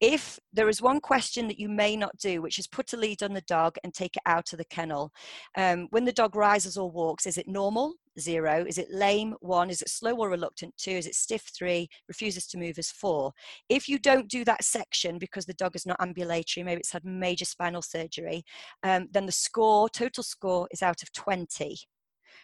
If 0.00 0.38
there 0.52 0.68
is 0.68 0.82
one 0.82 1.00
question 1.00 1.48
that 1.48 1.58
you 1.58 1.68
may 1.68 1.96
not 1.96 2.16
do, 2.18 2.42
which 2.42 2.58
is 2.58 2.66
put 2.66 2.92
a 2.92 2.96
lead 2.96 3.22
on 3.22 3.32
the 3.32 3.42
dog 3.42 3.76
and 3.84 3.92
take 3.92 4.16
it 4.16 4.22
out 4.26 4.52
of 4.52 4.58
the 4.58 4.64
kennel, 4.64 5.12
um, 5.56 5.88
when 5.90 6.04
the 6.04 6.12
dog 6.12 6.36
rises 6.36 6.76
or 6.76 6.90
walks, 6.90 7.26
is 7.26 7.38
it 7.38 7.48
normal? 7.48 7.94
Zero. 8.18 8.64
Is 8.66 8.78
it 8.78 8.90
lame? 8.90 9.34
One. 9.40 9.70
Is 9.70 9.80
it 9.80 9.88
slow 9.88 10.14
or 10.16 10.28
reluctant? 10.28 10.74
Two. 10.76 10.90
Is 10.90 11.06
it 11.06 11.14
stiff? 11.14 11.50
Three. 11.56 11.88
Refuses 12.08 12.46
to 12.48 12.58
move 12.58 12.78
as 12.78 12.90
four. 12.90 13.32
If 13.68 13.88
you 13.88 13.98
don't 13.98 14.28
do 14.28 14.44
that 14.44 14.64
section 14.64 15.18
because 15.18 15.46
the 15.46 15.54
dog 15.54 15.74
is 15.76 15.86
not 15.86 16.00
ambulatory, 16.00 16.64
maybe 16.64 16.80
it's 16.80 16.92
had 16.92 17.04
major 17.04 17.44
spinal 17.44 17.82
surgery, 17.82 18.44
um, 18.82 19.08
then 19.10 19.26
the 19.26 19.32
score, 19.32 19.88
total 19.88 20.22
score, 20.22 20.68
is 20.70 20.82
out 20.82 21.02
of 21.02 21.12
20. 21.12 21.78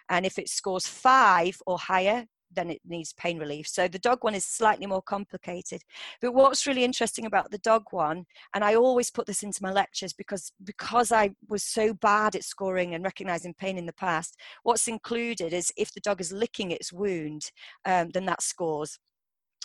And 0.08 0.24
if 0.24 0.38
it 0.38 0.48
scores 0.48 0.86
five 0.86 1.60
or 1.66 1.78
higher, 1.78 2.24
then 2.54 2.70
it 2.70 2.80
needs 2.86 3.12
pain 3.12 3.38
relief. 3.38 3.66
So 3.68 3.88
the 3.88 3.98
dog 3.98 4.24
one 4.24 4.34
is 4.34 4.44
slightly 4.44 4.86
more 4.86 5.02
complicated. 5.02 5.82
But 6.20 6.34
what's 6.34 6.66
really 6.66 6.84
interesting 6.84 7.26
about 7.26 7.50
the 7.50 7.58
dog 7.58 7.84
one, 7.90 8.26
and 8.54 8.64
I 8.64 8.74
always 8.74 9.10
put 9.10 9.26
this 9.26 9.42
into 9.42 9.62
my 9.62 9.72
lectures 9.72 10.12
because 10.12 10.52
because 10.64 11.12
I 11.12 11.30
was 11.48 11.62
so 11.62 11.94
bad 11.94 12.34
at 12.34 12.44
scoring 12.44 12.94
and 12.94 13.04
recognizing 13.04 13.54
pain 13.54 13.78
in 13.78 13.86
the 13.86 13.92
past, 13.92 14.36
what's 14.62 14.88
included 14.88 15.52
is 15.52 15.72
if 15.76 15.92
the 15.92 16.00
dog 16.00 16.20
is 16.20 16.32
licking 16.32 16.70
its 16.70 16.92
wound, 16.92 17.50
um, 17.84 18.10
then 18.10 18.26
that 18.26 18.42
scores. 18.42 18.98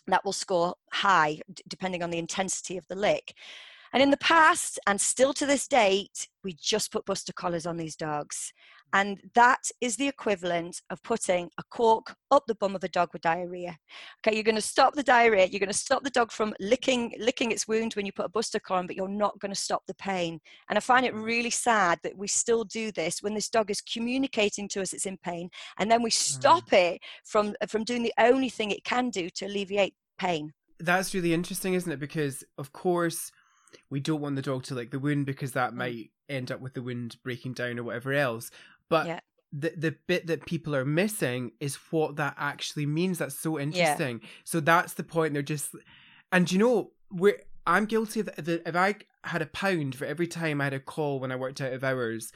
That 0.08 0.26
will 0.26 0.34
score 0.34 0.76
high 0.91 1.39
depending 1.69 2.04
on 2.04 2.10
the 2.10 2.17
intensity 2.17 2.78
of 2.78 2.86
the 2.88 2.96
lick. 2.96 3.34
And 3.93 4.01
in 4.01 4.10
the 4.10 4.17
past, 4.17 4.79
and 4.88 4.99
still 4.99 5.34
to 5.34 5.45
this 5.45 5.67
date, 5.67 6.27
we 6.43 6.53
just 6.53 6.91
put 6.91 7.06
buster 7.06 7.32
collars 7.32 7.67
on 7.67 7.77
these 7.77 7.95
dogs. 7.95 8.51
And 8.91 9.19
that 9.34 9.69
is 9.82 9.95
the 9.97 10.08
equivalent 10.08 10.82
of 10.91 11.01
putting 11.01 11.49
a 11.60 11.63
cork 11.71 12.15
up 12.29 12.43
the 12.47 12.56
bum 12.56 12.75
of 12.75 12.84
a 12.84 12.89
dog 12.89 13.10
with 13.12 13.23
diarrhea. 13.23 13.77
Okay, 14.19 14.36
you're 14.36 14.43
going 14.43 14.56
to 14.56 14.62
stop 14.62 14.93
the 14.93 15.01
diarrhea. 15.01 15.47
You're 15.47 15.60
going 15.60 15.67
to 15.67 15.73
stop 15.73 16.03
the 16.03 16.12
dog 16.12 16.32
from 16.32 16.53
licking 16.60 17.13
licking 17.19 17.51
its 17.51 17.67
wound 17.67 17.93
when 17.93 18.06
you 18.06 18.12
put 18.12 18.27
a 18.27 18.29
buster 18.29 18.60
collar 18.60 18.82
on, 18.82 18.88
but 18.88 18.95
you're 18.95 19.08
not 19.08 19.39
going 19.39 19.53
to 19.53 19.60
stop 19.60 19.84
the 19.88 19.95
pain. 19.95 20.39
And 20.69 20.77
I 20.77 20.79
find 20.79 21.06
it 21.06 21.15
really 21.15 21.49
sad 21.49 21.99
that 22.03 22.17
we 22.17 22.27
still 22.27 22.63
do 22.63 22.91
this 22.91 23.21
when 23.21 23.34
this 23.34 23.49
dog 23.49 23.71
is 23.71 23.82
communicating 23.82 24.67
to 24.69 24.82
us 24.82 24.93
it's 24.93 25.08
in 25.08 25.17
pain, 25.17 25.49
and 25.79 25.89
then 25.89 26.03
we 26.03 26.12
mm. 26.12 26.13
stop 26.13 26.69
mm. 26.69 26.77
it 26.77 27.01
from 27.25 27.56
from 27.67 27.84
doing 27.84 28.03
the 28.03 28.13
only 28.19 28.49
thing 28.49 28.69
it 28.69 28.84
can 28.84 29.10
do 29.10 29.27
to 29.32 29.45
alleviate 29.45 29.95
pain. 30.19 30.53
That's 30.79 31.15
really 31.15 31.34
interesting, 31.34 31.73
isn't 31.73 31.91
it? 31.91 31.99
Because 31.99 32.43
of 32.60 32.73
course 32.73 33.32
we 33.89 33.99
don't 33.99 34.21
want 34.21 34.36
the 34.36 34.41
dog 34.41 34.63
to 34.63 34.75
lick 34.75 34.91
the 34.91 34.99
wound 34.99 35.25
because 35.25 35.53
that 35.53 35.71
mm. 35.71 35.77
might 35.77 36.12
end 36.29 36.51
up 36.51 36.62
with 36.62 36.73
the 36.73 36.81
wound 36.81 37.17
breaking 37.23 37.53
down 37.53 37.79
or 37.79 37.83
whatever 37.83 38.13
else. 38.13 38.51
But 38.89 39.07
yeah. 39.07 39.19
the 39.51 39.73
the 39.75 39.95
bit 40.07 40.27
that 40.27 40.45
people 40.45 40.75
are 40.75 40.86
missing 40.86 41.51
is 41.59 41.75
what 41.91 42.15
that 42.17 42.36
actually 42.38 42.86
means. 42.86 43.17
That's 43.17 43.38
so 43.38 43.59
interesting. 43.59 44.19
Yeah. 44.21 44.29
So 44.43 44.59
that's 44.59 44.93
the 44.93 45.03
point. 45.03 45.33
They're 45.33 45.41
just, 45.41 45.75
and 46.31 46.51
you 46.51 46.59
know, 46.59 46.91
we're 47.12 47.41
I'm 47.65 47.86
guilty 47.86 48.21
of 48.21 48.29
the, 48.38 48.67
if 48.67 48.75
I 48.75 48.95
had 49.23 49.41
a 49.41 49.47
pound 49.47 49.95
for 49.95 50.05
every 50.05 50.27
time 50.27 50.59
I 50.59 50.65
had 50.65 50.73
a 50.73 50.79
call 50.79 51.19
when 51.19 51.31
I 51.31 51.36
worked 51.36 51.62
out 51.62 51.73
of 51.73 51.83
hours 51.83 52.31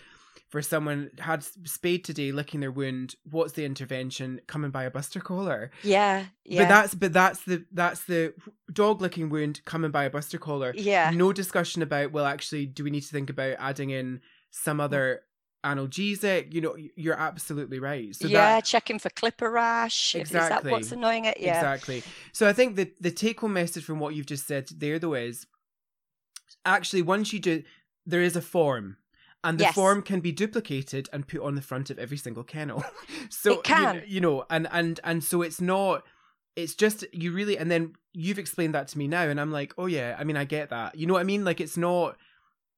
for 0.50 0.62
someone 0.62 1.12
had 1.20 1.44
spayed 1.44 2.06
today 2.06 2.32
licking 2.32 2.62
their 2.62 2.72
wound 2.72 3.16
what's 3.30 3.54
the 3.54 3.66
intervention? 3.66 4.40
Coming 4.48 4.72
by 4.72 4.84
a 4.84 4.92
buster 4.92 5.20
collar. 5.20 5.72
Yeah 5.84 6.26
yeah. 6.46 6.64
but 6.64 6.70
that's 6.70 6.96
but 6.96 7.14
that's 7.14 7.44
the 7.44 7.66
that's 7.72 8.06
the 8.06 8.34
dog 8.72 9.02
licking 9.02 9.30
wound 9.30 9.62
coming 9.66 9.92
by 9.92 10.06
a 10.06 10.10
buster 10.10 10.38
collar. 10.38 10.74
Yeah. 10.76 11.12
No 11.14 11.34
discussion 11.34 11.82
about 11.82 12.12
well 12.12 12.26
actually 12.26 12.66
do 12.66 12.84
we 12.84 12.90
need 12.92 13.02
to 13.02 13.12
think 13.12 13.30
about 13.30 13.58
adding 13.60 13.90
in 13.90 14.22
some 14.52 14.80
other 14.80 15.22
analgesic? 15.66 16.54
You 16.54 16.62
know 16.62 16.78
you're 16.96 17.20
absolutely 17.20 17.80
right. 17.80 18.16
So 18.16 18.28
yeah 18.28 18.56
that, 18.56 18.66
checking 18.66 19.00
for 19.00 19.10
clipper 19.10 19.52
rash. 19.52 20.16
Exactly 20.16 20.40
is 20.40 20.50
that 20.64 20.72
what's 20.72 20.92
annoying 20.92 21.26
it? 21.26 21.40
Yeah. 21.40 21.58
Exactly. 21.58 22.04
So 22.32 22.48
i 22.48 22.54
think 22.54 22.78
that 22.78 23.02
the 23.02 23.12
take 23.12 23.42
home 23.42 23.54
message 23.54 23.84
from 23.84 24.00
what 24.00 24.16
you've 24.16 24.26
just 24.26 24.48
said 24.48 24.70
there 24.78 25.00
though 25.00 25.16
is 25.16 25.46
actually 26.66 27.02
once 27.02 27.34
you 27.34 27.40
do 27.40 27.64
there 28.06 28.22
is 28.22 28.38
a 28.38 28.42
form 28.42 28.98
and 29.48 29.58
the 29.58 29.64
yes. 29.64 29.76
form 29.76 30.02
can 30.02 30.20
be 30.20 30.32
duplicated 30.32 31.10
and 31.12 31.28
put 31.28 31.42
on 31.42 31.56
the 31.56 31.62
front 31.62 31.90
of 31.90 31.98
every 31.98 32.18
single 32.18 32.44
kennel 32.44 32.84
so 33.30 33.54
it 33.54 33.64
can. 33.64 33.96
You, 33.96 34.02
you 34.06 34.22
know 34.22 34.46
and 34.50 34.68
and 34.72 35.00
and 35.04 35.24
so 35.24 35.42
it's 35.42 35.62
not 35.62 36.04
it's 36.56 36.76
just 36.76 37.06
you 37.14 37.32
really 37.32 37.58
and 37.58 37.72
then 37.72 37.94
you've 38.14 38.40
explained 38.40 38.76
that 38.76 38.88
to 38.90 38.98
me 38.98 39.08
now 39.08 39.24
and 39.24 39.40
i'm 39.40 39.52
like 39.52 39.74
oh 39.78 39.86
yeah 39.86 40.16
i 40.20 40.24
mean 40.24 40.38
i 40.38 40.44
get 40.44 40.70
that 40.70 40.96
you 40.96 41.06
know 41.08 41.14
what 41.14 41.22
i 41.22 41.24
mean 41.24 41.46
like 41.46 41.62
it's 41.62 41.78
not 41.78 42.18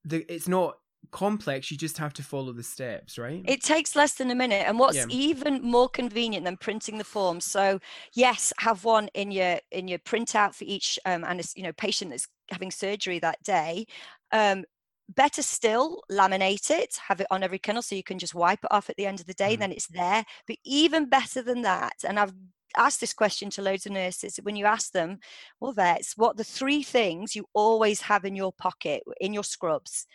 the 0.06 0.26
it's 0.30 0.48
not 0.48 0.78
complex. 1.12 1.72
You 1.72 1.78
just 1.78 1.98
have 1.98 2.14
to 2.14 2.24
follow 2.24 2.52
the 2.52 2.64
steps, 2.64 3.18
right? 3.18 3.44
It 3.48 3.64
takes 3.64 3.96
less 3.96 4.14
than 4.16 4.30
a 4.32 4.36
minute. 4.36 4.68
And 4.68 4.78
what's 4.78 4.98
Yeah. 4.98 5.06
even 5.10 5.62
more 5.62 5.90
convenient 5.90 6.46
than 6.46 6.58
printing 6.58 6.98
the 6.98 7.04
form. 7.04 7.42
So 7.42 7.80
yes, 8.14 8.54
have 8.60 8.84
one 8.84 9.10
in 9.14 9.32
your 9.32 9.60
in 9.72 9.88
your 9.88 10.00
printout 10.00 10.56
for 10.56 10.66
each 10.66 11.00
um, 11.06 11.24
and 11.24 11.42
you 11.56 11.64
know 11.64 11.74
patient 11.74 12.12
that's 12.12 12.28
having 12.50 12.72
surgery 12.72 13.20
that 13.20 13.42
day. 13.44 13.86
Um, 14.32 14.66
better 15.10 15.42
still, 15.42 16.04
laminate 16.12 16.70
it, 16.72 16.98
have 17.08 17.20
it 17.20 17.28
on 17.32 17.44
every 17.44 17.60
kennel 17.60 17.82
so 17.82 17.96
you 17.96 18.04
can 18.04 18.20
just 18.20 18.36
wipe 18.36 18.64
it 18.64 18.72
off 18.72 18.90
at 18.90 18.96
the 18.96 19.06
end 19.06 19.20
of 19.20 19.26
the 19.26 19.34
day. 19.34 19.56
Mhm. 19.56 19.60
Then 19.60 19.72
it's 19.72 19.88
there. 19.88 20.24
But 20.48 20.58
even 20.64 21.10
better 21.10 21.42
than 21.42 21.64
that, 21.64 22.04
and 22.08 22.20
I've 22.20 22.34
asked 22.78 23.02
this 23.02 23.14
question 23.14 23.50
to 23.50 23.62
loads 23.64 23.86
of 23.88 23.92
nurses 23.92 24.40
when 24.44 24.56
you 24.56 24.66
ask 24.66 24.92
them, 24.92 25.20
well, 25.60 25.72
vets, 25.72 26.16
what 26.16 26.38
the 26.38 26.44
three 26.44 26.84
things 26.84 27.36
you 27.36 27.48
always 27.54 28.02
have 28.02 28.26
in 28.26 28.36
your 28.36 28.54
pocket 28.54 29.04
in 29.20 29.34
your 29.34 29.44
scrubs? 29.44 30.06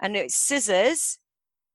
And 0.00 0.16
it's 0.16 0.34
scissors, 0.36 1.18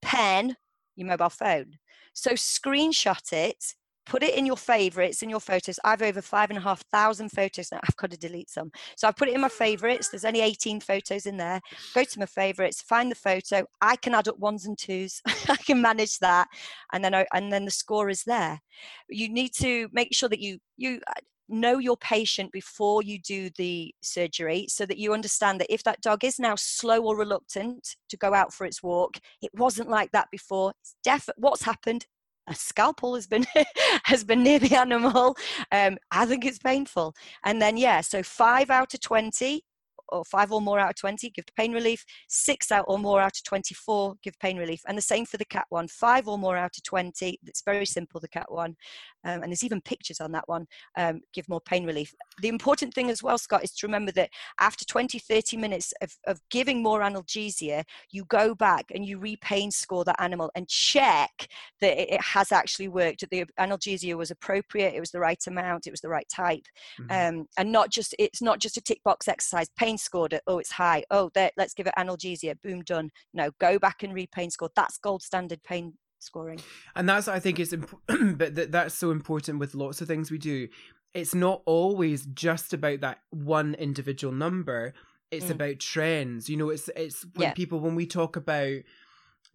pen, 0.02 0.56
your 0.96 1.08
mobile 1.08 1.30
phone. 1.30 1.80
So 2.14 2.32
screenshot 2.32 3.34
it, 3.34 3.76
put 4.08 4.24
it 4.24 4.36
in 4.36 4.46
your 4.46 4.58
favorites 4.58 5.22
in 5.22 5.30
your 5.30 5.40
photos. 5.40 5.80
I've 5.84 6.02
over 6.02 6.22
five 6.22 6.50
and 6.50 6.58
a 6.58 6.62
half 6.62 6.82
thousand 6.92 7.30
photos 7.30 7.72
now. 7.72 7.80
I've 7.84 7.96
got 7.96 8.12
to 8.12 8.18
delete 8.18 8.50
some. 8.50 8.72
So 8.96 9.08
I 9.08 9.12
put 9.12 9.28
it 9.28 9.36
in 9.36 9.42
my 9.42 9.50
favorites. 9.50 10.10
There's 10.10 10.26
only 10.26 10.42
18 10.42 10.80
photos 10.80 11.26
in 11.26 11.38
there. 11.38 11.62
Go 11.94 12.04
to 12.04 12.20
my 12.20 12.26
favorites, 12.26 12.82
find 12.82 13.12
the 13.12 13.16
photo. 13.16 13.66
I 13.82 13.96
can 13.96 14.14
add 14.14 14.28
up 14.28 14.40
ones 14.40 14.66
and 14.66 14.78
twos. 14.78 15.22
I 15.50 15.58
can 15.58 15.82
manage 15.82 16.20
that. 16.20 16.48
And 16.94 17.04
then 17.04 17.14
I, 17.14 17.26
and 17.34 17.52
then 17.52 17.66
the 17.66 17.72
score 17.72 18.10
is 18.10 18.24
there. 18.24 18.62
You 19.10 19.30
need 19.30 19.54
to 19.56 19.90
make 19.92 20.14
sure 20.14 20.30
that 20.30 20.40
you 20.40 20.60
you 20.78 21.02
uh, 21.08 21.22
know 21.50 21.78
your 21.78 21.98
patient 21.98 22.52
before 22.52 23.02
you 23.02 23.20
do 23.20 23.50
the 23.58 23.94
surgery 24.02 24.66
so 24.70 24.86
that 24.86 24.98
you 24.98 25.14
understand 25.14 25.60
that 25.60 25.74
if 25.74 25.84
that 25.84 26.02
dog 26.02 26.24
is 26.24 26.40
now 26.40 26.56
slow 26.56 27.02
or 27.04 27.16
reluctant 27.16 27.96
to 28.10 28.18
go 28.18 28.34
out 28.34 28.54
for 28.54 28.66
its 28.66 28.84
walk 28.84 29.18
it 29.42 29.50
wasn't 29.54 29.88
like 29.88 30.12
that 30.12 30.28
before 30.30 30.74
it's 30.82 30.96
def- 31.04 31.30
what's 31.38 31.64
happened 31.64 32.06
a 32.48 32.56
scalpel 32.56 33.16
has 33.16 33.28
been 33.28 33.46
has 34.04 34.24
been 34.24 34.44
near 34.44 34.60
the 34.60 34.76
animal 34.86 35.36
um, 35.72 35.98
i 36.12 36.26
think 36.26 36.46
it's 36.46 36.60
painful. 36.60 37.14
And 37.44 37.62
then 37.62 37.78
yeah 37.78 38.02
so 38.02 38.24
five 38.24 38.70
out 38.70 38.94
of 38.94 39.02
20 39.02 39.64
or 40.10 40.24
five 40.26 40.52
or 40.52 40.62
more 40.62 40.80
out 40.80 40.90
of 40.92 40.96
20 40.96 41.30
give 41.32 41.46
pain 41.56 41.72
relief. 41.74 42.04
Six 42.28 42.72
out 42.72 42.86
or 42.88 43.00
more 43.00 43.22
out 43.22 43.38
of 43.38 43.44
24 43.44 44.16
give 44.24 44.38
pain 44.40 44.58
relief. 44.58 44.82
And 44.88 44.98
the 44.98 45.02
same 45.02 45.26
for 45.26 45.38
the 45.38 45.46
cat 45.46 45.66
one. 45.70 45.88
Five 45.88 46.28
or 46.28 46.38
more 46.38 46.58
out 46.58 46.78
of 46.78 46.84
20 46.84 47.40
it's 47.46 47.64
very 47.64 47.86
simple 47.86 48.20
the 48.20 48.28
cat 48.28 48.52
one. 48.52 48.76
Um, 49.24 49.44
and 49.44 49.52
there's 49.52 49.64
even 49.64 49.82
pictures 49.82 50.22
on 50.22 50.32
that 50.34 50.48
one 50.48 50.68
um, 50.98 51.22
give 51.34 51.50
more 51.50 51.62
pain 51.62 51.86
relief. 51.86 52.14
The 52.42 52.48
important 52.48 52.94
thing 52.94 53.10
as 53.10 53.24
well 53.24 53.38
scott 53.38 53.64
is 53.64 53.72
to 53.76 53.88
remember 53.88 54.12
that 54.14 54.30
after 54.60 54.86
20 54.86 55.20
30 55.20 55.58
minutes 55.58 55.94
of, 56.02 56.12
of 56.28 56.40
giving 56.50 56.82
more 56.82 57.02
analgesia 57.02 57.84
you 58.12 58.26
go 58.26 58.56
back 58.56 58.86
and 58.94 59.06
you 59.06 59.20
repain 59.20 59.72
score 59.72 60.04
that 60.06 60.22
animal 60.22 60.52
and 60.56 60.68
check 60.68 61.48
that 61.82 62.00
it, 62.00 62.14
it 62.14 62.22
has 62.22 62.52
actually 62.52 62.88
worked 62.88 63.22
that 63.22 63.30
the 63.30 63.46
analgesia 63.60 64.16
was 64.16 64.32
appropriate 64.32 64.94
it 64.94 65.00
was 65.00 65.12
the 65.12 65.20
right 65.20 65.46
amount 65.48 65.88
it 65.88 65.92
was 65.92 66.02
the 66.02 66.10
right 66.10 66.28
type. 66.30 66.66
Mhm. 67.00 67.30
um, 67.30 67.48
and 67.58 67.72
not 67.72 67.90
just 67.90 68.16
it's 68.20 68.42
not 68.42 68.60
just 68.60 68.78
a 68.78 68.82
tick 68.82 69.02
box 69.04 69.28
exercise. 69.28 69.70
Pain 69.78 69.97
scored 69.98 70.34
it 70.34 70.42
oh 70.48 70.60
it's 70.60 70.72
high 70.72 71.04
oh 71.12 71.30
there 71.34 71.52
let's 71.58 71.74
give 71.74 71.88
it 71.88 71.94
analgesia 71.98 72.56
boom 72.62 72.82
done 72.82 73.10
no 73.34 73.52
go 73.60 73.78
back 73.80 74.04
and 74.04 74.14
repain 74.14 74.50
score 74.50 74.70
that's 74.76 74.98
gold 74.98 75.22
standard 75.24 75.62
pain 75.64 75.94
scoring 76.20 76.60
and 76.96 77.08
that's 77.08 77.28
I 77.28 77.40
think 77.40 77.60
is 77.60 77.74
important, 77.74 78.38
but 78.40 78.56
th- 78.56 78.70
that's 78.72 78.96
so 78.96 79.12
important 79.12 79.60
with 79.60 79.76
lots 79.76 80.02
of 80.02 80.08
things 80.08 80.32
we 80.32 80.40
do. 80.40 80.68
It's 81.14 81.36
not 81.36 81.62
always 81.66 82.26
just 82.26 82.74
about 82.74 83.02
that 83.02 83.20
one 83.30 83.76
individual 83.76 84.34
number. 84.34 84.94
It's 85.30 85.46
Mm. 85.46 85.52
about 85.52 85.80
trends. 85.80 86.50
You 86.50 86.58
know, 86.58 86.70
it's 86.70 86.90
it's 86.96 87.24
when 87.36 87.50
Yeah. 87.50 87.54
people 87.54 87.80
when 87.80 87.94
we 87.96 88.08
talk 88.08 88.36
about 88.36 88.78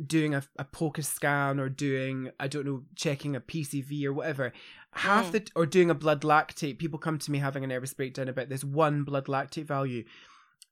doing 0.04 0.34
a, 0.34 0.42
a 0.58 0.64
POCUS 0.64 1.06
scan 1.08 1.60
or 1.60 1.68
doing 1.68 2.30
I 2.40 2.48
don't 2.48 2.66
know 2.66 2.84
checking 2.96 3.36
a 3.36 3.40
PCV 3.40 4.04
or 4.04 4.12
whatever, 4.12 4.52
half 4.92 5.26
Mm. 5.26 5.32
the 5.32 5.46
or 5.56 5.66
doing 5.66 5.90
a 5.90 5.94
blood 5.94 6.22
lactate. 6.22 6.78
People 6.78 6.98
come 6.98 7.18
to 7.18 7.30
me 7.30 7.38
having 7.38 7.64
a 7.64 7.66
nervous 7.66 7.94
breakdown 7.94 8.28
about 8.28 8.48
this 8.48 8.64
one 8.64 9.04
blood 9.04 9.26
lactate 9.26 9.66
value. 9.66 10.04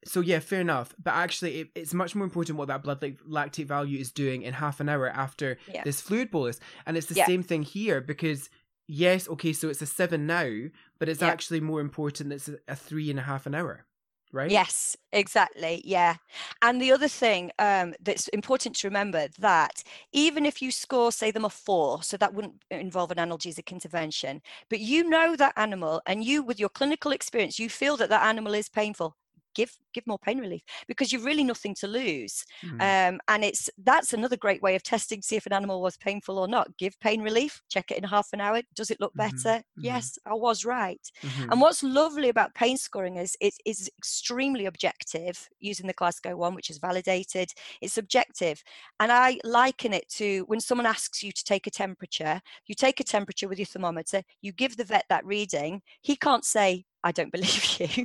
So 0.04 0.20
yeah, 0.20 0.38
fair 0.38 0.60
enough. 0.60 0.94
But 1.02 1.14
actually, 1.14 1.60
it, 1.60 1.68
it's 1.74 1.92
much 1.94 2.14
more 2.14 2.24
important 2.24 2.58
what 2.58 2.68
that 2.68 2.82
blood 2.82 3.02
lac- 3.02 3.22
lactate 3.28 3.66
value 3.66 3.98
is 3.98 4.10
doing 4.12 4.42
in 4.42 4.54
half 4.54 4.80
an 4.80 4.88
hour 4.88 5.08
after 5.08 5.58
Yeah. 5.72 5.84
this 5.84 6.00
fluid 6.00 6.30
bolus. 6.30 6.58
And 6.86 6.96
it's 6.96 7.06
the 7.08 7.14
Yeah. 7.14 7.26
same 7.26 7.42
thing 7.42 7.62
here 7.62 8.00
because 8.00 8.48
yes, 8.88 9.28
okay, 9.28 9.52
so 9.52 9.68
it's 9.68 9.82
a 9.82 9.86
seven 9.86 10.26
now, 10.26 10.68
but 10.98 11.08
it's 11.08 11.20
Yeah. 11.20 11.28
actually 11.28 11.60
more 11.60 11.80
important 11.80 12.30
that 12.30 12.36
it's 12.36 12.48
a, 12.48 12.58
a 12.68 12.76
three 12.76 13.10
and 13.10 13.18
a 13.18 13.22
half 13.22 13.46
an 13.46 13.54
hour, 13.54 13.84
right? 14.32 14.50
Yes, 14.50 14.96
exactly. 15.12 15.82
Yeah. 15.84 16.16
And 16.62 16.80
the 16.80 16.92
other 16.92 17.06
thing 17.06 17.52
um, 17.58 17.94
that's 18.00 18.26
important 18.28 18.76
to 18.76 18.88
remember 18.88 19.28
that 19.38 19.82
even 20.12 20.46
if 20.46 20.62
you 20.62 20.70
score, 20.72 21.12
say, 21.12 21.30
them 21.30 21.44
a 21.44 21.50
four, 21.50 22.02
so 22.02 22.16
that 22.16 22.32
wouldn't 22.32 22.64
involve 22.70 23.10
an 23.10 23.18
analgesic 23.18 23.70
intervention, 23.70 24.40
but 24.70 24.80
you 24.80 25.04
know 25.08 25.36
that 25.36 25.52
animal 25.56 26.00
and 26.06 26.24
you, 26.24 26.42
with 26.42 26.58
your 26.58 26.70
clinical 26.70 27.12
experience, 27.12 27.58
you 27.58 27.68
feel 27.68 27.96
that 27.98 28.08
that 28.08 28.24
animal 28.24 28.54
is 28.54 28.68
painful. 28.70 29.14
Give 29.54 29.76
give 29.92 30.06
more 30.06 30.18
pain 30.18 30.38
relief 30.38 30.62
because 30.86 31.12
you've 31.12 31.24
really 31.24 31.44
nothing 31.44 31.74
to 31.76 31.86
lose, 31.88 32.44
Mhm. 32.62 32.90
um, 32.90 33.20
and 33.28 33.44
it's 33.44 33.68
that's 33.78 34.12
another 34.12 34.36
great 34.36 34.62
way 34.62 34.74
of 34.76 34.82
testing 34.82 35.22
see 35.22 35.36
if 35.36 35.46
an 35.46 35.52
animal 35.52 35.82
was 35.82 35.96
painful 35.96 36.38
or 36.38 36.48
not. 36.48 36.76
Give 36.76 36.98
pain 37.00 37.22
relief, 37.22 37.62
check 37.68 37.90
it 37.90 37.98
in 37.98 38.04
half 38.04 38.28
an 38.32 38.40
hour. 38.40 38.62
Does 38.74 38.90
it 38.90 39.00
look 39.00 39.14
Mhm, 39.14 39.16
better? 39.16 39.62
mhm. 39.76 40.00
Yes, 40.00 40.18
I 40.26 40.34
was 40.34 40.64
right. 40.64 41.00
Mhm. 41.22 41.50
And 41.50 41.60
what's 41.60 41.82
lovely 41.82 42.28
about 42.28 42.54
pain 42.54 42.76
scoring 42.76 43.16
is 43.16 43.36
it 43.40 43.54
is 43.64 43.90
extremely 43.98 44.66
objective 44.66 45.48
using 45.58 45.86
the 45.86 45.92
Glasgow 45.92 46.36
one, 46.36 46.54
which 46.54 46.70
is 46.70 46.78
validated. 46.78 47.52
It's 47.80 47.98
objective. 47.98 48.62
And 48.98 49.12
I 49.12 49.38
liken 49.44 49.92
it 49.92 50.08
to 50.10 50.44
when 50.46 50.60
someone 50.60 50.86
asks 50.86 51.22
you 51.22 51.32
to 51.32 51.44
take 51.44 51.66
a 51.66 51.70
temperature, 51.70 52.40
you 52.66 52.74
take 52.74 53.00
a 53.00 53.04
temperature 53.04 53.48
with 53.48 53.58
your 53.58 53.66
thermometer, 53.66 54.22
you 54.40 54.52
give 54.52 54.76
the 54.76 54.84
vet 54.84 55.04
that 55.08 55.24
reading. 55.24 55.82
He 56.02 56.16
can't 56.16 56.44
say, 56.44 56.86
I 57.02 57.12
don't 57.12 57.32
believe 57.32 57.64
you. 57.80 58.04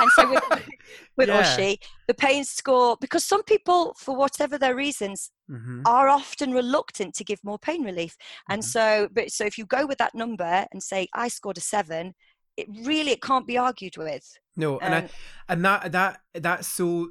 and 0.00 0.10
so 0.16 0.28
with, 0.30 0.42
with 1.16 1.28
or 1.30 1.42
Yeah. 1.42 1.56
she, 1.56 1.78
the 2.06 2.14
pain 2.14 2.44
score, 2.44 2.96
because 3.00 3.24
some 3.24 3.42
people, 3.42 3.94
for 3.98 4.14
whatever 4.16 4.58
their 4.58 4.74
reasons, 4.74 5.30
Mhm. 5.50 5.82
are 5.86 6.08
often 6.08 6.52
reluctant 6.52 7.14
to 7.14 7.24
give 7.24 7.38
more 7.44 7.58
pain 7.58 7.84
relief 7.84 8.16
and 8.48 8.62
Mhm. 8.62 8.66
so 8.66 9.08
but 9.12 9.30
so 9.30 9.44
if 9.44 9.56
you 9.56 9.64
go 9.64 9.86
with 9.86 9.98
that 9.98 10.12
number 10.12 10.66
and 10.72 10.82
say 10.82 11.06
i 11.14 11.28
scored 11.28 11.56
a 11.56 11.60
seven 11.60 12.14
it 12.56 12.66
really 12.84 13.12
it 13.12 13.22
can't 13.22 13.46
be 13.46 13.56
argued 13.56 13.96
with 13.96 14.38
No, 14.56 14.78
and 14.80 14.92
I, 14.94 14.98
Um, 15.02 15.08
and 15.48 15.64
that 15.64 15.92
that 15.92 16.20
that's 16.34 16.66
so 16.66 17.10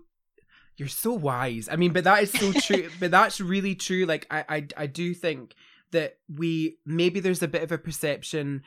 you're 0.78 0.90
so 0.90 1.14
wise 1.14 1.70
i 1.72 1.76
mean 1.78 1.94
but 1.94 2.04
that 2.04 2.24
is 2.24 2.32
so 2.32 2.52
true 2.52 2.92
but 3.00 3.12
that's 3.12 3.40
really 3.40 3.76
true 3.76 4.06
like 4.06 4.28
I, 4.30 4.44
I 4.50 4.68
i 4.78 4.88
do 4.88 5.14
think 5.14 5.56
that 5.92 6.18
we 6.28 6.78
maybe 6.86 7.22
there's 7.22 7.44
a 7.44 7.48
bit 7.48 7.64
of 7.64 7.72
a 7.72 7.78
perception 7.78 8.64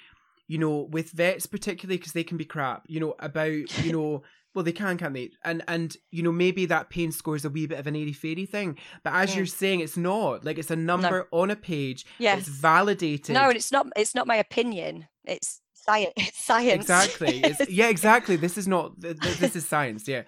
you 0.49 0.59
know 0.59 0.88
with 0.90 1.11
vets 1.12 1.46
particularly 1.46 1.96
because 1.99 2.12
they 2.12 2.24
can 2.24 2.36
be 2.36 2.44
crap 2.44 2.84
you 2.88 2.99
know 2.99 3.14
about 3.20 3.84
you 3.84 3.92
know 3.92 4.22
well 4.55 4.64
they 4.64 4.72
can 4.72 4.96
can't 4.99 5.14
they 5.14 5.30
and 5.44 5.62
and 5.68 5.96
you 6.11 6.22
know 6.22 6.32
maybe 6.32 6.66
that 6.66 6.88
pain 6.90 7.12
score 7.12 7.36
is 7.36 7.44
a 7.44 7.51
wee 7.51 7.66
bit 7.66 7.78
of 7.78 7.86
an 7.86 7.94
airy 7.94 8.12
fairy 8.14 8.46
thing 8.46 8.76
but 9.05 9.12
as 9.12 9.30
Mm. 9.32 9.36
you're 9.36 9.46
saying 9.46 9.80
it's 9.80 9.96
not 9.96 10.44
like 10.44 10.59
it's 10.59 10.70
a 10.70 10.76
number 10.76 11.28
on 11.30 11.51
a 11.51 11.57
page 11.57 12.05
yes 12.18 12.40
it's 12.40 12.49
validated 12.49 13.34
no 13.34 13.44
and 13.49 13.57
it's 13.57 13.70
not 13.70 13.86
it's 13.94 14.14
not 14.14 14.26
my 14.26 14.36
opinion 14.36 15.07
it's 15.24 15.61
science 15.74 16.12
it's 16.16 16.44
science 16.44 16.82
Exactly. 16.82 17.40
It's, 17.44 17.70
yeah, 17.70 17.88
exactly. 17.88 18.36
This 18.36 18.59
is 18.59 18.66
not. 18.68 19.01
th- 19.01 19.18
th- 19.20 19.38
This 19.38 19.55
is 19.57 19.64
science. 19.66 20.07
Yeah. 20.09 20.22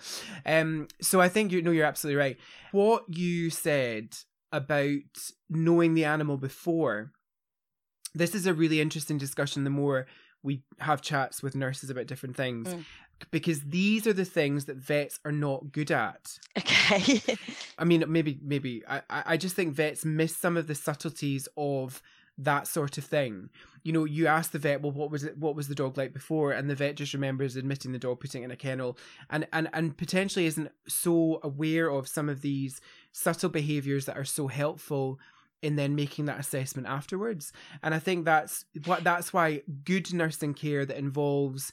Um. 0.47 0.89
So 1.03 1.21
I 1.21 1.29
think 1.29 1.53
you 1.53 1.61
know 1.61 1.71
you're 1.71 1.85
absolutely 1.87 2.19
right. 2.21 2.37
What 2.73 3.05
you 3.09 3.51
said 3.51 4.17
about 4.53 5.01
knowing 5.51 5.95
the 5.95 6.05
animal 6.05 6.37
before. 6.39 7.13
This 8.15 8.35
is 8.35 8.47
a 8.47 8.55
really 8.55 8.81
interesting 8.81 9.19
discussion. 9.19 9.65
The 9.65 9.71
more 9.71 10.07
we 10.43 10.63
have 10.79 11.03
chats 11.03 11.43
with 11.43 11.55
nurses 11.55 11.91
about 11.91 12.07
different 12.07 12.37
things, 12.37 12.69
Mm. 12.69 12.85
because 13.31 13.61
these 13.61 14.07
are 14.07 14.15
the 14.15 14.25
things 14.25 14.65
that 14.65 14.77
vets 14.79 15.21
are 15.25 15.33
not 15.33 15.71
good 15.73 15.91
at. 15.91 16.39
okay 16.57 17.21
I 17.79 17.85
mean, 17.85 18.05
maybe, 18.09 18.39
maybe 18.43 18.83
I, 18.89 19.03
I 19.11 19.23
I 19.27 19.37
just 19.37 19.55
think 19.55 19.75
vets 19.75 20.05
miss 20.05 20.35
some 20.37 20.57
of 20.57 20.67
the 20.67 20.75
subtleties 20.75 21.47
of 21.57 22.01
that 22.39 22.67
sort 22.67 22.97
of 22.97 23.05
thing. 23.05 23.51
You 23.83 23.93
know, 23.93 24.05
you 24.07 24.27
ask 24.27 24.51
the 24.53 24.59
vet, 24.59 24.81
well, 24.81 24.93
what 24.93 25.11
was 25.11 25.25
it? 25.25 25.37
What 25.37 25.55
was 25.55 25.69
the 25.69 25.75
dog 25.75 25.99
like 25.99 26.15
before? 26.15 26.53
And 26.53 26.71
the 26.71 26.75
vet 26.75 26.95
just 26.97 27.13
remembers 27.13 27.55
admitting 27.57 27.93
the 27.93 27.99
dog, 27.99 28.21
putting 28.21 28.41
it 28.43 28.47
in 28.47 28.51
a 28.51 28.57
kennel, 28.57 28.97
and 29.29 29.47
and 29.53 29.69
and 29.75 29.95
potentially 29.97 30.47
isn't 30.47 30.71
so 30.89 31.41
aware 31.43 31.91
of 31.91 32.09
some 32.09 32.31
of 32.31 32.41
these 32.41 32.81
subtle 33.13 33.51
behaviors 33.51 34.07
that 34.07 34.17
are 34.17 34.25
so 34.25 34.47
helpful 34.49 35.19
in 35.63 35.77
then 35.77 35.95
making 35.95 36.25
that 36.27 36.41
assessment 36.41 36.89
afterwards. 36.89 37.53
And 37.83 37.95
I 37.95 37.99
think 37.99 38.25
that's 38.25 38.65
what 38.87 39.05
that's 39.05 39.33
why 39.33 39.63
good 39.85 40.13
nursing 40.13 40.55
care 40.55 40.85
that 40.85 40.97
involves 40.97 41.73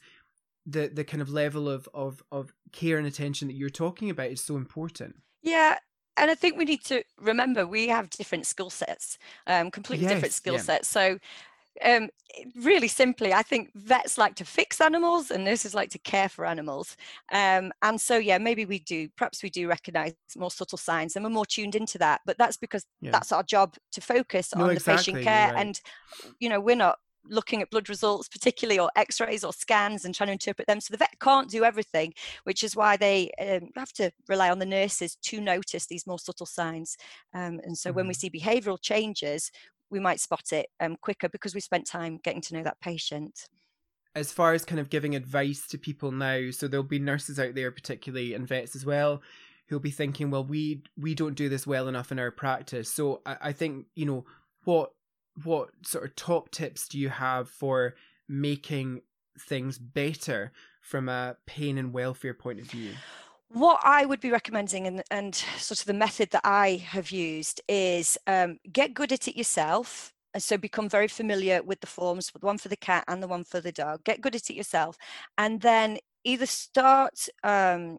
the 0.66 0.88
the 0.88 1.04
kind 1.04 1.22
of 1.22 1.30
level 1.30 1.70
of 1.70 1.88
of 1.94 2.22
of 2.32 2.54
care 2.72 2.98
and 2.98 3.08
attention 3.08 3.48
that 3.48 3.56
you're 3.56 3.70
talking 3.70 4.10
about 4.10 4.28
is 4.32 4.44
so 4.44 4.58
important. 4.58 5.16
yeah 5.42 5.78
and 6.18 6.30
i 6.32 6.36
think 6.36 6.58
we 6.58 6.66
need 6.66 6.84
to 6.84 7.04
remember 7.22 7.66
we 7.66 7.88
have 7.88 8.10
different 8.10 8.46
skill 8.46 8.70
sets 8.70 9.18
um 9.46 9.72
completely 9.72 10.08
different 10.08 10.34
skill 10.34 10.56
yeah. 10.56 10.60
sets 10.62 10.88
so 10.88 11.20
um, 11.84 12.10
really 12.56 12.88
simply, 12.88 13.34
I 13.34 13.42
think 13.42 13.72
vets 13.76 14.18
like 14.18 14.36
to 14.36 14.46
fix 14.46 14.82
animals 14.82 15.32
and 15.32 15.44
nurses 15.44 15.74
like 15.74 15.90
to 15.92 16.00
care 16.00 16.30
for 16.30 16.46
animals. 16.46 16.96
Um, 17.32 17.72
and 17.82 18.00
so, 18.00 18.18
yeah, 18.18 18.38
maybe 18.38 18.66
we 18.66 18.80
do, 18.80 19.10
perhaps 19.18 19.44
we 19.44 19.50
do 19.50 19.68
recognize 19.68 20.14
more 20.36 20.52
subtle 20.52 20.78
signs 20.78 21.16
and 21.16 21.24
we're 21.24 21.32
more 21.32 21.46
tuned 21.46 21.76
into 21.76 21.98
that. 22.00 22.22
But 22.26 22.38
that's 22.38 22.58
because 22.58 22.86
yeah. 23.02 23.12
that's 23.12 23.32
our 23.32 23.44
job 23.44 23.76
to 23.94 24.02
focus 24.02 24.54
no, 24.56 24.66
on 24.66 24.72
exactly, 24.72 25.14
the 25.14 25.20
patient 25.20 25.24
care. 25.24 25.54
Right. 25.54 25.62
And, 25.62 25.82
you 26.40 26.50
know, 26.50 26.60
we're 26.60 26.76
not 26.76 26.98
looking 27.30 27.62
at 27.62 27.70
blood 27.70 27.90
results 27.90 28.28
particularly 28.28 28.80
or 28.80 28.90
x-rays 28.96 29.44
or 29.44 29.54
scans 29.54 30.06
and 30.06 30.16
trying 30.16 30.28
to 30.28 30.34
interpret 30.34 30.68
them 30.68 30.80
so 30.80 30.92
the 30.92 30.98
vet 30.98 31.14
can't 31.20 31.50
do 31.50 31.64
everything 31.64 32.14
which 32.44 32.64
is 32.64 32.76
why 32.76 32.96
they 32.96 33.30
um, 33.42 33.70
have 33.76 33.92
to 33.92 34.12
rely 34.28 34.50
on 34.50 34.60
the 34.60 34.66
nurses 34.66 35.18
to 35.22 35.42
notice 35.42 35.86
these 35.88 36.08
more 36.08 36.20
subtle 36.20 36.46
signs 36.46 36.98
um, 37.34 37.60
and 37.64 37.78
so 37.78 37.90
mm-hmm. 37.90 37.98
when 37.98 38.08
we 38.08 38.14
mm-hmm. 38.14 38.20
see 38.20 38.30
behavioral 38.30 38.82
changes 38.82 39.52
we 39.90 40.00
might 40.00 40.20
spot 40.20 40.52
it 40.52 40.68
um, 40.80 40.98
quicker 41.02 41.30
because 41.30 41.56
we 41.56 41.62
spent 41.62 41.88
time 41.88 42.20
getting 42.24 42.42
to 42.42 42.56
know 42.56 42.64
that 42.64 42.80
patient. 42.80 43.48
As 44.16 44.32
far 44.32 44.54
as 44.54 44.66
kind 44.66 44.80
of 44.80 44.90
giving 44.90 45.16
advice 45.16 45.68
to 45.68 45.78
people 45.78 46.12
now 46.12 46.50
so 46.52 46.68
there'll 46.68 46.84
be 46.84 47.00
nurses 47.00 47.40
out 47.40 47.56
there 47.56 47.72
particularly 47.72 48.34
and 48.34 48.48
vets 48.48 48.76
as 48.76 48.86
well 48.86 49.22
who'll 49.68 49.80
be 49.80 49.92
thinking 49.92 50.32
well 50.32 50.44
we 50.44 50.82
we 50.98 51.14
don't 51.14 51.36
do 51.36 51.50
this 51.50 51.68
well 51.68 51.88
enough 51.88 52.12
in 52.12 52.20
our 52.20 52.32
practice. 52.32 52.92
So 52.92 53.22
i, 53.26 53.38
I 53.42 53.52
think 53.52 53.86
you 53.96 54.06
know 54.06 54.26
what 54.64 54.92
what 55.44 55.70
sort 55.84 56.06
of 56.06 56.16
top 56.16 56.50
tips 56.50 56.88
do 56.88 56.98
you 56.98 57.10
have 57.10 57.50
for 57.50 57.96
making 58.28 59.02
things 59.40 59.78
better 59.78 60.52
from 60.82 61.08
a 61.10 61.38
pain 61.46 61.78
and 61.78 61.94
welfare 61.94 62.34
point 62.34 62.60
of 62.60 62.66
view 62.66 62.92
what 63.50 63.80
I 63.84 64.06
would 64.06 64.20
be 64.20 64.32
recommending 64.32 64.88
and, 64.88 65.04
and 65.10 65.36
sort 65.36 65.80
of 65.80 65.86
the 65.86 65.94
method 65.94 66.32
that 66.32 66.42
I 66.44 66.84
have 66.88 67.12
used 67.12 67.62
is 67.68 68.18
um, 68.28 68.60
get 68.72 68.94
good 68.94 69.12
at 69.12 69.28
it 69.28 69.38
yourself. 69.38 70.14
And 70.34 70.44
so 70.44 70.58
become 70.58 70.90
very 70.90 71.08
familiar 71.08 71.64
with 71.64 71.80
the 71.80 71.88
forms, 71.88 72.30
the 72.32 72.46
one 72.46 72.58
for 72.58 72.68
the 72.68 72.78
cat 72.78 73.06
and 73.08 73.24
the 73.24 73.28
one 73.28 73.44
for 73.44 73.60
the 73.60 73.72
dog. 73.72 74.04
Get 74.04 74.22
good 74.22 74.36
at 74.36 74.50
it 74.50 74.56
yourself. 74.56 74.98
And 75.38 75.62
then 75.62 75.98
either 76.24 76.46
start 76.46 77.28
um, 77.44 77.98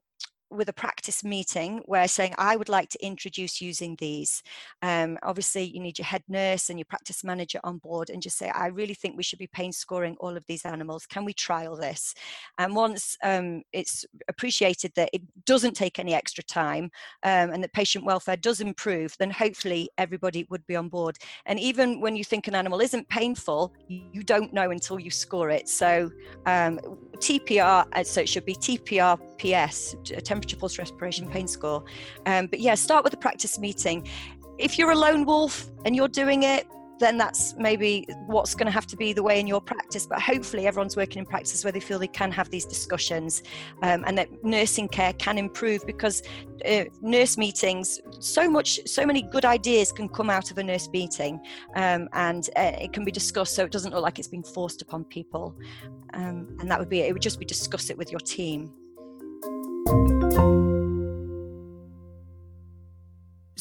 with 0.50 0.68
a 0.68 0.72
practice 0.72 1.22
meeting 1.22 1.82
where 1.86 2.08
saying 2.08 2.34
i 2.38 2.56
would 2.56 2.68
like 2.68 2.88
to 2.88 3.04
introduce 3.04 3.60
using 3.60 3.96
these. 3.98 4.42
Um, 4.82 5.18
obviously 5.22 5.64
you 5.64 5.80
need 5.80 5.98
your 5.98 6.06
head 6.06 6.22
nurse 6.28 6.70
and 6.70 6.78
your 6.78 6.86
practice 6.86 7.24
manager 7.24 7.60
on 7.64 7.78
board 7.78 8.10
and 8.10 8.22
just 8.22 8.38
say 8.38 8.50
i 8.50 8.66
really 8.66 8.94
think 8.94 9.16
we 9.16 9.22
should 9.22 9.38
be 9.38 9.46
pain 9.46 9.72
scoring 9.72 10.16
all 10.20 10.36
of 10.36 10.44
these 10.46 10.64
animals. 10.64 11.06
Can 11.06 11.24
we 11.24 11.32
trial 11.32 11.76
this? 11.76 12.14
And 12.58 12.74
once 12.74 13.16
um, 13.22 13.62
it's 13.72 14.04
appreciated 14.28 14.92
that 14.96 15.10
it 15.12 15.22
doesn't 15.44 15.74
take 15.74 15.98
any 15.98 16.14
extra 16.14 16.44
time 16.44 16.84
um, 17.22 17.50
and 17.50 17.62
that 17.62 17.72
patient 17.72 18.04
welfare 18.04 18.36
does 18.36 18.60
improve 18.60 19.14
then 19.18 19.30
hopefully 19.30 19.90
everybody 19.98 20.46
would 20.50 20.66
be 20.66 20.76
on 20.76 20.88
board. 20.88 21.16
And 21.46 21.58
even 21.60 22.00
when 22.00 22.16
you 22.16 22.24
think 22.24 22.48
an 22.48 22.54
animal 22.54 22.80
isn't 22.80 23.08
painful 23.08 23.72
you 23.88 24.22
don't 24.22 24.52
know 24.52 24.70
until 24.70 24.98
you 24.98 25.10
score 25.10 25.50
it. 25.50 25.68
So 25.68 26.10
um, 26.46 26.78
tpr 27.16 27.86
uh, 27.92 28.04
so 28.04 28.20
it 28.20 28.28
should 28.28 28.44
be 28.44 28.54
tprps 28.54 30.37
temperature 30.38 30.56
pulse 30.56 30.78
respiration 30.78 31.28
pain 31.28 31.48
score. 31.48 31.84
Um, 32.26 32.46
but 32.46 32.60
yeah, 32.60 32.76
start 32.76 33.02
with 33.02 33.12
a 33.12 33.16
practice 33.16 33.58
meeting. 33.58 34.06
If 34.56 34.78
you're 34.78 34.92
a 34.92 34.98
lone 34.98 35.24
wolf 35.24 35.68
and 35.84 35.96
you're 35.96 36.08
doing 36.08 36.44
it, 36.44 36.66
then 37.00 37.16
that's 37.16 37.54
maybe 37.56 38.06
what's 38.26 38.54
going 38.56 38.66
to 38.66 38.72
have 38.72 38.86
to 38.86 38.96
be 38.96 39.12
the 39.12 39.22
way 39.22 39.38
in 39.38 39.46
your 39.46 39.60
practice. 39.60 40.06
But 40.06 40.20
hopefully, 40.20 40.66
everyone's 40.66 40.96
working 40.96 41.20
in 41.20 41.26
practice 41.26 41.64
where 41.64 41.72
they 41.72 41.80
feel 41.80 41.98
they 41.98 42.08
can 42.08 42.30
have 42.32 42.50
these 42.50 42.64
discussions 42.64 43.42
um, 43.82 44.04
and 44.06 44.18
that 44.18 44.28
nursing 44.44 44.88
care 44.88 45.12
can 45.12 45.38
improve 45.38 45.86
because 45.86 46.22
uh, 46.66 46.84
nurse 47.00 47.36
meetings, 47.36 48.00
so 48.18 48.50
much, 48.50 48.80
so 48.86 49.06
many 49.06 49.22
good 49.22 49.44
ideas 49.44 49.92
can 49.92 50.08
come 50.08 50.28
out 50.28 50.50
of 50.50 50.58
a 50.58 50.62
nurse 50.62 50.88
meeting 50.92 51.40
um, 51.76 52.08
and 52.14 52.50
uh, 52.56 52.72
it 52.80 52.92
can 52.92 53.04
be 53.04 53.12
discussed 53.12 53.54
so 53.54 53.64
it 53.64 53.70
doesn't 53.70 53.92
look 53.92 54.02
like 54.02 54.18
it's 54.18 54.28
been 54.28 54.42
forced 54.42 54.82
upon 54.82 55.04
people. 55.04 55.56
Um, 56.14 56.56
and 56.60 56.68
that 56.70 56.80
would 56.80 56.88
be 56.88 57.00
it, 57.00 57.10
it 57.10 57.12
would 57.12 57.22
just 57.22 57.38
be 57.38 57.44
discuss 57.44 57.90
it 57.90 57.98
with 57.98 58.10
your 58.10 58.20
team. 58.20 58.72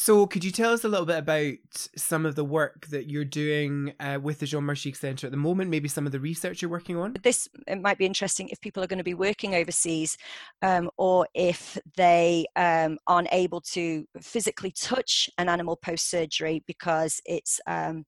So, 0.08 0.26
could 0.26 0.42
you 0.42 0.50
tell 0.50 0.72
us 0.72 0.84
a 0.84 0.88
little 0.88 1.04
bit 1.04 1.18
about 1.18 1.56
some 1.94 2.24
of 2.24 2.34
the 2.34 2.42
work 2.42 2.86
that 2.86 3.10
you're 3.10 3.26
doing 3.26 3.92
uh, 4.00 4.18
with 4.22 4.38
the 4.38 4.46
Jeanne 4.46 4.62
Marchig 4.62 4.96
Centre 4.96 5.26
at 5.26 5.32
the 5.32 5.36
moment? 5.36 5.68
Maybe 5.68 5.86
some 5.86 6.06
of 6.06 6.12
the 6.12 6.18
research 6.18 6.62
you're 6.62 6.70
working 6.70 6.96
on? 6.96 7.14
This 7.22 7.46
it 7.66 7.82
might 7.82 7.98
be 7.98 8.06
interesting 8.06 8.48
if 8.48 8.58
people 8.62 8.82
are 8.82 8.86
going 8.86 9.00
to 9.00 9.04
be 9.04 9.12
working 9.12 9.54
overseas 9.54 10.16
um, 10.62 10.88
or 10.96 11.28
if 11.34 11.76
they 11.94 12.46
um, 12.56 12.96
aren't 13.06 13.28
able 13.32 13.60
to 13.60 14.06
physically 14.22 14.70
touch 14.70 15.28
an 15.36 15.50
animal 15.50 15.76
post 15.76 16.08
surgery 16.08 16.64
because 16.66 17.20
it's, 17.26 17.60
um, 17.66 18.06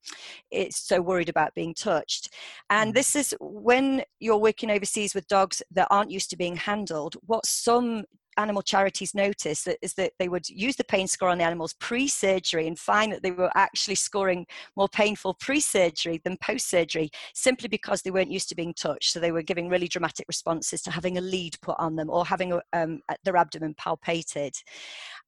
it's 0.51 0.79
so 0.79 1.03
worried 1.03 1.29
about 1.29 1.55
being 1.55 1.75
touched. 1.75 2.33
And 2.71 2.93
mm. 2.93 2.95
this 2.95 3.15
is 3.15 3.35
when 3.41 4.05
you're 4.21 4.39
working 4.39 4.71
overseas 4.71 5.15
with 5.15 5.29
dogs 5.29 5.61
that 5.73 5.89
aren't 5.91 6.11
used 6.11 6.31
to 6.31 6.39
being 6.39 6.57
handled, 6.57 7.17
what 7.27 7.45
some 7.45 8.05
animal 8.37 8.63
charities 8.63 9.15
noticed 9.15 9.65
that 9.65 9.79
is 9.83 9.95
that 9.95 10.13
they 10.19 10.29
would 10.29 10.49
use 10.49 10.77
the 10.77 10.85
pain 10.85 11.07
score 11.07 11.29
on 11.29 11.39
the 11.39 11.45
animals 11.45 11.75
pre-surgery 11.75 12.67
and 12.67 12.79
find 12.79 13.13
that 13.13 13.23
they 13.23 13.31
were 13.31 13.51
actually 13.55 13.95
scoring 13.95 14.47
more 14.77 14.89
painful 14.89 15.35
pre-surgery 15.35 16.21
than 16.25 16.37
post-surgery 16.39 17.11
simply 17.35 17.69
because 17.69 18.03
they 18.03 18.11
weren't 18.11 18.31
used 18.31 18.49
to 18.49 18.55
being 18.55 18.75
touched. 18.75 19.13
So 19.13 19.21
they 19.21 19.33
were 19.33 19.43
giving 19.43 19.69
really 19.69 19.89
dramatic 19.89 20.27
responses 20.29 20.83
to 20.83 20.91
having 20.91 21.19
a 21.19 21.21
lead 21.21 21.57
put 21.61 21.77
on 21.79 21.97
them 21.97 22.11
or 22.11 22.25
having 22.25 22.53
a, 22.53 22.61
um, 22.73 23.01
their 23.25 23.37
abdomen 23.37 23.75
palpated. 23.75 24.53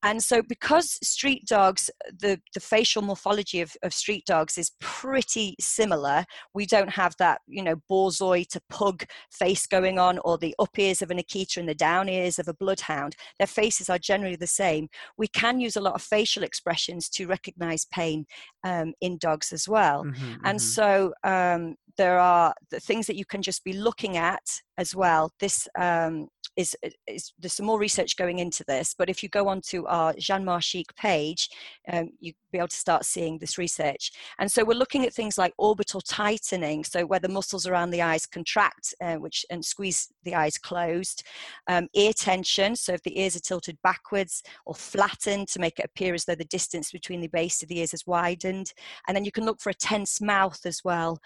And 0.03 0.23
so 0.23 0.43
because 0.43 0.99
street 1.07 1.47
dogs 1.47 1.91
the, 2.19 2.41
the 2.55 2.61
facial 2.61 3.03
morphology 3.03 3.61
of, 3.61 3.77
of 3.83 3.95
street 3.95 4.25
dogs 4.27 4.59
is 4.59 4.73
pretty 4.81 5.55
similar 5.61 6.25
we 6.55 6.67
don't 6.67 6.91
have 6.91 7.15
that 7.19 7.41
you 7.47 7.63
know 7.63 7.77
borzoi 7.91 8.47
to 8.49 8.61
pug 8.69 9.05
face 9.31 9.67
going 9.67 9.99
on 9.99 10.19
or 10.25 10.39
the 10.39 10.55
up 10.59 10.79
ears 10.79 11.03
of 11.03 11.11
an 11.11 11.19
akita 11.19 11.59
and 11.59 11.69
the 11.69 11.75
down 11.75 12.09
ears 12.09 12.39
of 12.39 12.49
a 12.49 12.55
bloodhound 12.55 12.92
their 13.39 13.47
faces 13.47 13.89
are 13.91 13.99
generally 13.99 14.37
the 14.37 14.47
same. 14.47 14.89
We 15.17 15.29
can 15.29 15.61
use 15.61 15.77
a 15.77 15.81
lot 15.81 15.95
of 15.95 16.03
facial 16.03 16.43
expressions 16.43 17.09
to 17.11 17.27
recognize 17.27 17.85
pain 17.87 18.27
um, 18.65 18.95
in 19.01 19.19
dogs 19.19 19.53
as 19.53 19.69
well. 19.69 20.05
Mm-hmm, 20.05 20.33
and 20.45 20.59
mm-hmm. 20.59 20.77
so 20.77 21.13
um, 21.25 21.77
there 21.97 22.19
are 22.19 22.55
the 22.71 22.81
things 22.81 23.07
that 23.07 23.17
you 23.17 23.25
can 23.25 23.43
just 23.43 23.65
be 23.65 23.73
looking 23.73 24.17
at 24.17 24.43
as 24.79 24.95
well 24.95 25.31
this 25.39 25.69
um, 25.79 26.29
is, 26.57 26.77
is 27.07 27.33
there's 27.39 27.55
some 27.55 27.67
more 27.67 27.79
research 27.79 28.17
going 28.17 28.39
into 28.39 28.65
this, 28.65 28.95
but 28.97 29.09
if 29.09 29.23
you 29.23 29.29
go 29.29 29.49
onto 29.49 29.87
our 29.87 30.13
Jeanne 30.15 30.45
Marchig 30.45 30.95
page, 30.97 31.49
um, 31.91 32.11
you'll 32.21 32.35
be 32.53 32.59
able 32.59 32.69
to 32.69 32.77
start 32.77 33.05
seeing 33.05 33.39
this 33.39 33.57
research. 33.57 34.13
And 34.39 34.51
so 34.51 34.65
we're 34.65 34.75
looking 34.75 35.07
at 35.07 35.15
things 35.15 35.39
like 35.39 35.55
orbital 35.57 36.01
tightening, 36.01 36.85
so 36.85 37.07
where 37.07 37.21
the 37.21 37.29
muscles 37.29 37.67
around 37.67 37.91
the 37.91 38.03
eyes 38.03 38.27
contract, 38.27 38.95
uh, 39.01 39.17
which 39.17 39.47
and 39.51 39.65
squeeze 39.65 40.13
the 40.25 40.35
eyes 40.35 40.59
closed. 40.59 41.23
Um, 41.69 41.89
ear 41.95 42.13
tension, 42.13 42.77
so 42.77 42.93
if 42.93 43.03
the 43.03 43.19
ears 43.19 43.37
are 43.37 43.41
tilted 43.41 43.79
backwards 43.83 44.43
or 44.67 44.75
flattened 44.75 45.49
to 45.49 45.61
make 45.61 45.79
it 45.79 45.87
appear 45.87 46.15
as 46.15 46.25
though 46.25 46.35
the 46.35 46.45
distance 46.45 46.93
between 46.93 47.21
the 47.21 47.29
base 47.29 47.63
of 47.63 47.69
the 47.69 47.79
ears 47.79 47.93
has 47.93 48.07
widened. 48.07 48.73
And 49.09 49.17
then 49.17 49.25
you 49.25 49.33
can 49.33 49.45
look 49.45 49.61
for 49.61 49.71
a 49.71 49.75
tense 49.75 50.21
mouth 50.21 50.61
as 50.67 50.83
well, 50.85 51.19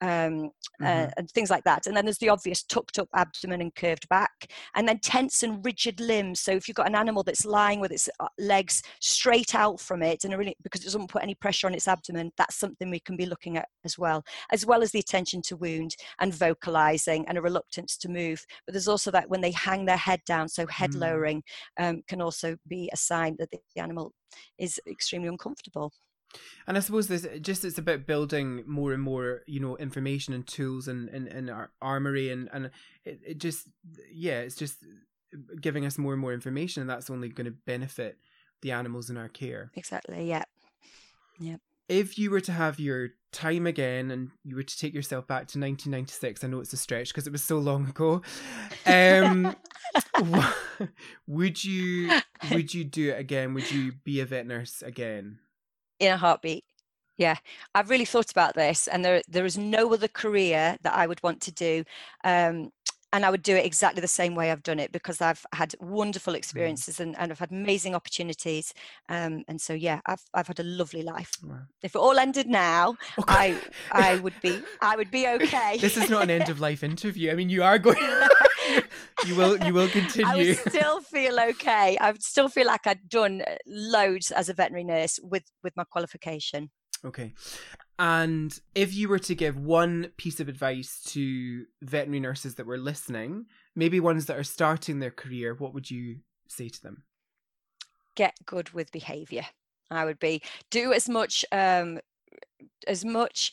um, 0.00 0.50
uh, 0.82 0.84
mm-hmm. 0.84 0.84
uh, 0.84 1.10
and 1.16 1.30
things 1.30 1.50
like 1.50 1.64
that. 1.64 1.86
And 1.86 1.96
then 1.96 2.04
there's 2.04 2.18
the 2.18 2.28
obvious 2.28 2.62
tucked 2.62 2.98
up 2.98 3.08
abdomen 3.14 3.60
and 3.60 3.74
curved 3.74 4.08
back, 4.08 4.50
and 4.74 4.88
then 4.88 4.98
tense 5.00 5.42
and 5.42 5.64
rigid 5.64 6.00
limbs. 6.00 6.40
So 6.40 6.52
if 6.52 6.68
you've 6.68 6.76
got 6.76 6.88
an 6.88 6.94
animal 6.94 7.22
that's 7.22 7.44
lying 7.44 7.80
with 7.80 7.92
its 7.92 8.08
uh, 8.18 8.28
legs 8.38 8.82
straight 9.00 9.54
out 9.54 9.80
from 9.80 10.02
it, 10.02 10.24
and 10.24 10.36
really 10.36 10.56
because 10.62 10.82
it 10.82 10.84
doesn't 10.84 11.10
put 11.10 11.22
any 11.22 11.34
pressure 11.34 11.66
on 11.66 11.74
its 11.74 11.88
abdomen, 11.88 12.32
that's 12.36 12.56
something 12.56 12.90
we 12.90 13.00
can 13.00 13.16
be 13.16 13.26
looking 13.26 13.56
at 13.56 13.68
as 13.84 13.98
well, 13.98 14.24
as 14.52 14.66
well 14.66 14.82
as 14.82 14.90
the 14.92 14.98
attention 14.98 15.42
to 15.42 15.56
wound 15.56 15.94
and 16.20 16.34
vocalizing 16.34 17.26
and 17.28 17.38
a 17.38 17.42
reluctance 17.42 17.96
to 17.98 18.08
move. 18.08 18.44
But 18.66 18.74
there's 18.74 18.88
also 18.88 19.10
that 19.10 19.28
when 19.28 19.40
they 19.40 19.52
hang 19.52 19.84
their 19.84 19.96
head 19.96 20.20
down, 20.26 20.48
so 20.48 20.66
head 20.66 20.92
mm. 20.92 21.00
lowering 21.00 21.42
um, 21.78 22.02
can 22.08 22.20
also 22.20 22.56
be 22.68 22.90
a 22.92 22.96
sign 22.96 23.36
that 23.38 23.50
the 23.50 23.80
animal 23.80 24.12
is 24.58 24.80
extremely 24.86 25.28
uncomfortable. 25.28 25.92
And 26.66 26.76
I 26.76 26.80
suppose 26.80 27.08
this 27.08 27.26
just 27.40 27.64
it's 27.64 27.78
about 27.78 28.06
building 28.06 28.62
more 28.66 28.92
and 28.92 29.02
more, 29.02 29.42
you 29.46 29.60
know, 29.60 29.76
information 29.76 30.34
and 30.34 30.46
tools 30.46 30.88
and 30.88 31.08
in, 31.08 31.26
in, 31.26 31.36
in, 31.36 31.50
our 31.50 31.70
armory 31.82 32.30
and 32.30 32.48
and 32.52 32.70
it, 33.04 33.20
it 33.26 33.38
just 33.38 33.68
yeah, 34.12 34.40
it's 34.40 34.56
just 34.56 34.76
giving 35.60 35.86
us 35.86 35.98
more 35.98 36.12
and 36.12 36.20
more 36.20 36.32
information 36.32 36.80
and 36.80 36.90
that's 36.90 37.10
only 37.10 37.28
going 37.28 37.46
to 37.46 37.56
benefit 37.66 38.18
the 38.62 38.72
animals 38.72 39.10
in 39.10 39.16
our 39.16 39.28
care. 39.28 39.70
Exactly. 39.74 40.28
Yeah. 40.28 40.44
Yeah. 41.38 41.56
If 41.88 42.18
you 42.18 42.30
were 42.30 42.40
to 42.42 42.52
have 42.52 42.78
your 42.78 43.10
time 43.32 43.66
again 43.66 44.10
and 44.10 44.30
you 44.44 44.54
were 44.54 44.62
to 44.62 44.78
take 44.78 44.94
yourself 44.94 45.26
back 45.26 45.48
to 45.48 45.58
1996, 45.58 46.44
I 46.44 46.46
know 46.46 46.60
it's 46.60 46.72
a 46.72 46.76
stretch 46.76 47.08
because 47.08 47.26
it 47.26 47.32
was 47.32 47.42
so 47.42 47.58
long 47.58 47.88
ago. 47.88 48.22
Um, 48.86 49.56
would 51.26 51.64
you 51.64 52.20
would 52.52 52.72
you 52.72 52.84
do 52.84 53.10
it 53.10 53.18
again? 53.18 53.54
Would 53.54 53.70
you 53.72 53.92
be 54.04 54.20
a 54.20 54.26
vet 54.26 54.46
nurse 54.46 54.82
again? 54.82 55.38
In 56.00 56.12
a 56.12 56.16
heartbeat. 56.16 56.64
Yeah, 57.16 57.36
I've 57.74 57.90
really 57.90 58.06
thought 58.06 58.30
about 58.30 58.54
this, 58.54 58.88
and 58.88 59.04
there 59.04 59.22
there 59.28 59.44
is 59.44 59.58
no 59.58 59.92
other 59.92 60.08
career 60.08 60.76
that 60.82 60.94
I 60.94 61.06
would 61.06 61.22
want 61.22 61.40
to 61.42 61.52
do. 61.52 61.84
Um, 62.24 62.70
and 63.12 63.26
I 63.26 63.30
would 63.30 63.42
do 63.42 63.56
it 63.56 63.66
exactly 63.66 64.00
the 64.00 64.06
same 64.06 64.36
way 64.36 64.52
I've 64.52 64.62
done 64.62 64.78
it 64.78 64.92
because 64.92 65.20
I've 65.20 65.44
had 65.52 65.74
wonderful 65.80 66.32
Mm. 66.32 66.36
experiences 66.36 67.00
and, 67.00 67.18
and 67.18 67.32
I've 67.32 67.40
had 67.40 67.50
amazing 67.50 67.94
opportunities. 67.94 68.72
Um, 69.08 69.42
and 69.48 69.60
so 69.60 69.72
yeah, 69.74 70.00
I've 70.06 70.22
I've 70.32 70.46
had 70.46 70.60
a 70.60 70.64
lovely 70.64 71.02
life. 71.02 71.32
Wow. 71.42 71.56
If 71.82 71.94
it 71.96 71.98
all 71.98 72.18
ended 72.18 72.46
now, 72.46 72.96
Okay. 73.18 73.34
I 73.34 73.60
I 73.92 74.16
would 74.16 74.40
be 74.40 74.62
I 74.80 74.96
would 74.96 75.10
be 75.10 75.26
okay. 75.26 75.78
this 75.78 75.96
is 75.96 76.08
not 76.08 76.22
an 76.22 76.30
end 76.30 76.48
of 76.48 76.60
life 76.60 76.82
interview. 76.92 77.32
I 77.32 77.34
mean, 77.34 77.50
you 77.50 77.62
are 77.62 77.78
going. 77.78 77.98
you 79.26 79.34
will. 79.34 79.56
You 79.64 79.74
will 79.74 79.86
I 79.86 79.90
continue. 79.90 80.48
would 80.48 80.58
still 80.68 81.00
feel 81.00 81.38
okay. 81.40 81.96
I 81.98 82.10
would 82.12 82.22
still 82.22 82.48
feel 82.48 82.66
like 82.66 82.86
I'd 82.86 83.08
done 83.08 83.42
uh, 83.42 83.56
loads 83.66 84.30
as 84.30 84.48
a 84.48 84.54
veterinary 84.54 84.84
nurse 84.84 85.18
with 85.22 85.44
with 85.62 85.76
my 85.76 85.84
qualification. 85.84 86.70
Okay. 87.04 87.32
And 87.98 88.58
if 88.74 88.94
you 88.94 89.08
were 89.08 89.18
to 89.20 89.34
give 89.34 89.58
one 89.58 90.12
piece 90.16 90.40
of 90.40 90.48
advice 90.48 91.02
to 91.08 91.64
veterinary 91.82 92.20
nurses 92.20 92.54
that 92.54 92.66
were 92.66 92.78
listening, 92.78 93.46
maybe 93.76 94.00
ones 94.00 94.26
that 94.26 94.38
are 94.38 94.44
starting 94.44 94.98
their 94.98 95.10
career, 95.10 95.54
what 95.54 95.74
would 95.74 95.90
you 95.90 96.20
say 96.48 96.68
to 96.68 96.82
them? 96.82 97.04
Get 98.16 98.34
good 98.46 98.70
with 98.70 98.90
behaviour. 98.90 99.44
I 99.90 100.04
would 100.04 100.18
be 100.18 100.42
do 100.70 100.92
as 100.92 101.08
much 101.08 101.44
um, 101.52 102.00
as 102.86 103.04
much 103.04 103.52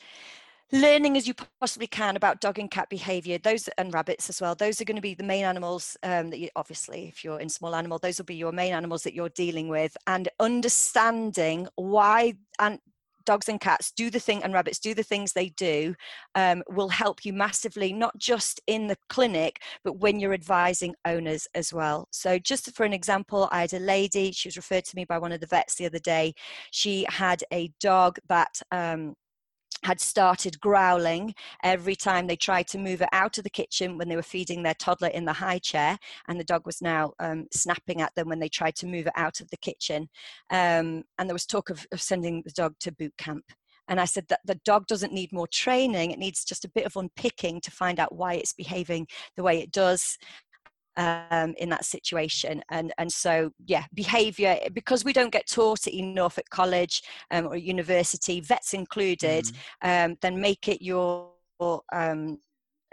learning 0.71 1.15
as 1.15 1.27
you 1.27 1.33
possibly 1.61 1.87
can 1.87 2.15
about 2.15 2.41
dog 2.41 2.59
and 2.59 2.69
cat 2.69 2.89
behavior 2.89 3.37
those 3.37 3.69
and 3.77 3.93
rabbits 3.93 4.29
as 4.29 4.41
well 4.41 4.53
those 4.55 4.81
are 4.81 4.85
going 4.85 4.95
to 4.95 5.01
be 5.01 5.13
the 5.13 5.23
main 5.23 5.45
animals 5.45 5.95
um, 6.03 6.29
that 6.29 6.39
you 6.39 6.49
obviously 6.55 7.07
if 7.07 7.23
you're 7.23 7.39
in 7.39 7.49
small 7.49 7.75
animal 7.75 7.97
those 7.97 8.17
will 8.17 8.25
be 8.25 8.35
your 8.35 8.51
main 8.51 8.73
animals 8.73 9.03
that 9.03 9.13
you're 9.13 9.29
dealing 9.29 9.69
with 9.69 9.95
and 10.07 10.27
understanding 10.39 11.67
why 11.75 12.33
and 12.59 12.79
dogs 13.27 13.49
and 13.49 13.59
cats 13.59 13.91
do 13.91 14.09
the 14.09 14.19
thing 14.19 14.41
and 14.41 14.53
rabbits 14.53 14.79
do 14.79 14.93
the 14.93 15.03
things 15.03 15.33
they 15.33 15.49
do 15.49 15.93
um, 16.35 16.63
will 16.69 16.87
help 16.87 17.25
you 17.25 17.33
massively 17.33 17.91
not 17.91 18.17
just 18.17 18.61
in 18.67 18.87
the 18.87 18.97
clinic 19.09 19.61
but 19.83 19.99
when 19.99 20.17
you're 20.17 20.33
advising 20.33 20.95
owners 21.05 21.45
as 21.53 21.73
well. 21.73 22.07
So 22.11 22.39
just 22.39 22.73
for 22.73 22.85
an 22.85 22.93
example 22.93 23.49
i 23.51 23.59
had 23.61 23.73
a 23.73 23.79
lady 23.79 24.31
she 24.31 24.47
was 24.47 24.55
referred 24.55 24.85
to 24.85 24.95
me 24.95 25.03
by 25.03 25.17
one 25.17 25.33
of 25.33 25.41
the 25.41 25.45
vets 25.45 25.75
the 25.75 25.85
other 25.85 25.99
day. 25.99 26.33
She 26.71 27.05
had 27.09 27.43
a 27.51 27.69
dog 27.81 28.17
that 28.29 28.61
um, 28.71 29.15
had 29.83 29.99
started 29.99 30.59
growling 30.59 31.33
every 31.63 31.95
time 31.95 32.27
they 32.27 32.35
tried 32.35 32.67
to 32.67 32.77
move 32.77 33.01
it 33.01 33.09
out 33.11 33.37
of 33.37 33.43
the 33.43 33.49
kitchen 33.49 33.97
when 33.97 34.09
they 34.09 34.15
were 34.15 34.21
feeding 34.21 34.63
their 34.63 34.73
toddler 34.73 35.09
in 35.09 35.25
the 35.25 35.33
high 35.33 35.59
chair 35.59 35.97
and 36.27 36.39
the 36.39 36.43
dog 36.43 36.65
was 36.65 36.81
now 36.81 37.13
um, 37.19 37.47
snapping 37.51 38.01
at 38.01 38.13
them 38.15 38.27
when 38.27 38.39
they 38.39 38.49
tried 38.49 38.75
to 38.75 38.87
move 38.87 39.07
it 39.07 39.13
out 39.15 39.39
of 39.39 39.49
the 39.49 39.57
kitchen 39.57 40.09
um, 40.51 41.03
and 41.17 41.29
there 41.29 41.33
was 41.33 41.45
talk 41.45 41.69
of, 41.69 41.85
of 41.91 42.01
sending 42.01 42.41
the 42.43 42.51
dog 42.51 42.73
to 42.79 42.91
boot 42.91 43.13
camp 43.17 43.45
and 43.87 44.01
I 44.01 44.05
said 44.05 44.27
that 44.27 44.41
the 44.43 44.59
dog 44.65 44.87
doesn't 44.87 45.13
need 45.13 45.31
more 45.31 45.47
training. 45.47 46.11
It 46.11 46.19
needs 46.19 46.43
just 46.43 46.65
a 46.65 46.69
bit 46.69 46.85
of 46.85 46.97
unpicking 46.97 47.61
to 47.61 47.71
find 47.71 47.99
out 47.99 48.13
why 48.13 48.33
it's 48.33 48.53
behaving 48.53 49.07
the 49.35 49.43
way 49.43 49.61
it 49.61 49.71
does 49.71 50.17
um, 50.97 51.53
in 51.57 51.69
that 51.69 51.85
situation. 51.85 52.61
And, 52.69 52.91
and 52.97 53.11
so, 53.11 53.51
yeah, 53.65 53.85
behavior, 53.93 54.57
because 54.73 55.05
we 55.05 55.13
don't 55.13 55.31
get 55.31 55.47
taught 55.47 55.87
it 55.87 55.97
enough 55.97 56.37
at 56.37 56.49
college 56.49 57.03
um, 57.31 57.47
or 57.47 57.55
university, 57.55 58.41
vets 58.41 58.73
included, 58.73 59.45
Mm. 59.45 59.53
um, 60.05 60.17
then 60.21 60.41
make 60.41 60.67
it 60.67 60.81
your 60.81 61.29
um, 61.93 62.39